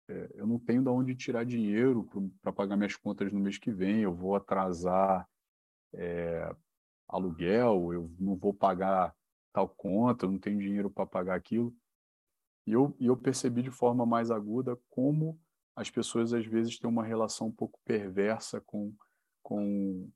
é, 0.08 0.32
eu 0.36 0.48
não 0.48 0.60
tenho 0.60 0.82
de 0.82 0.90
onde 0.90 1.16
tirar 1.16 1.46
dinheiro 1.46 2.08
para 2.42 2.52
pagar 2.52 2.76
minhas 2.76 2.96
contas 2.96 3.32
no 3.32 3.40
mês 3.40 3.58
que 3.58 3.72
vem, 3.72 4.02
eu 4.02 4.14
vou 4.14 4.36
atrasar 4.36 5.28
é, 5.94 6.54
aluguel, 7.08 7.94
eu 7.94 8.12
não 8.20 8.36
vou 8.36 8.54
pagar 8.54 9.16
tal 9.54 9.68
conta, 9.68 10.26
eu 10.26 10.32
não 10.32 10.40
tenho 10.40 10.60
dinheiro 10.60 10.90
para 10.90 11.06
pagar 11.06 11.36
aquilo. 11.36 11.76
E 12.66 12.74
eu, 12.74 12.96
eu 13.00 13.18
percebi 13.18 13.62
de 13.62 13.72
forma 13.72 14.06
mais 14.06 14.32
aguda 14.32 14.78
como 14.90 15.40
as 15.76 15.90
pessoas 15.90 16.34
às 16.34 16.46
vezes 16.46 16.78
têm 16.78 16.90
uma 16.90 17.04
relação 17.04 17.48
um 17.48 17.52
pouco 17.52 17.80
perversa 17.84 18.62
com, 18.62 18.94
com 19.42 20.10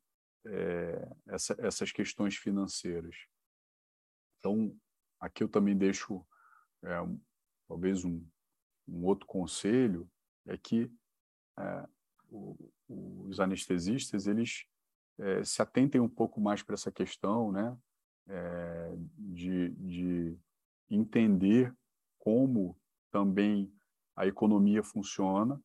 é, 0.45 1.15
essa, 1.27 1.55
essas 1.59 1.91
questões 1.91 2.35
financeiras. 2.35 3.15
Então, 4.39 4.75
aqui 5.19 5.43
eu 5.43 5.49
também 5.49 5.75
deixo 5.75 6.25
é, 6.83 6.95
talvez 7.67 8.05
um, 8.05 8.25
um 8.87 9.05
outro 9.05 9.25
conselho 9.25 10.09
é 10.45 10.57
que 10.57 10.91
é, 11.57 11.87
o, 12.29 12.55
os 12.87 13.39
anestesistas 13.39 14.27
eles 14.27 14.65
é, 15.17 15.43
se 15.43 15.61
atentem 15.61 15.99
um 16.01 16.09
pouco 16.09 16.39
mais 16.39 16.61
para 16.61 16.75
essa 16.75 16.91
questão, 16.91 17.51
né, 17.51 17.77
é, 18.27 18.93
de, 19.17 19.69
de 19.69 20.37
entender 20.89 21.73
como 22.19 22.77
também 23.11 23.71
a 24.15 24.27
economia 24.27 24.83
funciona, 24.83 25.61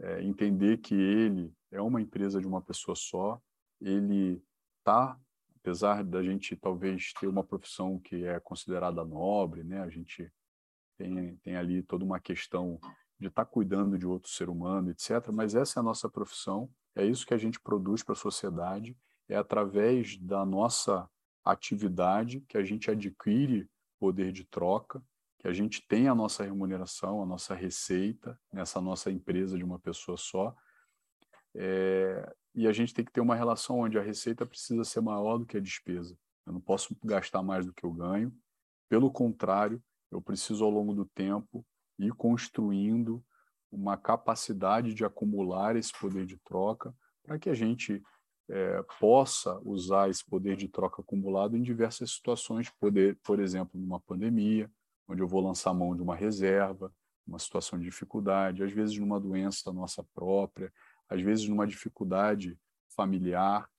é, 0.00 0.22
entender 0.22 0.78
que 0.78 0.94
ele 0.94 1.52
é 1.70 1.80
uma 1.80 2.00
empresa 2.00 2.40
de 2.40 2.46
uma 2.46 2.62
pessoa 2.62 2.94
só, 2.94 3.40
ele 3.80 4.42
está, 4.78 5.18
apesar 5.56 6.02
da 6.04 6.22
gente 6.22 6.56
talvez 6.56 7.12
ter 7.12 7.26
uma 7.26 7.44
profissão 7.44 7.98
que 7.98 8.24
é 8.24 8.40
considerada 8.40 9.04
nobre, 9.04 9.62
né, 9.62 9.80
a 9.80 9.88
gente 9.88 10.30
tem, 10.96 11.36
tem 11.36 11.56
ali 11.56 11.82
toda 11.82 12.04
uma 12.04 12.18
questão 12.18 12.78
de 13.18 13.28
estar 13.28 13.44
tá 13.44 13.50
cuidando 13.50 13.98
de 13.98 14.06
outro 14.06 14.30
ser 14.30 14.48
humano, 14.48 14.90
etc. 14.90 15.28
Mas 15.32 15.54
essa 15.54 15.78
é 15.78 15.80
a 15.80 15.84
nossa 15.84 16.08
profissão, 16.08 16.70
é 16.94 17.04
isso 17.04 17.26
que 17.26 17.34
a 17.34 17.38
gente 17.38 17.60
produz 17.60 18.02
para 18.02 18.12
a 18.12 18.16
sociedade, 18.16 18.96
é 19.28 19.36
através 19.36 20.16
da 20.18 20.44
nossa 20.44 21.08
atividade 21.44 22.40
que 22.48 22.56
a 22.56 22.64
gente 22.64 22.90
adquire 22.90 23.68
poder 23.98 24.32
de 24.32 24.44
troca, 24.44 25.02
que 25.38 25.48
a 25.48 25.52
gente 25.52 25.86
tem 25.86 26.08
a 26.08 26.14
nossa 26.14 26.44
remuneração, 26.44 27.22
a 27.22 27.26
nossa 27.26 27.54
receita 27.54 28.38
nessa 28.52 28.80
nossa 28.80 29.10
empresa 29.10 29.56
de 29.56 29.64
uma 29.64 29.78
pessoa 29.78 30.16
só. 30.16 30.54
É, 31.56 32.34
e 32.54 32.66
a 32.66 32.72
gente 32.72 32.92
tem 32.92 33.04
que 33.04 33.12
ter 33.12 33.20
uma 33.20 33.34
relação 33.34 33.80
onde 33.80 33.98
a 33.98 34.02
receita 34.02 34.46
precisa 34.46 34.84
ser 34.84 35.00
maior 35.00 35.38
do 35.38 35.46
que 35.46 35.56
a 35.56 35.60
despesa. 35.60 36.16
Eu 36.46 36.52
não 36.52 36.60
posso 36.60 36.96
gastar 37.04 37.42
mais 37.42 37.66
do 37.66 37.72
que 37.72 37.84
eu 37.84 37.92
ganho. 37.92 38.32
Pelo 38.88 39.10
contrário, 39.10 39.82
eu 40.10 40.20
preciso, 40.20 40.64
ao 40.64 40.70
longo 40.70 40.94
do 40.94 41.04
tempo, 41.04 41.64
ir 41.98 42.12
construindo 42.14 43.22
uma 43.70 43.96
capacidade 43.96 44.94
de 44.94 45.04
acumular 45.04 45.76
esse 45.76 45.92
poder 45.92 46.24
de 46.24 46.38
troca 46.38 46.94
para 47.22 47.38
que 47.38 47.50
a 47.50 47.54
gente 47.54 48.02
é, 48.48 48.82
possa 48.98 49.58
usar 49.62 50.08
esse 50.08 50.24
poder 50.24 50.56
de 50.56 50.68
troca 50.68 51.02
acumulado 51.02 51.56
em 51.56 51.62
diversas 51.62 52.12
situações, 52.12 52.70
poder, 52.80 53.18
por 53.22 53.38
exemplo, 53.40 53.78
numa 53.78 54.00
pandemia, 54.00 54.70
onde 55.06 55.22
eu 55.22 55.28
vou 55.28 55.42
lançar 55.42 55.74
mão 55.74 55.94
de 55.94 56.02
uma 56.02 56.16
reserva, 56.16 56.92
uma 57.26 57.38
situação 57.38 57.78
de 57.78 57.84
dificuldade, 57.84 58.62
às 58.62 58.72
vezes 58.72 58.98
numa 58.98 59.20
doença 59.20 59.70
nossa 59.70 60.02
própria, 60.14 60.72
às 61.08 61.20
vezes 61.20 61.48
numa 61.48 61.66
dificuldade 61.66 62.58
familiar 62.88 63.70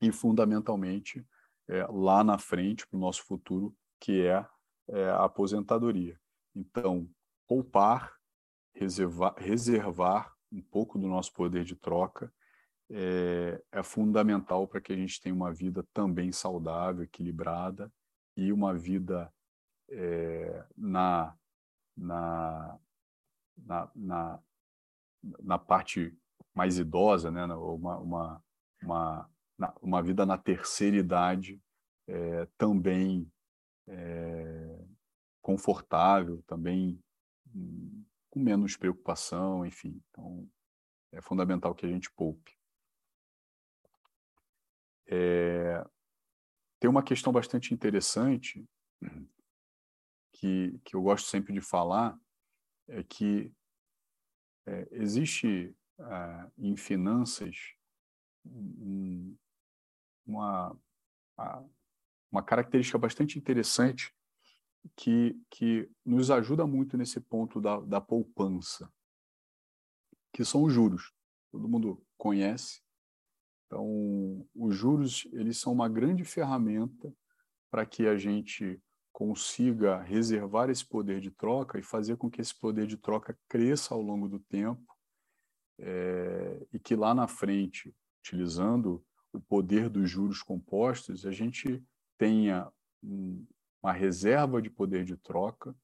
e, 0.00 0.10
fundamentalmente, 0.12 1.26
é, 1.68 1.86
lá 1.86 2.24
na 2.24 2.38
frente, 2.38 2.86
para 2.86 2.96
o 2.96 3.00
nosso 3.00 3.22
futuro, 3.24 3.76
que 4.00 4.26
é 4.26 4.46
é, 4.88 5.08
a 5.10 5.24
aposentadoria. 5.24 6.18
Então, 6.54 7.08
poupar, 7.46 8.14
reservar, 8.74 9.34
reservar 9.38 10.34
um 10.50 10.60
pouco 10.60 10.98
do 10.98 11.06
nosso 11.06 11.32
poder 11.32 11.64
de 11.64 11.74
troca 11.74 12.32
é, 12.90 13.62
é 13.72 13.82
fundamental 13.82 14.68
para 14.68 14.80
que 14.80 14.92
a 14.92 14.96
gente 14.96 15.20
tenha 15.20 15.34
uma 15.34 15.52
vida 15.52 15.86
também 15.94 16.30
saudável, 16.30 17.04
equilibrada 17.04 17.90
e 18.36 18.52
uma 18.52 18.74
vida 18.74 19.32
é, 19.88 20.64
na, 20.76 21.34
na, 21.96 22.78
na, 23.56 23.90
na, 23.94 24.40
na, 25.42 25.58
parte 25.58 26.16
mais 26.54 26.78
idosa, 26.78 27.30
né? 27.30 27.44
uma, 27.46 27.98
uma, 27.98 28.44
uma, 28.82 29.30
uma 29.80 30.02
vida 30.02 30.26
na 30.26 30.36
terceira 30.36 30.96
idade 30.96 31.60
é, 32.06 32.46
também 32.58 33.30
é, 33.86 34.78
confortável, 35.40 36.42
também 36.46 36.98
com 38.30 38.40
menos 38.40 38.76
preocupação, 38.76 39.66
enfim. 39.66 40.00
Então, 40.10 40.48
é 41.12 41.20
fundamental 41.20 41.74
que 41.74 41.84
a 41.84 41.88
gente 41.88 42.10
poupe. 42.12 42.56
É, 45.06 45.84
tem 46.80 46.88
uma 46.88 47.02
questão 47.02 47.32
bastante 47.32 47.74
interessante 47.74 48.64
que, 50.32 50.80
que 50.84 50.96
eu 50.96 51.02
gosto 51.02 51.28
sempre 51.28 51.52
de 51.52 51.60
falar, 51.60 52.18
é 52.88 53.02
que 53.02 53.52
é, 54.66 54.88
existe 54.92 55.74
ah, 55.98 56.50
em 56.58 56.76
finanças 56.76 57.56
um, 58.44 59.36
uma, 60.26 60.76
uma 62.30 62.42
característica 62.42 62.98
bastante 62.98 63.38
interessante 63.38 64.14
que, 64.96 65.40
que 65.50 65.88
nos 66.04 66.30
ajuda 66.30 66.66
muito 66.66 66.96
nesse 66.96 67.20
ponto 67.20 67.60
da, 67.60 67.80
da 67.80 68.00
poupança. 68.00 68.92
que 70.32 70.44
são 70.44 70.62
os 70.64 70.72
juros. 70.72 71.12
Todo 71.50 71.68
mundo 71.68 72.02
conhece. 72.16 72.80
Então, 73.66 74.46
os 74.54 74.74
juros 74.74 75.26
eles 75.32 75.58
são 75.58 75.72
uma 75.72 75.88
grande 75.88 76.24
ferramenta 76.24 77.14
para 77.70 77.86
que 77.86 78.06
a 78.06 78.16
gente 78.16 78.82
consiga 79.12 80.00
reservar 80.00 80.70
esse 80.70 80.84
poder 80.84 81.20
de 81.20 81.30
troca 81.30 81.78
e 81.78 81.82
fazer 81.82 82.16
com 82.16 82.30
que 82.30 82.40
esse 82.40 82.54
poder 82.54 82.86
de 82.86 82.96
troca 82.96 83.38
cresça 83.48 83.94
ao 83.94 84.00
longo 84.00 84.28
do 84.28 84.38
tempo 84.38 84.96
é, 85.78 86.66
e 86.72 86.78
que 86.78 86.96
lá 86.96 87.14
na 87.14 87.28
frente, 87.28 87.94
utilizando 88.20 89.04
o 89.32 89.40
poder 89.40 89.88
dos 89.88 90.08
juros 90.08 90.42
compostos, 90.42 91.26
a 91.26 91.30
gente 91.30 91.82
tenha 92.18 92.70
um, 93.02 93.44
uma 93.82 93.92
reserva 93.92 94.62
de 94.62 94.70
poder 94.70 95.04
de 95.04 95.16
troca, 95.16 95.74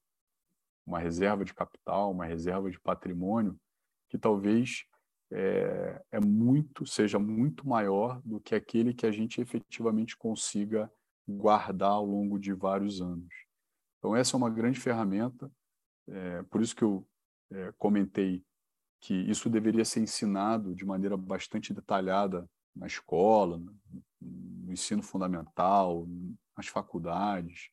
uma 0.85 0.99
reserva 0.99 1.45
de 1.45 1.53
capital, 1.53 2.11
uma 2.11 2.25
reserva 2.25 2.71
de 2.71 2.79
patrimônio 2.79 3.59
que 4.09 4.17
talvez 4.17 4.85
é, 5.31 6.01
é 6.11 6.19
muito 6.19 6.85
seja 6.85 7.19
muito 7.19 7.67
maior 7.67 8.19
do 8.23 8.39
que 8.39 8.55
aquele 8.55 8.93
que 8.93 9.05
a 9.05 9.11
gente 9.11 9.39
efetivamente 9.39 10.17
consiga 10.17 10.91
guardar 11.37 11.91
ao 11.91 12.05
longo 12.05 12.39
de 12.39 12.53
vários 12.53 13.01
anos. 13.01 13.33
Então 13.97 14.15
essa 14.15 14.35
é 14.35 14.37
uma 14.37 14.49
grande 14.49 14.79
ferramenta, 14.79 15.51
é, 16.07 16.43
por 16.43 16.61
isso 16.61 16.75
que 16.75 16.83
eu 16.83 17.07
é, 17.51 17.71
comentei 17.77 18.43
que 19.01 19.13
isso 19.13 19.49
deveria 19.49 19.85
ser 19.85 20.01
ensinado 20.01 20.75
de 20.75 20.85
maneira 20.85 21.15
bastante 21.15 21.73
detalhada 21.73 22.49
na 22.75 22.87
escola, 22.87 23.61
no 24.21 24.71
ensino 24.71 25.01
fundamental, 25.01 26.07
nas 26.55 26.67
faculdades. 26.67 27.69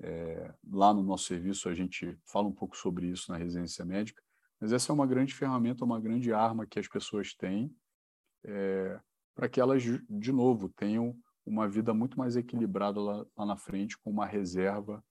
É, 0.00 0.54
lá 0.70 0.92
no 0.92 1.02
nosso 1.02 1.24
serviço 1.24 1.68
a 1.68 1.74
gente 1.74 2.18
fala 2.26 2.48
um 2.48 2.52
pouco 2.52 2.76
sobre 2.76 3.06
isso 3.06 3.30
na 3.30 3.38
residência 3.38 3.84
médica, 3.84 4.22
mas 4.60 4.72
essa 4.72 4.90
é 4.90 4.94
uma 4.94 5.06
grande 5.06 5.34
ferramenta, 5.34 5.84
uma 5.84 6.00
grande 6.00 6.32
arma 6.32 6.66
que 6.66 6.78
as 6.78 6.88
pessoas 6.88 7.34
têm 7.34 7.74
é, 8.44 9.00
para 9.34 9.48
que 9.48 9.60
elas, 9.60 9.82
de 9.82 10.32
novo, 10.32 10.68
tenham 10.68 11.16
uma 11.46 11.68
vida 11.68 11.92
muito 11.92 12.18
mais 12.18 12.36
equilibrada 12.36 13.00
lá, 13.00 13.26
lá 13.36 13.46
na 13.46 13.56
frente, 13.56 13.98
com 13.98 14.10
uma 14.10 14.26
reserva 14.26 15.04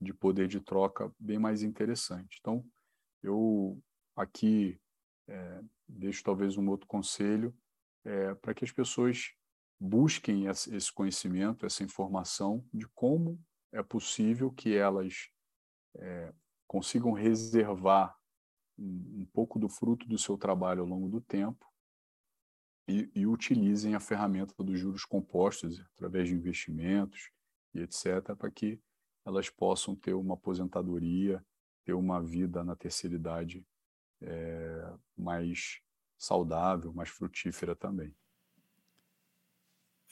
de 0.00 0.12
poder 0.12 0.48
de 0.48 0.60
troca 0.60 1.12
bem 1.18 1.38
mais 1.38 1.62
interessante. 1.62 2.38
Então, 2.40 2.64
eu 3.22 3.80
aqui 4.14 4.80
é, 5.28 5.62
deixo 5.88 6.22
talvez 6.22 6.56
um 6.56 6.68
outro 6.68 6.86
conselho 6.86 7.56
é, 8.04 8.34
para 8.34 8.54
que 8.54 8.64
as 8.64 8.72
pessoas 8.72 9.32
busquem 9.78 10.46
esse 10.46 10.92
conhecimento, 10.92 11.66
essa 11.66 11.82
informação 11.82 12.64
de 12.72 12.86
como 12.88 13.40
é 13.72 13.82
possível 13.82 14.50
que 14.50 14.74
elas 14.74 15.28
é, 15.96 16.32
consigam 16.66 17.12
reservar 17.12 18.16
um, 18.78 19.22
um, 19.22 19.26
pouco 19.32 19.58
do 19.58 19.68
fruto 19.68 20.06
do 20.06 20.18
seu 20.18 20.36
trabalho 20.36 20.82
ao 20.82 20.88
longo 20.88 21.08
do 21.08 21.20
tempo 21.20 21.66
e, 22.88 23.10
e 23.14 23.26
utilizem 23.26 23.94
a 23.94 24.00
ferramenta 24.00 24.54
dos 24.62 24.78
juros 24.78 25.04
compostos 25.04 25.80
através 25.94 26.28
de 26.28 26.34
investimentos 26.34 27.30
e 27.74 27.80
etc., 27.80 28.34
para 28.36 28.50
que 28.50 28.80
elas 29.24 29.50
possam 29.50 29.94
ter 29.94 30.14
uma 30.14 30.34
aposentadoria, 30.34 31.44
ter 31.84 31.94
uma 31.94 32.22
vida 32.22 32.62
na 32.62 32.76
terceira 32.76 33.16
idade 33.16 33.66
é, 34.20 34.92
mais 35.16 35.80
saudável, 36.16 36.92
mais 36.92 37.08
frutífera 37.08 37.74
também. 37.74 38.14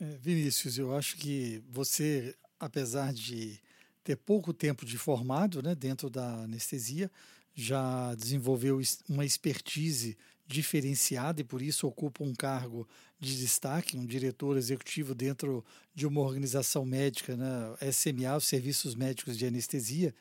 É, 0.01 0.17
Vinícius, 0.19 0.77
eu 0.77 0.95
acho 0.95 1.17
que 1.17 1.63
você, 1.69 2.37
apesar 2.59 3.13
de 3.13 3.61
ter 4.03 4.17
pouco 4.17 4.53
tempo 4.53 4.85
de 4.85 4.99
formado 4.99 5.63
né, 5.63 5.75
dentro 5.75 6.11
da 6.11 6.43
anestesia, 6.43 7.11
já 7.55 8.15
desenvolveu 8.17 8.81
uma 9.09 9.25
expertise 9.25 10.19
diferenciada 10.47 11.41
e 11.41 11.45
por 11.45 11.63
isso 11.63 11.87
ocupa 11.87 12.23
um 12.23 12.35
cargo 12.35 12.87
de 13.19 13.39
destaque, 13.39 13.97
um 13.97 14.05
diretor 14.05 14.57
executivo 14.57 15.15
dentro 15.15 15.65
de 15.95 16.07
uma 16.07 16.21
organização 16.21 16.85
médica, 16.85 17.37
né, 17.37 17.77
SMA, 17.93 18.37
os 18.37 18.45
Serviços 18.45 18.95
Médicos 18.95 19.39
de 19.39 19.47
Anestesia. 19.47 20.15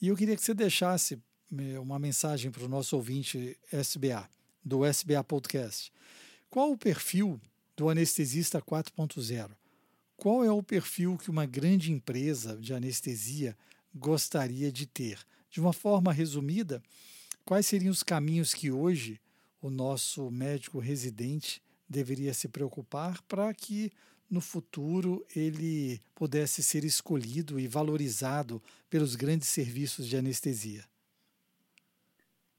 E 0.00 0.08
eu 0.08 0.16
queria 0.16 0.36
que 0.36 0.42
você 0.42 0.52
deixasse 0.52 1.18
é, 1.58 1.78
uma 1.78 1.98
mensagem 1.98 2.50
para 2.50 2.64
o 2.64 2.68
nosso 2.68 2.96
ouvinte 2.96 3.58
SBA, 3.72 4.28
do 4.62 4.84
SBA 4.84 5.24
Podcast. 5.24 5.92
Qual 6.50 6.70
o 6.70 6.78
perfil 6.78 7.40
do 7.76 7.88
anestesista 7.88 8.60
4.0? 8.60 9.50
Qual 10.16 10.44
é 10.44 10.50
o 10.50 10.62
perfil 10.62 11.16
que 11.16 11.30
uma 11.30 11.46
grande 11.46 11.90
empresa 11.90 12.56
de 12.56 12.72
anestesia 12.72 13.56
gostaria 13.94 14.70
de 14.70 14.86
ter? 14.86 15.18
De 15.50 15.60
uma 15.60 15.72
forma 15.72 16.12
resumida, 16.12 16.82
quais 17.44 17.66
seriam 17.66 17.90
os 17.90 18.02
caminhos 18.02 18.54
que 18.54 18.70
hoje 18.70 19.20
o 19.64 19.70
nosso 19.70 20.30
médico 20.30 20.78
residente 20.78 21.62
deveria 21.88 22.34
se 22.34 22.48
preocupar 22.48 23.22
para 23.22 23.52
que 23.54 23.90
no 24.28 24.42
futuro 24.42 25.24
ele 25.34 26.02
pudesse 26.14 26.62
ser 26.62 26.84
escolhido 26.84 27.58
e 27.58 27.66
valorizado 27.66 28.62
pelos 28.90 29.16
grandes 29.16 29.48
serviços 29.48 30.06
de 30.06 30.18
anestesia? 30.18 30.84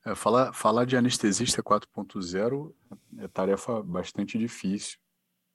É, 0.04 0.16
falar, 0.16 0.52
falar 0.52 0.86
de 0.86 0.98
anestesista 0.98 1.62
4.0 1.62 2.74
é 3.20 3.28
tarefa 3.28 3.84
bastante 3.84 4.40
difícil, 4.40 4.98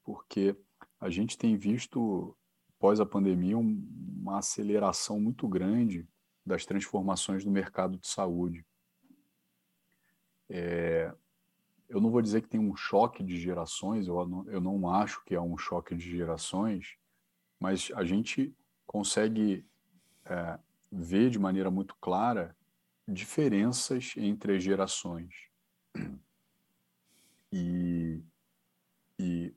porque 0.04 0.54
a 1.00 1.10
gente 1.10 1.36
tem 1.36 1.56
visto, 1.56 2.36
pós 2.78 3.00
a 3.00 3.06
pandemia, 3.06 3.58
um, 3.58 3.84
uma 4.20 4.38
aceleração 4.38 5.18
muito 5.18 5.48
grande 5.48 6.06
das 6.46 6.64
transformações 6.64 7.44
no 7.44 7.50
mercado 7.50 7.98
de 7.98 8.06
saúde. 8.06 8.64
É, 10.48 11.12
eu 11.90 12.00
não 12.00 12.10
vou 12.10 12.22
dizer 12.22 12.40
que 12.40 12.48
tem 12.48 12.60
um 12.60 12.76
choque 12.76 13.22
de 13.22 13.38
gerações, 13.38 14.06
eu 14.06 14.26
não, 14.26 14.48
eu 14.48 14.60
não 14.60 14.88
acho 14.88 15.22
que 15.24 15.34
é 15.34 15.40
um 15.40 15.58
choque 15.58 15.94
de 15.94 16.08
gerações, 16.08 16.96
mas 17.58 17.90
a 17.96 18.04
gente 18.04 18.54
consegue 18.86 19.66
é, 20.24 20.58
ver 20.90 21.30
de 21.30 21.38
maneira 21.38 21.70
muito 21.70 21.96
clara 22.00 22.56
diferenças 23.06 24.14
entre 24.16 24.56
as 24.56 24.62
gerações. 24.62 25.34
E, 27.52 28.22
e 29.18 29.52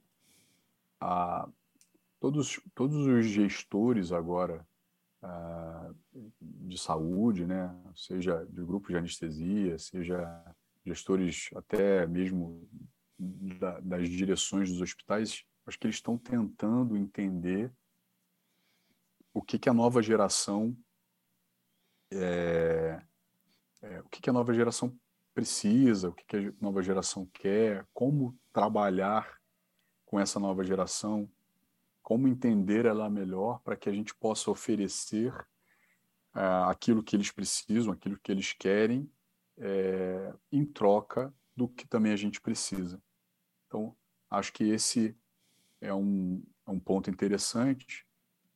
a, 1.00 1.48
todos, 2.20 2.60
todos 2.74 3.06
os 3.06 3.28
gestores 3.28 4.12
agora 4.12 4.68
a, 5.22 5.92
de 6.42 6.80
saúde, 6.80 7.46
né, 7.46 7.72
seja 7.96 8.44
de 8.46 8.64
grupos 8.64 8.90
de 8.90 8.98
anestesia, 8.98 9.78
seja 9.78 10.56
gestores 10.86 11.50
até 11.56 12.06
mesmo 12.08 12.68
da, 13.18 13.80
das 13.80 14.10
direções 14.10 14.70
dos 14.70 14.82
hospitais, 14.82 15.44
acho 15.66 15.80
que 15.80 15.88
eles 15.88 15.96
estão 15.96 16.18
tentando 16.18 16.98
entender 16.98 17.72
o 19.34 19.42
que, 19.42 19.58
que 19.58 19.70
a 19.70 19.74
nova 19.74 20.02
geração 20.02 20.76
é, 22.12 23.02
é, 23.82 24.00
o 24.00 24.10
que, 24.10 24.22
que 24.22 24.30
a 24.30 24.34
nova 24.34 24.54
geração 24.54 24.96
precisa, 25.34 26.10
o 26.10 26.14
que, 26.14 26.26
que 26.26 26.38
a 26.38 26.54
nova 26.62 26.82
geração 26.82 27.26
quer, 27.34 27.86
como 27.94 28.38
trabalhar 28.52 29.42
com 30.06 30.20
essa 30.20 30.40
nova 30.40 30.64
geração, 30.64 31.30
como 32.02 32.28
entender 32.28 32.86
ela 32.86 33.10
melhor 33.10 33.60
para 33.64 33.76
que 33.76 33.90
a 33.90 33.94
gente 33.94 34.14
possa 34.14 34.52
oferecer 34.52 35.34
uh, 36.36 36.70
aquilo 36.70 37.02
que 37.02 37.16
eles 37.16 37.32
precisam, 37.32 37.94
aquilo 37.94 38.20
que 38.22 38.32
eles 38.32 38.54
querem, 38.54 39.10
é, 39.58 40.34
em 40.52 40.66
troca 40.66 41.34
do 41.56 41.68
que 41.68 41.88
também 41.88 42.12
a 42.12 42.18
gente 42.18 42.42
precisa. 42.42 43.02
Então, 43.68 43.96
acho 44.30 44.52
que 44.54 44.64
esse 44.64 45.16
é 45.80 45.94
um, 45.94 46.44
é 46.66 46.72
um 46.72 46.80
ponto 46.80 47.10
interessante. 47.10 48.06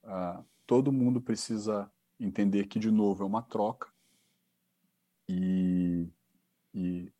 Uh, 0.03 0.43
todo 0.65 0.91
mundo 0.91 1.21
precisa 1.21 1.91
entender 2.19 2.67
que, 2.67 2.79
de 2.79 2.89
novo, 2.89 3.23
é 3.23 3.25
uma 3.25 3.41
troca 3.41 3.91
e, 5.27 6.07
e 6.73 7.11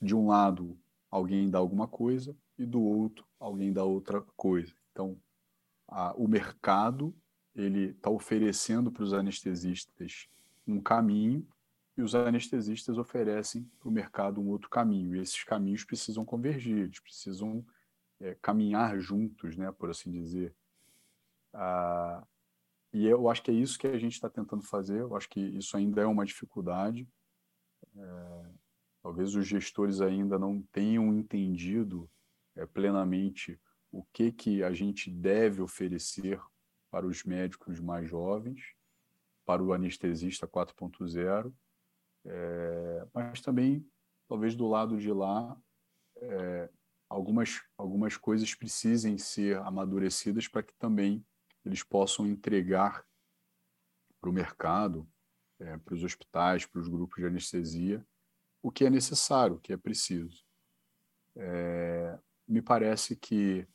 de 0.00 0.14
um 0.14 0.28
lado 0.28 0.78
alguém 1.10 1.48
dá 1.48 1.58
alguma 1.58 1.88
coisa 1.88 2.36
e 2.58 2.66
do 2.66 2.82
outro 2.82 3.26
alguém 3.38 3.72
dá 3.72 3.84
outra 3.84 4.20
coisa. 4.36 4.74
Então, 4.92 5.20
a, 5.88 6.14
o 6.14 6.28
mercado 6.28 7.14
ele 7.54 7.90
está 7.90 8.10
oferecendo 8.10 8.90
para 8.90 9.02
os 9.02 9.12
anestesistas 9.12 10.28
um 10.66 10.80
caminho 10.80 11.46
e 11.96 12.02
os 12.02 12.14
anestesistas 12.14 12.98
oferecem 12.98 13.70
para 13.78 13.88
o 13.88 13.92
mercado 13.92 14.40
um 14.40 14.48
outro 14.48 14.68
caminho. 14.68 15.14
E 15.14 15.20
esses 15.20 15.44
caminhos 15.44 15.84
precisam 15.84 16.24
convergir, 16.24 16.78
eles 16.78 16.98
precisam 16.98 17.64
é, 18.20 18.36
caminhar 18.42 18.98
juntos, 18.98 19.56
né, 19.56 19.70
por 19.72 19.90
assim 19.90 20.10
dizer. 20.10 20.54
Ah, 21.52 22.26
e 22.92 23.06
eu 23.06 23.28
acho 23.28 23.42
que 23.42 23.50
é 23.50 23.54
isso 23.54 23.78
que 23.78 23.86
a 23.86 23.98
gente 23.98 24.12
está 24.12 24.28
tentando 24.28 24.62
fazer. 24.62 25.00
Eu 25.00 25.16
acho 25.16 25.28
que 25.28 25.40
isso 25.40 25.76
ainda 25.76 26.02
é 26.02 26.06
uma 26.06 26.24
dificuldade. 26.24 27.08
É, 27.96 28.46
talvez 29.02 29.34
os 29.34 29.46
gestores 29.46 30.00
ainda 30.00 30.38
não 30.38 30.62
tenham 30.72 31.12
entendido 31.14 32.10
é, 32.56 32.66
plenamente 32.66 33.60
o 33.92 34.02
que, 34.12 34.32
que 34.32 34.62
a 34.64 34.72
gente 34.72 35.10
deve 35.10 35.62
oferecer 35.62 36.40
para 36.90 37.06
os 37.06 37.22
médicos 37.24 37.78
mais 37.78 38.08
jovens, 38.08 38.74
para 39.44 39.62
o 39.62 39.72
anestesista 39.72 40.46
4.0, 40.46 41.52
é, 42.24 43.06
mas 43.12 43.40
também, 43.40 43.86
talvez 44.28 44.54
do 44.54 44.66
lado 44.66 44.98
de 44.98 45.12
lá, 45.12 45.56
é, 46.16 46.70
algumas, 47.08 47.62
algumas 47.76 48.16
coisas 48.16 48.54
precisem 48.54 49.18
ser 49.18 49.58
amadurecidas 49.58 50.48
para 50.48 50.62
que 50.62 50.74
também 50.74 51.24
eles 51.64 51.82
possam 51.82 52.26
entregar 52.26 53.04
para 54.20 54.30
o 54.30 54.32
mercado, 54.32 55.08
é, 55.60 55.76
para 55.78 55.94
os 55.94 56.02
hospitais, 56.02 56.66
para 56.66 56.80
os 56.80 56.88
grupos 56.88 57.16
de 57.16 57.26
anestesia, 57.26 58.06
o 58.62 58.70
que 58.70 58.84
é 58.84 58.90
necessário, 58.90 59.56
o 59.56 59.60
que 59.60 59.72
é 59.72 59.76
preciso. 59.76 60.44
É, 61.36 62.18
me 62.46 62.62
parece 62.62 63.16
que 63.16 63.66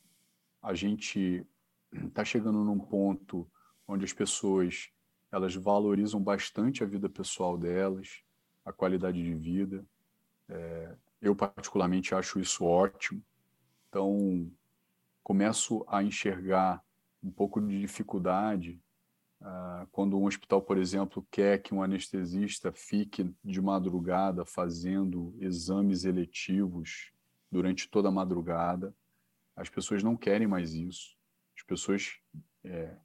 a 0.62 0.74
gente 0.74 1.46
está 1.92 2.24
chegando 2.24 2.64
num 2.64 2.78
ponto 2.78 3.50
onde 3.86 4.04
as 4.04 4.12
pessoas 4.12 4.90
elas 5.32 5.54
valorizam 5.54 6.22
bastante 6.22 6.82
a 6.82 6.86
vida 6.86 7.08
pessoal 7.08 7.56
delas, 7.56 8.22
a 8.64 8.72
qualidade 8.72 9.22
de 9.22 9.34
vida. 9.34 9.84
É, 10.48 10.96
eu 11.20 11.34
particularmente 11.34 12.14
acho 12.14 12.40
isso 12.40 12.64
ótimo. 12.64 13.22
Então 13.88 14.50
começo 15.22 15.84
a 15.86 16.02
enxergar 16.02 16.82
um 17.22 17.30
pouco 17.30 17.60
de 17.60 17.78
dificuldade 17.78 18.80
uh, 19.40 19.86
quando 19.92 20.18
um 20.18 20.24
hospital, 20.24 20.62
por 20.62 20.78
exemplo, 20.78 21.26
quer 21.30 21.62
que 21.62 21.74
um 21.74 21.82
anestesista 21.82 22.72
fique 22.72 23.32
de 23.44 23.60
madrugada 23.60 24.44
fazendo 24.44 25.34
exames 25.38 26.04
eletivos 26.04 27.12
durante 27.50 27.88
toda 27.88 28.08
a 28.08 28.12
madrugada. 28.12 28.94
As 29.54 29.68
pessoas 29.68 30.02
não 30.02 30.16
querem 30.16 30.46
mais 30.46 30.72
isso. 30.74 31.16
As 31.56 31.62
pessoas. 31.64 32.18
É, 32.64 32.96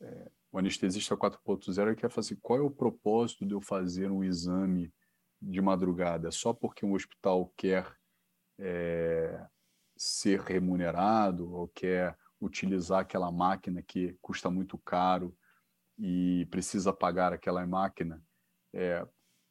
é, 0.00 0.30
o 0.52 0.58
anestesista 0.58 1.16
4.0 1.16 1.94
quer 1.94 2.10
fazer 2.10 2.38
qual 2.40 2.58
é 2.58 2.62
o 2.62 2.70
propósito 2.70 3.44
de 3.44 3.54
eu 3.54 3.60
fazer 3.60 4.10
um 4.10 4.24
exame 4.24 4.92
de 5.40 5.60
madrugada? 5.60 6.30
Só 6.30 6.52
porque 6.52 6.86
um 6.86 6.94
hospital 6.94 7.52
quer 7.56 7.94
é, 8.58 9.46
ser 9.96 10.40
remunerado 10.40 11.52
ou 11.52 11.68
quer 11.68 12.16
utilizar 12.40 13.00
aquela 13.00 13.30
máquina 13.30 13.82
que 13.82 14.16
custa 14.20 14.50
muito 14.50 14.78
caro 14.78 15.36
e 15.98 16.46
precisa 16.50 16.92
pagar 16.92 17.32
aquela 17.32 17.66
máquina 17.66 18.22
é, 18.74 19.06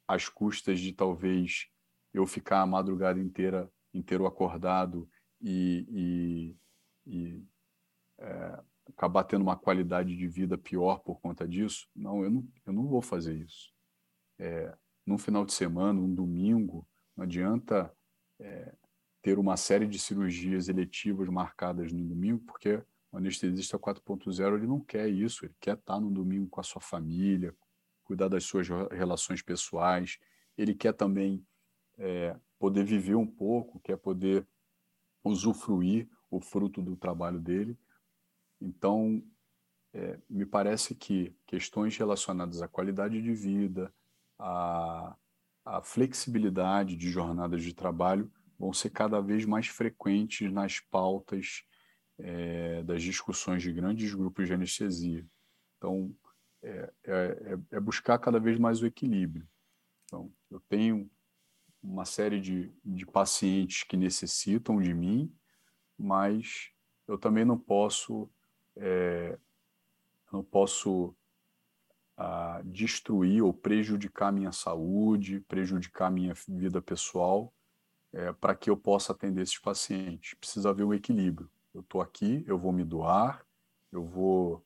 às 0.07 0.29
custas 0.29 0.79
de 0.79 0.93
talvez 0.93 1.67
eu 2.13 2.25
ficar 2.25 2.61
a 2.61 2.65
madrugada 2.65 3.19
inteira 3.19 3.69
inteiro 3.93 4.25
acordado 4.25 5.09
e, 5.41 6.55
e, 7.07 7.07
e 7.07 7.43
é, 8.19 8.63
acabar 8.89 9.23
tendo 9.23 9.41
uma 9.41 9.55
qualidade 9.55 10.15
de 10.15 10.27
vida 10.27 10.57
pior 10.57 10.99
por 10.99 11.19
conta 11.19 11.47
disso. 11.47 11.87
Não, 11.95 12.23
eu 12.23 12.29
não, 12.29 12.47
eu 12.65 12.73
não 12.73 12.87
vou 12.87 13.01
fazer 13.01 13.35
isso. 13.35 13.73
É, 14.37 14.75
num 15.05 15.17
final 15.17 15.45
de 15.45 15.53
semana, 15.53 15.99
um 15.99 16.13
domingo, 16.13 16.87
não 17.15 17.23
adianta 17.23 17.91
é, 18.39 18.73
ter 19.21 19.39
uma 19.39 19.57
série 19.57 19.87
de 19.87 19.97
cirurgias 19.97 20.67
eletivas 20.69 21.27
marcadas 21.29 21.91
no 21.91 22.03
domingo, 22.03 22.43
porque 22.45 22.81
o 23.11 23.17
anestesista 23.17 23.79
4.0 23.79 24.55
ele 24.55 24.67
não 24.67 24.79
quer 24.79 25.07
isso, 25.07 25.45
ele 25.45 25.55
quer 25.59 25.75
estar 25.75 25.99
no 25.99 26.11
domingo 26.11 26.49
com 26.49 26.59
a 26.59 26.63
sua 26.63 26.81
família, 26.81 27.55
cuidar 28.03 28.27
das 28.27 28.43
suas 28.43 28.67
relações 28.91 29.41
pessoais, 29.41 30.19
ele 30.57 30.75
quer 30.75 30.93
também 30.93 31.45
é, 31.97 32.35
poder 32.59 32.83
viver 32.83 33.15
um 33.15 33.25
pouco, 33.25 33.79
quer 33.79 33.97
poder 33.97 34.47
usufruir 35.23 36.07
o 36.29 36.39
fruto 36.39 36.81
do 36.81 36.95
trabalho 36.95 37.39
dele. 37.39 37.77
Então, 38.61 39.23
é, 39.93 40.19
me 40.29 40.45
parece 40.45 40.95
que 40.95 41.35
questões 41.45 41.97
relacionadas 41.97 42.61
à 42.61 42.67
qualidade 42.67 43.21
de 43.21 43.33
vida, 43.33 43.93
à, 44.37 45.15
à 45.63 45.81
flexibilidade 45.81 46.95
de 46.95 47.09
jornadas 47.09 47.63
de 47.63 47.73
trabalho 47.73 48.31
vão 48.57 48.73
ser 48.73 48.89
cada 48.89 49.21
vez 49.21 49.45
mais 49.45 49.67
frequentes 49.67 50.51
nas 50.51 50.79
pautas 50.79 51.63
é, 52.17 52.83
das 52.83 53.03
discussões 53.03 53.61
de 53.61 53.71
grandes 53.71 54.13
grupos 54.13 54.47
de 54.47 54.53
anestesia. 54.53 55.25
Então, 55.77 56.15
é, 56.61 56.93
é, 57.03 57.57
é, 57.71 57.79
buscar 57.79 58.17
cada 58.17 58.39
vez 58.39 58.57
mais 58.57 58.81
o 58.81 58.85
equilíbrio. 58.85 59.47
Então, 60.05 60.31
eu 60.49 60.59
tenho 60.61 61.09
uma 61.81 62.05
série 62.05 62.39
de, 62.39 62.73
de 62.83 63.05
pacientes 63.05 63.83
que 63.83 63.95
necessitam 63.95 64.81
de 64.81 64.93
mim, 64.93 65.33
mas 65.97 66.71
eu 67.07 67.17
também 67.17 67.45
não 67.45 67.57
posso 67.57 68.29
é, 68.77 69.37
não 70.31 70.43
posso 70.43 71.15
ah, 72.17 72.61
destruir 72.63 73.41
ou 73.43 73.53
prejudicar 73.53 74.31
minha 74.31 74.51
saúde, 74.51 75.41
prejudicar 75.41 76.11
minha 76.11 76.33
vida 76.47 76.81
pessoal, 76.81 77.53
é, 78.13 78.31
para 78.31 78.55
que 78.55 78.69
eu 78.69 78.77
possa 78.77 79.11
atender 79.11 79.41
esses 79.41 79.59
pacientes. 79.59 80.33
Precisa 80.35 80.69
haver 80.69 80.85
um 80.85 80.93
equilíbrio. 80.93 81.49
Eu 81.73 81.81
estou 81.81 82.01
aqui, 82.01 82.43
eu 82.47 82.57
vou 82.57 82.71
me 82.71 82.85
doar, 82.85 83.45
eu 83.91 84.03
vou 84.03 84.65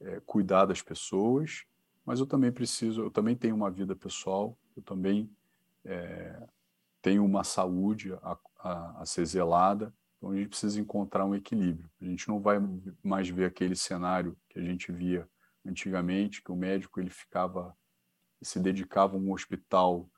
é, 0.00 0.20
cuidar 0.26 0.66
das 0.66 0.82
pessoas, 0.82 1.64
mas 2.04 2.20
eu 2.20 2.26
também 2.26 2.52
preciso, 2.52 3.02
eu 3.02 3.10
também 3.10 3.34
tenho 3.34 3.54
uma 3.54 3.70
vida 3.70 3.96
pessoal, 3.96 4.56
eu 4.76 4.82
também 4.82 5.30
é, 5.84 6.46
tenho 7.00 7.24
uma 7.24 7.44
saúde 7.44 8.12
a, 8.22 8.38
a, 8.58 9.02
a 9.02 9.06
ser 9.06 9.24
zelada, 9.24 9.92
então 10.20 10.32
a 10.32 10.36
gente 10.36 10.50
precisa 10.50 10.78
encontrar 10.78 11.24
um 11.24 11.34
equilíbrio. 11.34 11.90
A 11.98 12.04
gente 12.04 12.28
não 12.28 12.38
vai 12.38 12.58
mais 13.02 13.30
ver 13.30 13.46
aquele 13.46 13.74
cenário 13.74 14.36
que 14.50 14.58
a 14.58 14.62
gente 14.62 14.92
via 14.92 15.26
antigamente, 15.64 16.42
que 16.42 16.52
o 16.52 16.56
médico 16.56 17.00
ele 17.00 17.08
ficava, 17.08 17.74
se 18.42 18.60
dedicava 18.60 19.16
a 19.16 19.18
um 19.18 19.32
hospital 19.32 20.10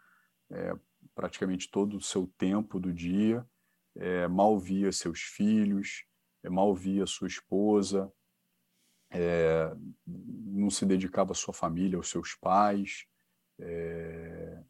é, 0.50 0.74
praticamente 1.14 1.70
todo 1.70 1.96
o 1.96 2.00
seu 2.00 2.26
tempo 2.36 2.80
do 2.80 2.92
dia, 2.92 3.46
é, 3.94 4.26
mal 4.26 4.58
via 4.58 4.90
seus 4.90 5.20
filhos, 5.20 6.04
é, 6.42 6.50
mal 6.50 6.74
via 6.74 7.06
sua 7.06 7.28
esposa, 7.28 8.12
é, 9.08 9.72
não 10.04 10.68
se 10.68 10.84
dedicava 10.84 11.30
à 11.30 11.34
sua 11.34 11.54
família, 11.54 11.96
aos 11.96 12.10
seus 12.10 12.34
pais. 12.34 13.06
É, 13.60 14.62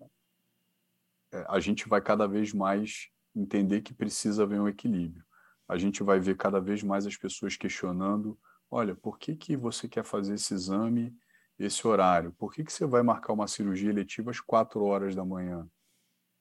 é, 1.33 1.47
a 1.49 1.59
gente 1.59 1.89
vai 1.89 2.03
cada 2.03 2.27
vez 2.27 2.53
mais 2.53 3.09
entender 3.35 3.83
que 3.83 3.95
precisa 3.95 4.43
haver 4.43 4.61
um 4.61 4.69
equilíbrio. 4.69 5.25
A 5.69 5.77
gente 5.79 6.03
vai 6.03 6.21
ver 6.21 6.37
cada 6.37 6.61
vez 6.61 6.83
mais 6.83 7.07
as 7.07 7.17
pessoas 7.17 7.57
questionando: 7.57 8.39
olha, 8.71 8.95
por 8.95 9.19
que, 9.19 9.35
que 9.35 9.57
você 9.57 9.89
quer 9.89 10.05
fazer 10.05 10.35
esse 10.35 10.53
exame, 10.55 11.17
esse 11.59 11.87
horário? 11.87 12.33
Por 12.33 12.53
que, 12.53 12.65
que 12.65 12.73
você 12.73 12.87
vai 12.87 13.03
marcar 13.03 13.33
uma 13.33 13.49
cirurgia 13.49 13.91
eletiva 13.91 14.31
às 14.31 14.41
quatro 14.41 14.85
horas 14.85 15.15
da 15.15 15.25
manhã? 15.25 15.69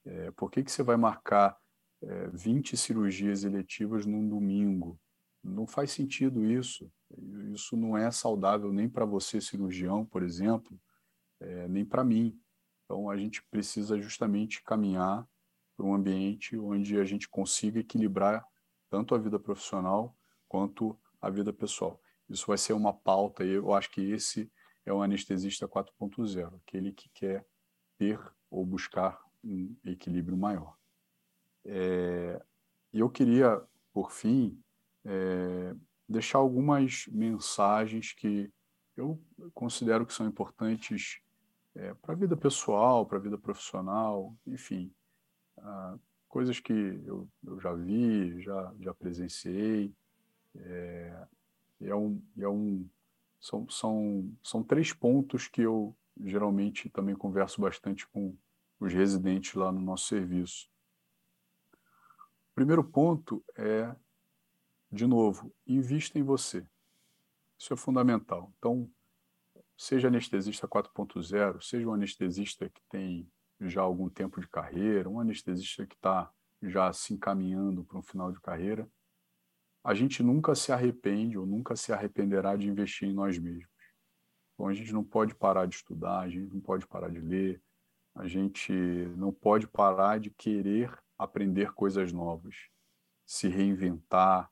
É, 0.05 0.31
por 0.31 0.49
que, 0.49 0.63
que 0.63 0.71
você 0.71 0.83
vai 0.83 0.97
marcar 0.97 1.57
é, 2.01 2.27
20 2.33 2.75
cirurgias 2.75 3.43
eletivas 3.43 4.05
num 4.05 4.27
domingo? 4.27 4.99
Não 5.43 5.65
faz 5.67 5.91
sentido 5.91 6.43
isso. 6.43 6.91
Isso 7.53 7.75
não 7.75 7.97
é 7.97 8.09
saudável 8.11 8.71
nem 8.71 8.89
para 8.89 9.05
você, 9.05 9.41
cirurgião, 9.41 10.05
por 10.05 10.23
exemplo, 10.23 10.79
é, 11.39 11.67
nem 11.67 11.85
para 11.85 12.03
mim. 12.03 12.39
Então, 12.85 13.09
a 13.09 13.17
gente 13.17 13.43
precisa 13.49 13.99
justamente 13.99 14.63
caminhar 14.63 15.27
para 15.75 15.85
um 15.85 15.93
ambiente 15.93 16.57
onde 16.57 16.99
a 16.99 17.05
gente 17.05 17.27
consiga 17.29 17.79
equilibrar 17.79 18.45
tanto 18.89 19.15
a 19.15 19.17
vida 19.17 19.39
profissional 19.39 20.15
quanto 20.47 20.99
a 21.19 21.29
vida 21.29 21.53
pessoal. 21.53 22.01
Isso 22.29 22.47
vai 22.47 22.57
ser 22.57 22.73
uma 22.73 22.93
pauta, 22.93 23.43
eu 23.43 23.73
acho 23.73 23.91
que 23.91 24.01
esse 24.11 24.51
é 24.85 24.91
o 24.91 25.01
anestesista 25.01 25.67
4.0, 25.67 26.55
aquele 26.55 26.91
que 26.91 27.09
quer 27.09 27.45
ter 27.97 28.19
ou 28.49 28.65
buscar 28.65 29.19
um 29.43 29.75
equilíbrio 29.85 30.37
maior. 30.37 30.75
É, 31.65 32.41
eu 32.93 33.09
queria, 33.09 33.61
por 33.93 34.11
fim, 34.11 34.61
é, 35.05 35.75
deixar 36.07 36.39
algumas 36.39 37.05
mensagens 37.07 38.13
que 38.13 38.51
eu 38.97 39.21
considero 39.53 40.05
que 40.05 40.13
são 40.13 40.27
importantes 40.27 41.21
é, 41.75 41.93
para 41.95 42.13
a 42.13 42.17
vida 42.17 42.35
pessoal, 42.35 43.05
para 43.05 43.17
a 43.17 43.21
vida 43.21 43.37
profissional, 43.37 44.35
enfim, 44.45 44.93
ah, 45.61 45.97
coisas 46.27 46.59
que 46.59 46.73
eu, 46.73 47.27
eu, 47.45 47.59
já 47.59 47.73
vi, 47.73 48.41
já, 48.41 48.73
já 48.79 48.93
presenciei. 48.93 49.93
É, 50.55 51.27
é 51.81 51.95
um, 51.95 52.21
é 52.37 52.47
um, 52.47 52.87
são, 53.39 53.69
são, 53.69 54.31
são 54.43 54.63
três 54.63 54.93
pontos 54.93 55.47
que 55.47 55.61
eu 55.61 55.95
geralmente 56.19 56.89
também 56.89 57.15
converso 57.15 57.61
bastante 57.61 58.07
com 58.07 58.35
os 58.79 58.93
residentes 58.93 59.53
lá 59.53 59.71
no 59.71 59.81
nosso 59.81 60.07
serviço. 60.07 60.69
O 62.51 62.55
primeiro 62.55 62.83
ponto 62.83 63.43
é, 63.55 63.95
de 64.91 65.07
novo, 65.07 65.53
invista 65.65 66.19
em 66.19 66.23
você. 66.23 66.65
Isso 67.57 67.73
é 67.73 67.77
fundamental. 67.77 68.51
Então, 68.57 68.89
seja 69.77 70.07
anestesista 70.07 70.67
4.0, 70.67 71.61
seja 71.61 71.87
um 71.87 71.93
anestesista 71.93 72.69
que 72.69 72.81
tem 72.89 73.27
já 73.61 73.81
algum 73.81 74.09
tempo 74.09 74.41
de 74.41 74.47
carreira, 74.47 75.09
um 75.09 75.19
anestesista 75.19 75.85
que 75.85 75.95
está 75.95 76.31
já 76.61 76.91
se 76.93 77.13
encaminhando 77.13 77.83
para 77.83 77.97
um 77.97 78.03
final 78.03 78.31
de 78.31 78.39
carreira, 78.39 78.89
a 79.83 79.93
gente 79.93 80.21
nunca 80.21 80.53
se 80.53 80.71
arrepende 80.71 81.37
ou 81.37 81.45
nunca 81.45 81.75
se 81.75 81.91
arrependerá 81.91 82.55
de 82.55 82.67
investir 82.67 83.07
em 83.07 83.13
nós 83.13 83.37
mesmos. 83.37 83.69
Então 84.53 84.67
a 84.67 84.73
gente 84.73 84.93
não 84.93 85.03
pode 85.03 85.33
parar 85.33 85.65
de 85.65 85.75
estudar, 85.75 86.19
a 86.19 86.29
gente 86.29 86.53
não 86.53 86.61
pode 86.61 86.85
parar 86.85 87.09
de 87.09 87.19
ler, 87.19 87.61
a 88.13 88.27
gente 88.27 88.71
não 89.17 89.31
pode 89.31 89.67
parar 89.67 90.19
de 90.19 90.29
querer 90.29 90.91
aprender 91.17 91.71
coisas 91.73 92.11
novas. 92.11 92.55
se 93.25 93.47
reinventar, 93.47 94.51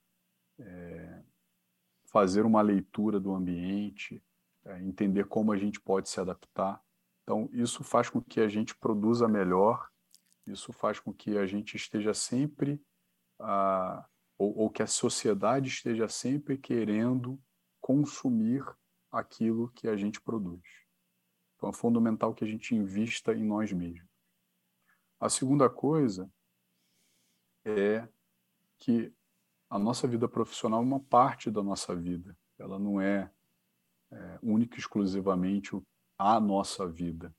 é, 0.58 1.24
fazer 2.06 2.46
uma 2.46 2.62
leitura 2.62 3.20
do 3.20 3.34
ambiente, 3.36 4.24
é, 4.64 4.82
entender 4.82 5.26
como 5.26 5.52
a 5.52 5.58
gente 5.58 5.82
pode 5.82 6.08
se 6.08 6.20
adaptar. 6.20 6.82
Então, 7.30 7.48
isso 7.54 7.84
faz 7.84 8.10
com 8.10 8.20
que 8.20 8.40
a 8.40 8.48
gente 8.48 8.76
produza 8.76 9.28
melhor, 9.28 9.88
isso 10.48 10.74
faz 10.74 11.00
com 11.00 11.14
que 11.14 11.38
a 11.38 11.46
gente 11.46 11.78
esteja 11.78 12.12
sempre, 12.12 12.82
ah, 13.40 14.04
ou, 14.36 14.62
ou 14.62 14.70
que 14.72 14.82
a 14.82 14.88
sociedade 14.88 15.68
esteja 15.68 16.08
sempre 16.08 16.58
querendo 16.58 17.40
consumir 17.80 18.66
aquilo 19.12 19.70
que 19.76 19.88
a 19.88 19.96
gente 19.96 20.20
produz. 20.20 20.60
Então, 21.56 21.70
é 21.70 21.74
fundamental 21.74 22.34
que 22.34 22.44
a 22.44 22.48
gente 22.48 22.74
invista 22.74 23.32
em 23.32 23.44
nós 23.44 23.72
mesmos. 23.72 24.10
A 25.20 25.30
segunda 25.30 25.70
coisa 25.70 26.28
é 27.64 28.10
que 28.80 29.14
a 29.70 29.78
nossa 29.78 30.08
vida 30.08 30.28
profissional 30.28 30.80
é 30.80 30.84
uma 30.84 31.00
parte 31.00 31.52
da 31.52 31.62
nossa 31.62 31.96
vida. 31.96 32.36
Ela 32.58 32.80
não 32.80 33.00
é, 33.00 33.32
é 34.12 34.40
única 34.42 34.78
e 34.78 34.80
exclusivamente 34.80 35.76
a 36.20 36.40
nossa 36.40 36.86
vida. 36.86 37.34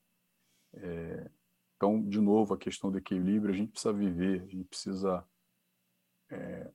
É, 0.73 1.31
então, 1.77 2.03
de 2.03 2.21
novo, 2.21 2.55
a 2.55 2.59
questão 2.59 2.91
do 2.91 2.99
equilíbrio, 2.99 3.55
a 3.55 3.57
gente 3.57 3.73
precisa 3.73 3.93
viver, 3.93 4.43
a 4.43 4.47
gente 4.47 4.65
precisa 4.65 5.25
é, 6.31 6.71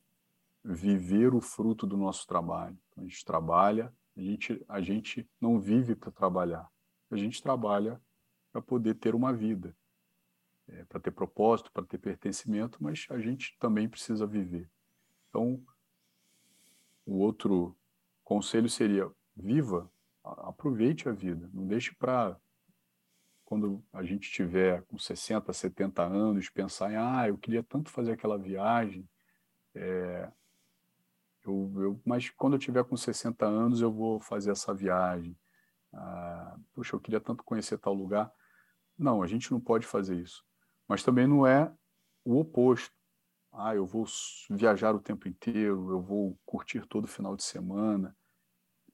viver 0.64 1.34
o 1.34 1.42
fruto 1.42 1.88
do 1.88 1.98
nosso 1.98 2.28
trabalho. 2.28 2.78
Então, 2.90 3.04
a 3.04 3.08
gente 3.08 3.26
trabalha, 3.26 3.94
a 4.16 4.22
gente, 4.22 4.66
a 4.68 4.82
gente 4.82 5.30
não 5.42 5.60
vive 5.60 5.96
para 5.96 6.12
trabalhar, 6.12 6.70
a 7.10 7.18
gente 7.18 7.42
trabalha 7.42 8.00
para 8.52 8.62
poder 8.62 8.96
ter 8.96 9.16
uma 9.16 9.34
vida, 9.34 9.76
é, 10.68 10.86
para 10.86 11.00
ter 11.00 11.12
propósito, 11.12 11.72
para 11.72 11.86
ter 11.86 11.98
pertencimento, 11.98 12.78
mas 12.82 13.06
a 13.10 13.20
gente 13.20 13.58
também 13.60 13.90
precisa 13.90 14.26
viver. 14.26 14.70
Então, 15.30 15.62
o 17.06 17.18
outro 17.18 17.76
conselho 18.24 18.70
seria: 18.70 19.12
viva, 19.36 19.92
aproveite 20.26 21.08
a 21.08 21.12
vida, 21.12 21.50
não 21.54 21.68
deixe 21.68 21.94
para 21.96 22.38
quando 23.44 23.84
a 23.94 24.04
gente 24.04 24.32
tiver 24.32 24.82
com 24.84 24.98
60, 24.98 25.54
70 25.54 26.02
anos, 26.04 26.50
pensar 26.50 26.92
em, 26.92 26.96
ah, 26.96 27.28
eu 27.28 27.38
queria 27.38 27.62
tanto 27.62 27.92
fazer 27.92 28.14
aquela 28.14 28.40
viagem, 28.40 29.08
é, 29.76 30.32
eu, 31.46 31.72
eu, 31.76 32.02
mas 32.04 32.30
quando 32.32 32.54
eu 32.54 32.60
tiver 32.60 32.84
com 32.84 32.98
60 32.98 33.46
anos 33.46 33.82
eu 33.82 33.92
vou 33.92 34.20
fazer 34.20 34.52
essa 34.52 34.74
viagem. 34.74 35.38
Ah, 35.94 36.58
puxa, 36.74 36.96
eu 36.96 37.00
queria 37.00 37.22
tanto 37.22 37.44
conhecer 37.44 37.78
tal 37.78 37.94
lugar. 37.94 38.32
Não, 38.98 39.22
a 39.22 39.28
gente 39.28 39.52
não 39.52 39.60
pode 39.60 39.86
fazer 39.86 40.16
isso. 40.16 40.44
Mas 40.88 41.04
também 41.04 41.28
não 41.28 41.46
é 41.46 41.72
o 42.24 42.40
oposto. 42.40 42.94
Ah, 43.52 43.76
eu 43.76 43.86
vou 43.86 44.06
viajar 44.50 44.94
o 44.94 45.00
tempo 45.00 45.28
inteiro, 45.28 45.92
eu 45.92 46.02
vou 46.02 46.38
curtir 46.46 46.86
todo 46.88 47.08
final 47.08 47.36
de 47.36 47.44
semana. 47.44 48.16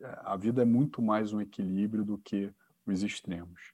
A 0.04 0.36
vida 0.36 0.62
é 0.62 0.66
muito 0.66 1.02
mais 1.02 1.34
um 1.34 1.42
equilíbrio 1.42 2.04
do 2.04 2.18
que 2.18 2.54
os 2.86 3.04
extremos. 3.04 3.74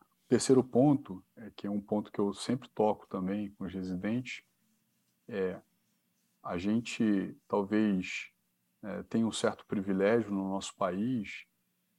O 0.00 0.28
terceiro 0.28 0.62
ponto, 0.62 1.24
é 1.36 1.50
que 1.54 1.66
é 1.66 1.70
um 1.70 1.80
ponto 1.80 2.10
que 2.10 2.18
eu 2.18 2.32
sempre 2.34 2.68
toco 2.68 3.06
também 3.08 3.50
com 3.52 3.64
os 3.64 3.72
residentes, 3.72 4.42
é 5.28 5.60
a 6.42 6.56
gente 6.56 7.36
talvez 7.46 8.30
é, 8.82 9.02
tenha 9.04 9.26
um 9.26 9.32
certo 9.32 9.64
privilégio 9.66 10.30
no 10.30 10.48
nosso 10.48 10.74
país 10.74 11.44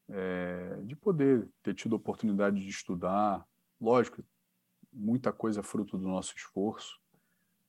é, 0.10 0.82
de 0.84 0.96
poder 0.96 1.48
ter 1.62 1.74
tido 1.74 1.94
a 1.94 1.98
oportunidade 1.98 2.60
de 2.60 2.70
estudar. 2.70 3.46
Lógico, 3.80 4.24
muita 4.92 5.32
coisa 5.32 5.60
é 5.60 5.64
fruto 5.64 5.98
do 5.98 6.08
nosso 6.08 6.36
esforço, 6.36 7.00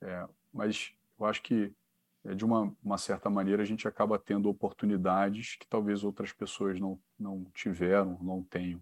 é, 0.00 0.28
mas 0.52 0.94
eu 1.18 1.26
acho 1.26 1.42
que 1.42 1.72
de 2.24 2.44
uma, 2.44 2.74
uma, 2.82 2.98
certa 2.98 3.28
maneira 3.28 3.62
a 3.62 3.66
gente 3.66 3.88
acaba 3.88 4.18
tendo 4.18 4.48
oportunidades 4.48 5.56
que 5.56 5.66
talvez 5.66 6.04
outras 6.04 6.32
pessoas 6.32 6.78
não, 6.78 7.00
não 7.18 7.44
tiveram, 7.52 8.16
não 8.22 8.42
tenham. 8.42 8.80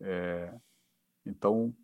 É, 0.00 0.54
então, 1.24 1.74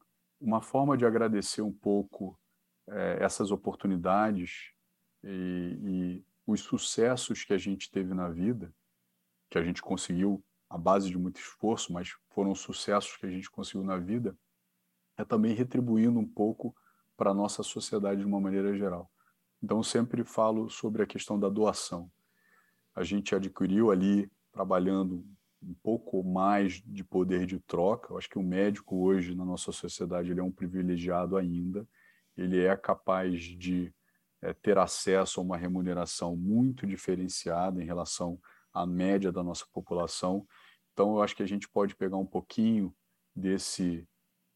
uma 0.41 0.61
forma 0.61 0.97
de 0.97 1.07
agradecer 1.07 1.62
um 1.62 1.73
pouco 1.73 2.39
é, 2.87 3.19
essas 3.21 3.51
oportunidades 3.51 4.73
e, 5.25 5.79
e 5.83 6.25
os 6.47 6.61
sucessos 6.61 7.45
que 7.45 7.53
a 7.53 7.59
gente 7.59 7.91
teve 7.91 8.12
na 8.14 8.29
vida, 8.29 8.73
que 9.51 9.59
a 9.59 9.64
gente 9.64 9.81
conseguiu 9.81 10.43
à 10.69 10.77
base 10.77 11.09
de 11.09 11.19
muito 11.19 11.41
esforço, 11.41 11.93
mas 11.93 12.14
foram 12.31 12.55
sucessos 12.55 13.16
que 13.16 13.27
a 13.27 13.31
gente 13.31 13.51
conseguiu 13.51 13.85
na 13.85 13.97
vida, 13.97 14.37
é 15.16 15.25
também 15.25 15.55
retribuindo 15.55 16.19
um 16.19 16.27
pouco 16.27 16.75
para 17.16 17.31
a 17.31 17.35
nossa 17.35 17.62
sociedade 17.62 18.21
de 18.21 18.27
uma 18.27 18.41
maneira 18.41 18.77
geral. 18.77 19.11
Então, 19.62 19.82
sempre 19.82 20.24
falo 20.24 20.68
sobre 20.68 21.02
a 21.02 21.06
questão 21.06 21.38
da 21.38 21.48
doação. 21.48 22.11
A 22.94 23.02
gente 23.02 23.34
adquiriu 23.34 23.90
ali, 23.90 24.30
trabalhando 24.52 25.24
um 25.62 25.74
pouco 25.82 26.22
mais 26.22 26.82
de 26.84 27.02
poder 27.02 27.46
de 27.46 27.59
troca. 27.61 28.12
Eu 28.12 28.18
acho 28.18 28.28
que 28.28 28.38
o 28.38 28.42
médico 28.42 28.96
hoje 28.96 29.34
na 29.34 29.44
nossa 29.44 29.72
sociedade 29.72 30.30
ele 30.30 30.40
é 30.40 30.42
um 30.42 30.52
privilegiado 30.52 31.36
ainda. 31.36 31.86
Ele 32.36 32.64
é 32.64 32.76
capaz 32.76 33.42
de 33.42 33.92
é, 34.40 34.52
ter 34.52 34.78
acesso 34.78 35.40
a 35.40 35.42
uma 35.42 35.56
remuneração 35.56 36.36
muito 36.36 36.86
diferenciada 36.86 37.82
em 37.82 37.86
relação 37.86 38.38
à 38.72 38.86
média 38.86 39.32
da 39.32 39.42
nossa 39.42 39.66
população. 39.72 40.46
Então, 40.92 41.14
eu 41.14 41.22
acho 41.22 41.34
que 41.34 41.42
a 41.42 41.48
gente 41.48 41.68
pode 41.68 41.96
pegar 41.96 42.16
um 42.16 42.26
pouquinho 42.26 42.94
desse, 43.34 44.06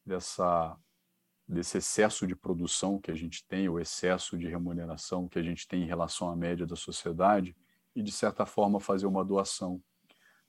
dessa, 0.05 0.77
desse 1.53 1.79
excesso 1.79 2.27
de 2.27 2.35
produção 2.35 2.99
que 2.99 3.11
a 3.11 3.15
gente 3.15 3.45
tem, 3.47 3.69
o 3.69 3.79
excesso 3.79 4.39
de 4.39 4.49
remuneração 4.49 5.29
que 5.29 5.39
a 5.39 5.43
gente 5.43 5.69
tem 5.69 5.83
em 5.83 5.87
relação 5.87 6.31
à 6.31 6.37
média 6.37 6.67
da 6.67 6.77
sociedade, 6.77 7.55
e, 7.95 8.03
de 8.03 8.11
certa 8.11 8.47
forma, 8.47 8.81
fazer 8.81 9.07
uma 9.07 9.25
doação. 9.25 9.81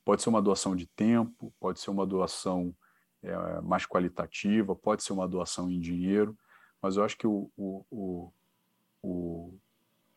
Pode 0.05 0.21
ser 0.21 0.29
uma 0.29 0.41
doação 0.41 0.75
de 0.75 0.87
tempo, 0.87 1.53
pode 1.59 1.79
ser 1.79 1.89
uma 1.89 2.05
doação 2.05 2.73
é, 3.21 3.61
mais 3.61 3.85
qualitativa, 3.85 4.75
pode 4.75 5.03
ser 5.03 5.13
uma 5.13 5.27
doação 5.27 5.69
em 5.69 5.79
dinheiro, 5.79 6.37
mas 6.81 6.95
eu 6.95 7.03
acho 7.03 7.17
que 7.17 7.27
o, 7.27 7.51
o, 7.57 7.85
o 9.01 9.53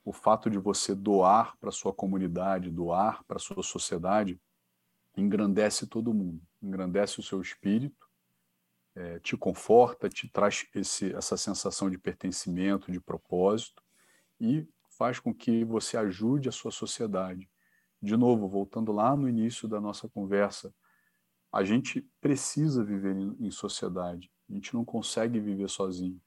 o, 0.04 0.12
fato 0.12 0.48
de 0.48 0.56
você 0.56 0.94
doar 0.94 1.56
para 1.58 1.72
sua 1.72 1.92
comunidade, 1.92 2.70
doar 2.70 3.24
para 3.24 3.40
sua 3.40 3.60
sociedade, 3.60 4.40
engrandece 5.16 5.84
todo 5.84 6.14
mundo, 6.14 6.40
engrandece 6.62 7.18
o 7.18 7.22
seu 7.24 7.40
espírito, 7.40 8.05
é, 8.96 9.20
te 9.20 9.36
conforta, 9.36 10.08
te 10.08 10.26
traz 10.26 10.66
esse, 10.74 11.14
essa 11.14 11.36
sensação 11.36 11.90
de 11.90 11.98
pertencimento, 11.98 12.90
de 12.90 12.98
propósito 12.98 13.82
e 14.40 14.66
faz 14.88 15.20
com 15.20 15.34
que 15.34 15.64
você 15.64 15.98
ajude 15.98 16.48
a 16.48 16.52
sua 16.52 16.70
sociedade. 16.70 17.48
De 18.00 18.16
novo, 18.16 18.48
voltando 18.48 18.92
lá 18.92 19.14
no 19.14 19.28
início 19.28 19.68
da 19.68 19.80
nossa 19.80 20.08
conversa, 20.08 20.74
a 21.52 21.62
gente 21.62 22.08
precisa 22.20 22.82
viver 22.82 23.14
em, 23.14 23.36
em 23.38 23.50
sociedade, 23.50 24.30
a 24.48 24.54
gente 24.54 24.72
não 24.74 24.84
consegue 24.84 25.38
viver 25.38 25.68
sozinho. 25.68 26.20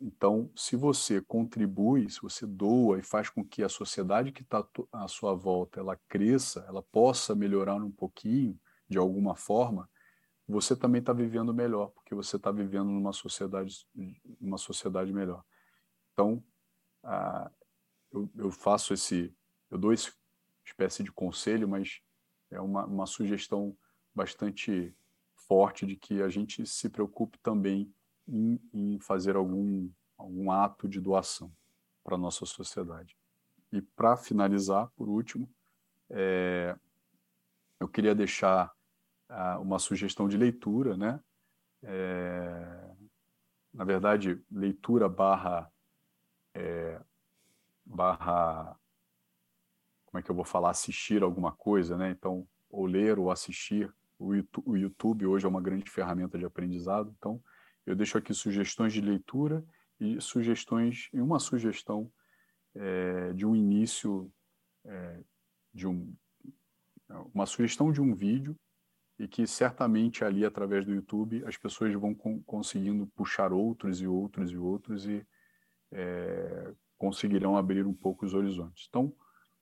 Então, 0.00 0.50
se 0.54 0.76
você 0.76 1.20
contribui, 1.20 2.08
se 2.08 2.20
você 2.20 2.46
doa 2.46 2.98
e 2.98 3.02
faz 3.02 3.28
com 3.30 3.44
que 3.44 3.64
a 3.64 3.68
sociedade 3.68 4.30
que 4.30 4.42
está 4.42 4.64
à 4.92 5.08
sua 5.08 5.34
volta 5.34 5.80
ela 5.80 5.98
cresça, 6.08 6.64
ela 6.68 6.82
possa 6.82 7.34
melhorar 7.34 7.76
um 7.76 7.90
pouquinho 7.90 8.58
de 8.88 8.96
alguma 8.96 9.34
forma, 9.34 9.90
você 10.48 10.74
também 10.74 11.00
está 11.00 11.12
vivendo 11.12 11.52
melhor, 11.52 11.88
porque 11.88 12.14
você 12.14 12.36
está 12.36 12.50
vivendo 12.50 12.86
numa 12.86 13.12
sociedade, 13.12 13.86
uma 14.40 14.56
sociedade 14.56 15.12
melhor. 15.12 15.44
Então, 16.12 16.42
ah, 17.04 17.50
eu, 18.10 18.30
eu, 18.34 18.50
faço 18.50 18.94
esse, 18.94 19.34
eu 19.70 19.76
dou 19.76 19.92
esse 19.92 20.10
espécie 20.64 21.02
de 21.02 21.12
conselho, 21.12 21.68
mas 21.68 22.00
é 22.50 22.60
uma, 22.60 22.86
uma 22.86 23.06
sugestão 23.06 23.76
bastante 24.14 24.94
forte 25.34 25.84
de 25.84 25.96
que 25.96 26.22
a 26.22 26.28
gente 26.30 26.66
se 26.66 26.88
preocupe 26.88 27.38
também 27.38 27.92
em, 28.26 28.58
em 28.72 28.98
fazer 29.00 29.36
algum, 29.36 29.90
algum 30.16 30.50
ato 30.50 30.88
de 30.88 31.00
doação 31.00 31.52
para 32.02 32.14
a 32.14 32.18
nossa 32.18 32.46
sociedade. 32.46 33.16
E 33.70 33.82
para 33.82 34.16
finalizar, 34.16 34.90
por 34.96 35.08
último, 35.10 35.48
é, 36.08 36.74
eu 37.78 37.86
queria 37.86 38.14
deixar 38.14 38.72
uma 39.60 39.78
sugestão 39.78 40.28
de 40.28 40.36
leitura, 40.36 40.96
né? 40.96 41.20
É, 41.82 42.90
na 43.72 43.84
verdade, 43.84 44.42
leitura 44.50 45.08
barra 45.08 45.70
é, 46.54 47.00
barra 47.84 48.76
como 50.06 50.18
é 50.18 50.22
que 50.22 50.30
eu 50.30 50.34
vou 50.34 50.44
falar 50.44 50.70
assistir 50.70 51.22
alguma 51.22 51.52
coisa, 51.52 51.96
né? 51.96 52.10
Então, 52.10 52.46
ou 52.70 52.86
ler 52.86 53.18
ou 53.18 53.30
assistir. 53.30 53.92
O 54.18 54.76
YouTube 54.76 55.26
hoje 55.26 55.46
é 55.46 55.48
uma 55.48 55.60
grande 55.60 55.88
ferramenta 55.88 56.36
de 56.36 56.44
aprendizado, 56.44 57.14
então 57.16 57.40
eu 57.86 57.94
deixo 57.94 58.18
aqui 58.18 58.34
sugestões 58.34 58.92
de 58.92 59.00
leitura 59.00 59.64
e 60.00 60.20
sugestões, 60.20 61.08
e 61.12 61.20
uma 61.20 61.38
sugestão 61.38 62.10
é, 62.74 63.32
de 63.32 63.46
um 63.46 63.54
início, 63.54 64.28
é, 64.84 65.20
de 65.72 65.86
um, 65.86 66.12
uma 67.32 67.46
sugestão 67.46 67.92
de 67.92 68.00
um 68.00 68.12
vídeo 68.12 68.58
e 69.18 69.26
que 69.26 69.46
certamente 69.46 70.24
ali 70.24 70.44
através 70.44 70.84
do 70.84 70.94
YouTube 70.94 71.44
as 71.44 71.56
pessoas 71.56 71.92
vão 71.94 72.14
com, 72.14 72.40
conseguindo 72.42 73.06
puxar 73.08 73.52
outros 73.52 74.00
e 74.00 74.06
outros 74.06 74.50
e 74.50 74.56
outros 74.56 75.06
e 75.06 75.26
é, 75.90 76.72
conseguirão 76.96 77.56
abrir 77.56 77.86
um 77.86 77.94
pouco 77.94 78.24
os 78.24 78.34
horizontes. 78.34 78.86
Então, 78.88 79.12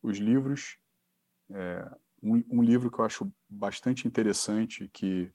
os 0.02 0.18
livros, 0.18 0.78
é, 1.50 1.90
um, 2.22 2.42
um, 2.50 2.62
livro 2.62 2.90
que 2.90 2.98
eu 2.98 3.04
acho 3.04 3.32
bastante 3.48 4.06
interessante, 4.06 4.88
que 4.92 5.32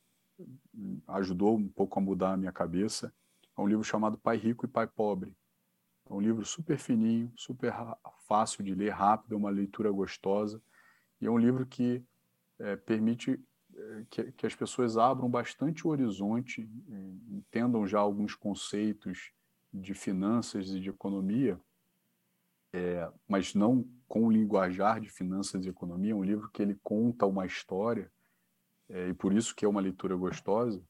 ajudou 1.07 1.57
um 1.57 1.67
pouco 1.67 1.99
a 1.99 2.01
mudar 2.01 2.33
a 2.33 2.37
minha 2.37 2.51
cabeça, 2.51 3.13
é 3.57 3.61
um 3.61 3.67
livro 3.67 3.83
chamado 3.83 4.17
Pai 4.17 4.37
Rico 4.37 4.65
e 4.65 4.69
Pai 4.69 4.87
Pobre. 4.87 5.35
É 6.09 6.13
um 6.13 6.19
livro 6.19 6.43
super 6.45 6.77
fininho, 6.77 7.31
super 7.35 7.73
fácil 8.27 8.63
de 8.63 8.73
ler, 8.73 8.89
rápido, 8.89 9.33
é 9.33 9.37
uma 9.37 9.49
leitura 9.49 9.91
gostosa, 9.91 10.61
e 11.19 11.27
é 11.27 11.29
um 11.29 11.37
livro 11.37 11.65
que 11.65 12.03
é, 12.59 12.75
permite 12.75 13.39
que, 14.09 14.31
que, 14.31 14.45
as 14.45 14.55
pessoas 14.55 14.97
abram 14.97 15.29
bastante 15.29 15.85
o 15.85 15.89
horizonte, 15.89 16.69
entendam 17.29 17.85
já 17.85 17.99
alguns 17.99 18.35
conceitos 18.35 19.31
de 19.73 19.93
finanças 19.93 20.69
e 20.69 20.79
de 20.79 20.89
economia, 20.89 21.59
é, 22.73 23.09
mas 23.27 23.53
não 23.53 23.85
com 24.07 24.27
o 24.27 24.31
linguajar 24.31 24.99
de 24.99 25.09
finanças 25.09 25.65
e 25.65 25.69
economia. 25.69 26.11
É 26.11 26.15
um 26.15 26.23
livro 26.23 26.49
que 26.49 26.61
ele 26.61 26.77
conta 26.83 27.25
uma 27.25 27.45
história 27.45 28.11
é, 28.89 29.09
e 29.09 29.13
por 29.13 29.33
isso 29.33 29.55
que 29.55 29.65
é 29.65 29.67
uma 29.67 29.81
leitura 29.81 30.15
gostosa. 30.15 30.81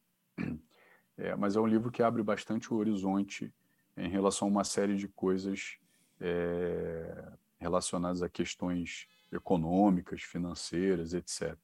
É, 1.17 1.35
mas 1.35 1.55
é 1.55 1.59
um 1.59 1.67
livro 1.67 1.91
que 1.91 2.01
abre 2.01 2.23
bastante 2.23 2.73
o 2.73 2.77
horizonte 2.77 3.53
em 3.95 4.09
relação 4.09 4.47
a 4.47 4.51
uma 4.51 4.63
série 4.63 4.95
de 4.95 5.07
coisas 5.07 5.77
é, 6.19 7.33
relacionadas 7.59 8.23
a 8.23 8.29
questões 8.29 9.07
econômicas, 9.31 10.23
financeiras, 10.23 11.13
etc. 11.13 11.55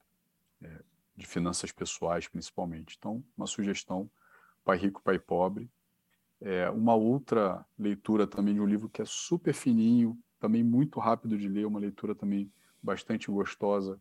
É, 0.61 0.83
de 1.17 1.25
finanças 1.25 1.71
pessoais, 1.71 2.27
principalmente. 2.27 2.95
Então, 2.97 3.23
uma 3.35 3.47
sugestão: 3.47 4.09
Pai 4.63 4.77
Rico, 4.77 5.01
Pai 5.01 5.17
Pobre. 5.17 5.69
É, 6.39 6.69
uma 6.69 6.93
outra 6.93 7.65
leitura 7.77 8.27
também 8.27 8.53
de 8.53 8.61
um 8.61 8.65
livro 8.65 8.87
que 8.87 9.01
é 9.01 9.05
super 9.05 9.53
fininho, 9.55 10.15
também 10.39 10.63
muito 10.63 10.99
rápido 10.99 11.35
de 11.35 11.49
ler, 11.49 11.65
uma 11.65 11.79
leitura 11.79 12.13
também 12.13 12.51
bastante 12.81 13.31
gostosa, 13.31 13.99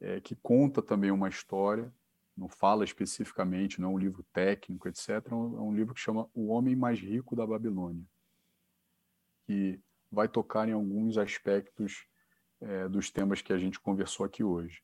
é, 0.00 0.18
que 0.18 0.34
conta 0.34 0.80
também 0.80 1.10
uma 1.10 1.28
história, 1.28 1.92
não 2.34 2.48
fala 2.48 2.84
especificamente, 2.84 3.80
não 3.80 3.90
é 3.90 3.92
um 3.92 3.98
livro 3.98 4.24
técnico, 4.32 4.88
etc. 4.88 5.10
É 5.30 5.34
um, 5.34 5.58
é 5.58 5.60
um 5.60 5.74
livro 5.74 5.92
que 5.92 6.00
chama 6.00 6.26
O 6.32 6.46
Homem 6.46 6.74
Mais 6.74 6.98
Rico 6.98 7.36
da 7.36 7.46
Babilônia, 7.46 8.02
que 9.46 9.78
vai 10.10 10.26
tocar 10.26 10.66
em 10.66 10.72
alguns 10.72 11.18
aspectos 11.18 12.06
é, 12.62 12.88
dos 12.88 13.10
temas 13.10 13.42
que 13.42 13.52
a 13.52 13.58
gente 13.58 13.78
conversou 13.78 14.24
aqui 14.24 14.42
hoje. 14.42 14.82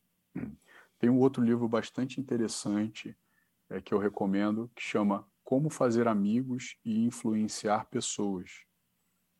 Tem 1.01 1.09
um 1.09 1.17
outro 1.17 1.43
livro 1.43 1.67
bastante 1.67 2.21
interessante 2.21 3.17
é, 3.71 3.81
que 3.81 3.91
eu 3.91 3.97
recomendo, 3.97 4.69
que 4.75 4.83
chama 4.83 5.27
Como 5.43 5.67
Fazer 5.67 6.07
Amigos 6.07 6.77
e 6.85 7.03
Influenciar 7.03 7.85
Pessoas. 7.89 8.51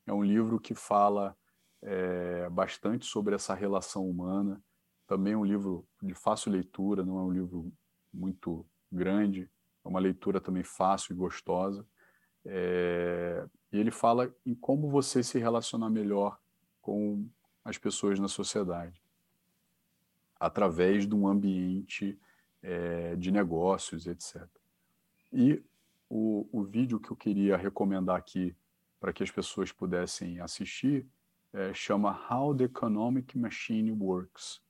É 0.08 0.12
um 0.12 0.24
livro 0.24 0.60
que 0.60 0.74
fala 0.74 1.38
é, 1.84 2.50
bastante 2.50 3.06
sobre 3.06 3.36
essa 3.36 3.54
relação 3.54 4.10
humana. 4.10 4.60
Também 5.06 5.34
é 5.34 5.38
um 5.38 5.46
livro 5.46 5.88
de 6.02 6.16
fácil 6.16 6.52
leitura, 6.52 7.06
não 7.06 7.20
é 7.20 7.24
um 7.26 7.32
livro 7.32 7.72
muito 8.12 8.66
grande, 8.92 9.48
é 9.86 9.88
uma 9.88 10.00
leitura 10.00 10.42
também 10.42 10.64
fácil 10.64 11.14
e 11.14 11.16
gostosa. 11.16 11.88
É, 12.44 13.48
e 13.72 13.78
ele 13.78 13.92
fala 13.92 14.36
em 14.44 14.56
como 14.56 14.90
você 14.90 15.22
se 15.22 15.38
relacionar 15.38 15.92
melhor 15.92 16.40
com 16.82 17.30
as 17.64 17.78
pessoas 17.78 18.20
na 18.20 18.28
sociedade 18.28 19.00
através 20.42 21.06
de 21.06 21.14
um 21.14 21.28
ambiente 21.28 22.20
é, 22.64 23.16
de 23.16 23.32
negócios, 23.32 24.08
etc. 24.08 24.48
E 25.32 25.64
o, 26.10 26.50
o 26.52 26.64
vídeo 26.64 27.00
que 27.00 27.12
eu 27.12 27.16
queria 27.16 27.56
recomendar 27.56 28.18
aqui 28.18 28.56
para 29.00 29.14
que 29.14 29.22
as 29.22 29.30
pessoas 29.30 29.72
pudessem 29.72 30.40
assistir 30.40 31.06
é, 31.54 31.72
chama 31.76 32.20
How 32.28 32.56
the 32.56 32.64
Economic 32.64 33.38
Machine 33.38 33.92
Works. 33.92 34.64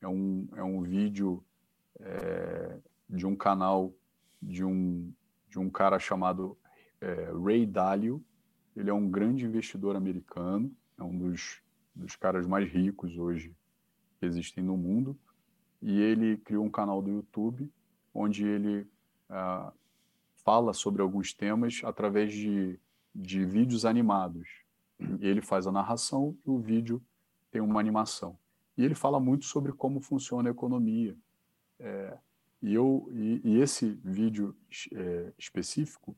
É 0.00 0.06
um, 0.06 0.48
é 0.54 0.62
um 0.62 0.82
vídeo 0.82 1.44
é, 1.98 2.78
de 3.10 3.26
um 3.26 3.34
canal 3.34 3.92
de 4.40 4.62
um, 4.64 5.12
de 5.48 5.58
um 5.58 5.68
cara 5.68 5.98
chamado 5.98 6.56
é, 7.00 7.32
Ray 7.44 7.66
Dalio. 7.66 8.24
Ele 8.76 8.88
é 8.88 8.94
um 8.94 9.10
grande 9.10 9.44
investidor 9.44 9.96
americano, 9.96 10.72
é 10.96 11.02
um 11.02 11.18
dos, 11.18 11.60
dos 11.92 12.14
caras 12.14 12.46
mais 12.46 12.70
ricos 12.70 13.18
hoje 13.18 13.57
que 14.18 14.26
existem 14.26 14.62
no 14.62 14.76
mundo, 14.76 15.16
e 15.80 16.00
ele 16.00 16.36
criou 16.38 16.64
um 16.64 16.70
canal 16.70 17.00
do 17.00 17.10
YouTube 17.10 17.70
onde 18.12 18.46
ele 18.46 18.86
uh, 19.30 19.72
fala 20.44 20.72
sobre 20.72 21.02
alguns 21.02 21.32
temas 21.32 21.80
através 21.84 22.32
de, 22.32 22.78
de 23.14 23.44
vídeos 23.44 23.84
animados. 23.84 24.48
Ele 25.20 25.40
faz 25.40 25.66
a 25.66 25.72
narração 25.72 26.36
e 26.44 26.50
o 26.50 26.58
vídeo 26.58 27.00
tem 27.50 27.60
uma 27.60 27.78
animação. 27.78 28.36
E 28.76 28.84
ele 28.84 28.94
fala 28.94 29.20
muito 29.20 29.44
sobre 29.44 29.72
como 29.72 30.00
funciona 30.00 30.48
a 30.48 30.52
economia. 30.52 31.16
É, 31.78 32.18
e, 32.62 32.74
eu, 32.74 33.08
e, 33.12 33.40
e 33.44 33.60
esse 33.60 33.90
vídeo 34.04 34.56
é, 34.92 35.32
específico 35.38 36.16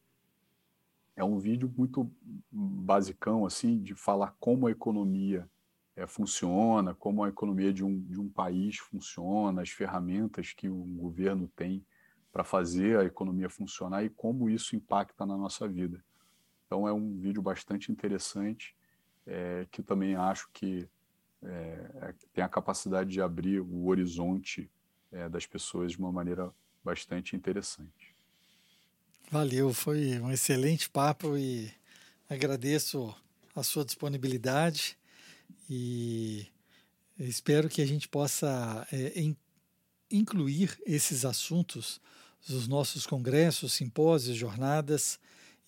é 1.15 1.25
um 1.25 1.39
vídeo 1.39 1.73
muito 1.77 2.11
basicão, 2.51 3.45
assim, 3.45 3.79
de 3.83 3.95
falar 3.95 4.35
como 4.41 4.67
a 4.67 4.71
economia 4.71 5.49
é, 6.01 6.07
funciona, 6.07 6.95
como 6.95 7.23
a 7.23 7.29
economia 7.29 7.73
de 7.73 7.85
um, 7.85 8.01
de 8.01 8.19
um 8.19 8.29
país 8.29 8.79
funciona, 8.79 9.61
as 9.61 9.69
ferramentas 9.69 10.55
que 10.55 10.69
um 10.69 10.97
governo 10.97 11.47
tem 11.55 11.85
para 12.33 12.43
fazer 12.43 12.99
a 12.99 13.05
economia 13.05 13.51
funcionar 13.51 14.03
e 14.03 14.09
como 14.09 14.49
isso 14.49 14.75
impacta 14.75 15.27
na 15.27 15.37
nossa 15.37 15.69
vida. 15.69 16.03
Então 16.67 16.89
é 16.89 16.93
um 16.93 17.19
vídeo 17.19 17.43
bastante 17.43 17.93
interessante 17.93 18.75
é, 19.27 19.67
que 19.71 19.83
também 19.83 20.15
acho 20.15 20.49
que 20.55 20.89
é, 21.43 21.91
é 21.97 22.15
tem 22.33 22.43
a 22.43 22.49
capacidade 22.49 23.11
de 23.11 23.21
abrir 23.21 23.61
o 23.61 23.87
horizonte 23.87 24.71
das 25.29 25.45
pessoas 25.45 25.91
de 25.91 25.99
uma 25.99 26.13
maneira 26.13 26.55
bastante 26.85 27.35
interessante. 27.35 28.15
Valeu, 29.29 29.75
foi 29.75 30.21
um 30.21 30.31
excelente 30.31 30.89
papo 30.89 31.37
e 31.37 31.69
agradeço 32.29 33.13
a 33.57 33.65
sua 33.65 33.85
disponibilidade 33.85 34.97
e 35.69 36.47
espero 37.19 37.69
que 37.69 37.83
a 37.83 37.87
gente 37.87 38.09
possa 38.09 38.87
é, 38.93 39.21
in, 39.21 39.37
incluir 40.11 40.79
esses 40.87 41.25
assuntos 41.25 42.01
nos 42.49 42.67
nossos 42.67 43.07
congressos, 43.07 43.73
simpósios, 43.73 44.37
jornadas 44.37 45.19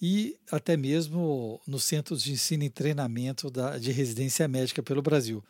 e 0.01 0.37
até 0.51 0.77
mesmo 0.77 1.61
nos 1.67 1.85
centros 1.85 2.23
de 2.23 2.33
ensino 2.33 2.65
e 2.65 2.71
treinamento 2.71 3.51
da, 3.51 3.79
de 3.79 3.93
residência 3.93 4.49
médica 4.49 4.83
pelo 4.83 5.03
Brasil, 5.03 5.45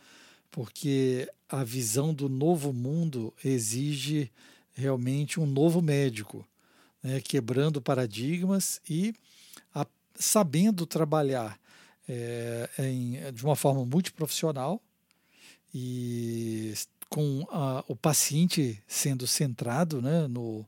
porque 0.50 1.30
a 1.48 1.64
visão 1.64 2.12
do 2.12 2.28
novo 2.28 2.72
mundo 2.72 3.32
exige 3.42 4.30
realmente 4.74 5.40
um 5.40 5.46
novo 5.46 5.80
médico, 5.80 6.46
né, 7.02 7.20
quebrando 7.20 7.80
paradigmas 7.80 8.80
e 8.88 9.14
a, 9.74 9.86
sabendo 10.14 10.86
trabalhar 10.86 11.58
é, 12.08 12.68
em, 12.78 13.32
de 13.32 13.44
uma 13.44 13.56
forma 13.56 13.84
multiprofissional 13.84 14.80
e 15.74 16.74
com 17.08 17.46
a, 17.50 17.84
o 17.88 17.94
paciente 17.94 18.82
sendo 18.86 19.26
centrado 19.26 20.00
né, 20.00 20.26
no, 20.26 20.66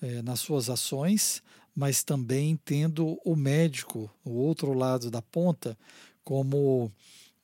é, 0.00 0.22
nas 0.22 0.40
suas 0.40 0.68
ações, 0.68 1.42
mas 1.74 2.02
também 2.02 2.58
tendo 2.64 3.18
o 3.24 3.34
médico, 3.34 4.10
o 4.24 4.32
outro 4.32 4.72
lado 4.72 5.10
da 5.10 5.22
ponta, 5.22 5.76
como 6.24 6.90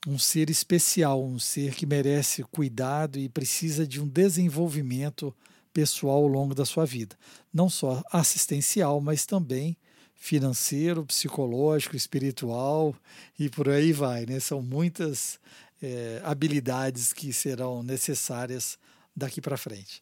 um 0.07 0.17
ser 0.17 0.49
especial, 0.49 1.23
um 1.23 1.39
ser 1.39 1.73
que 1.75 1.85
merece 1.85 2.43
cuidado 2.43 3.17
e 3.17 3.29
precisa 3.29 3.87
de 3.87 4.01
um 4.01 4.07
desenvolvimento 4.07 5.33
pessoal 5.73 6.17
ao 6.17 6.27
longo 6.27 6.53
da 6.53 6.65
sua 6.65 6.85
vida. 6.85 7.15
Não 7.53 7.69
só 7.69 8.03
assistencial, 8.11 8.99
mas 9.01 9.25
também 9.25 9.77
financeiro, 10.23 11.05
psicológico, 11.05 11.97
espiritual 11.97 12.95
e 13.37 13.49
por 13.49 13.67
aí 13.67 13.91
vai. 13.91 14.25
Né? 14.25 14.39
São 14.39 14.61
muitas 14.61 15.37
é, 15.81 16.21
habilidades 16.23 17.11
que 17.11 17.33
serão 17.33 17.83
necessárias 17.83 18.79
daqui 19.13 19.41
para 19.41 19.57
frente. 19.57 20.01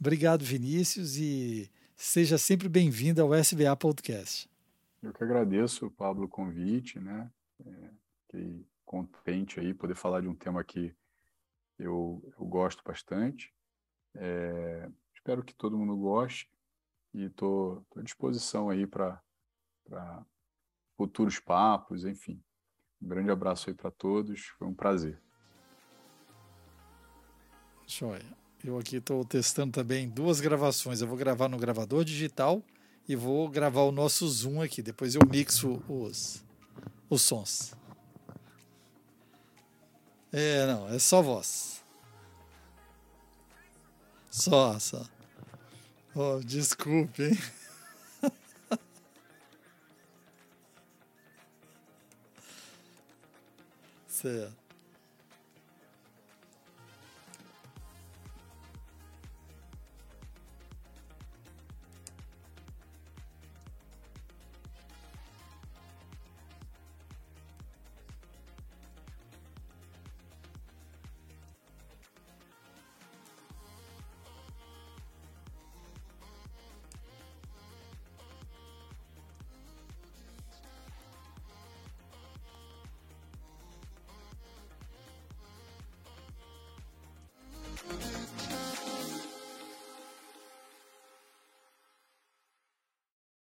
Obrigado, 0.00 0.44
Vinícius, 0.44 1.16
e 1.16 1.70
seja 1.94 2.38
sempre 2.38 2.68
bem-vindo 2.68 3.22
ao 3.22 3.32
SBA 3.32 3.76
Podcast. 3.76 4.50
Eu 5.00 5.12
que 5.12 5.22
agradeço, 5.22 5.88
Pablo, 5.92 6.24
o 6.24 6.28
convite, 6.28 6.98
né? 6.98 7.30
É, 7.64 7.90
fiquei 8.26 8.66
contente 8.84 9.60
aí 9.60 9.72
poder 9.72 9.94
falar 9.94 10.22
de 10.22 10.26
um 10.26 10.34
tema 10.34 10.64
que 10.64 10.92
eu, 11.78 12.20
eu 12.36 12.44
gosto 12.44 12.82
bastante. 12.84 13.54
É, 14.16 14.90
espero 15.14 15.44
que 15.44 15.54
todo 15.54 15.78
mundo 15.78 15.96
goste 15.96 16.50
e 17.14 17.26
estou 17.26 17.86
à 17.96 18.02
disposição 18.02 18.68
aí 18.68 18.88
para 18.88 19.22
para 19.84 20.24
futuros 20.96 21.38
papos, 21.38 22.04
enfim. 22.04 22.42
Um 23.00 23.08
grande 23.08 23.30
abraço 23.30 23.68
aí 23.68 23.74
para 23.74 23.90
todos, 23.90 24.46
foi 24.58 24.68
um 24.68 24.74
prazer. 24.74 25.20
Joia. 27.86 28.42
Eu 28.64 28.78
aqui 28.78 28.96
estou 28.96 29.24
testando 29.24 29.72
também 29.72 30.08
duas 30.08 30.40
gravações. 30.40 31.00
Eu 31.00 31.08
vou 31.08 31.16
gravar 31.16 31.48
no 31.48 31.58
gravador 31.58 32.04
digital 32.04 32.62
e 33.08 33.16
vou 33.16 33.48
gravar 33.48 33.82
o 33.82 33.90
nosso 33.90 34.26
Zoom 34.28 34.62
aqui. 34.62 34.80
Depois 34.80 35.16
eu 35.16 35.22
mixo 35.28 35.82
os, 35.88 36.44
os 37.10 37.22
sons. 37.22 37.74
É, 40.32 40.64
não, 40.66 40.88
é 40.88 40.98
só 41.00 41.20
voz. 41.20 41.84
Só, 44.30 44.78
só. 44.78 45.04
Oh, 46.14 46.38
desculpe, 46.38 47.24
hein? 47.24 47.38
Certo. 54.22 54.61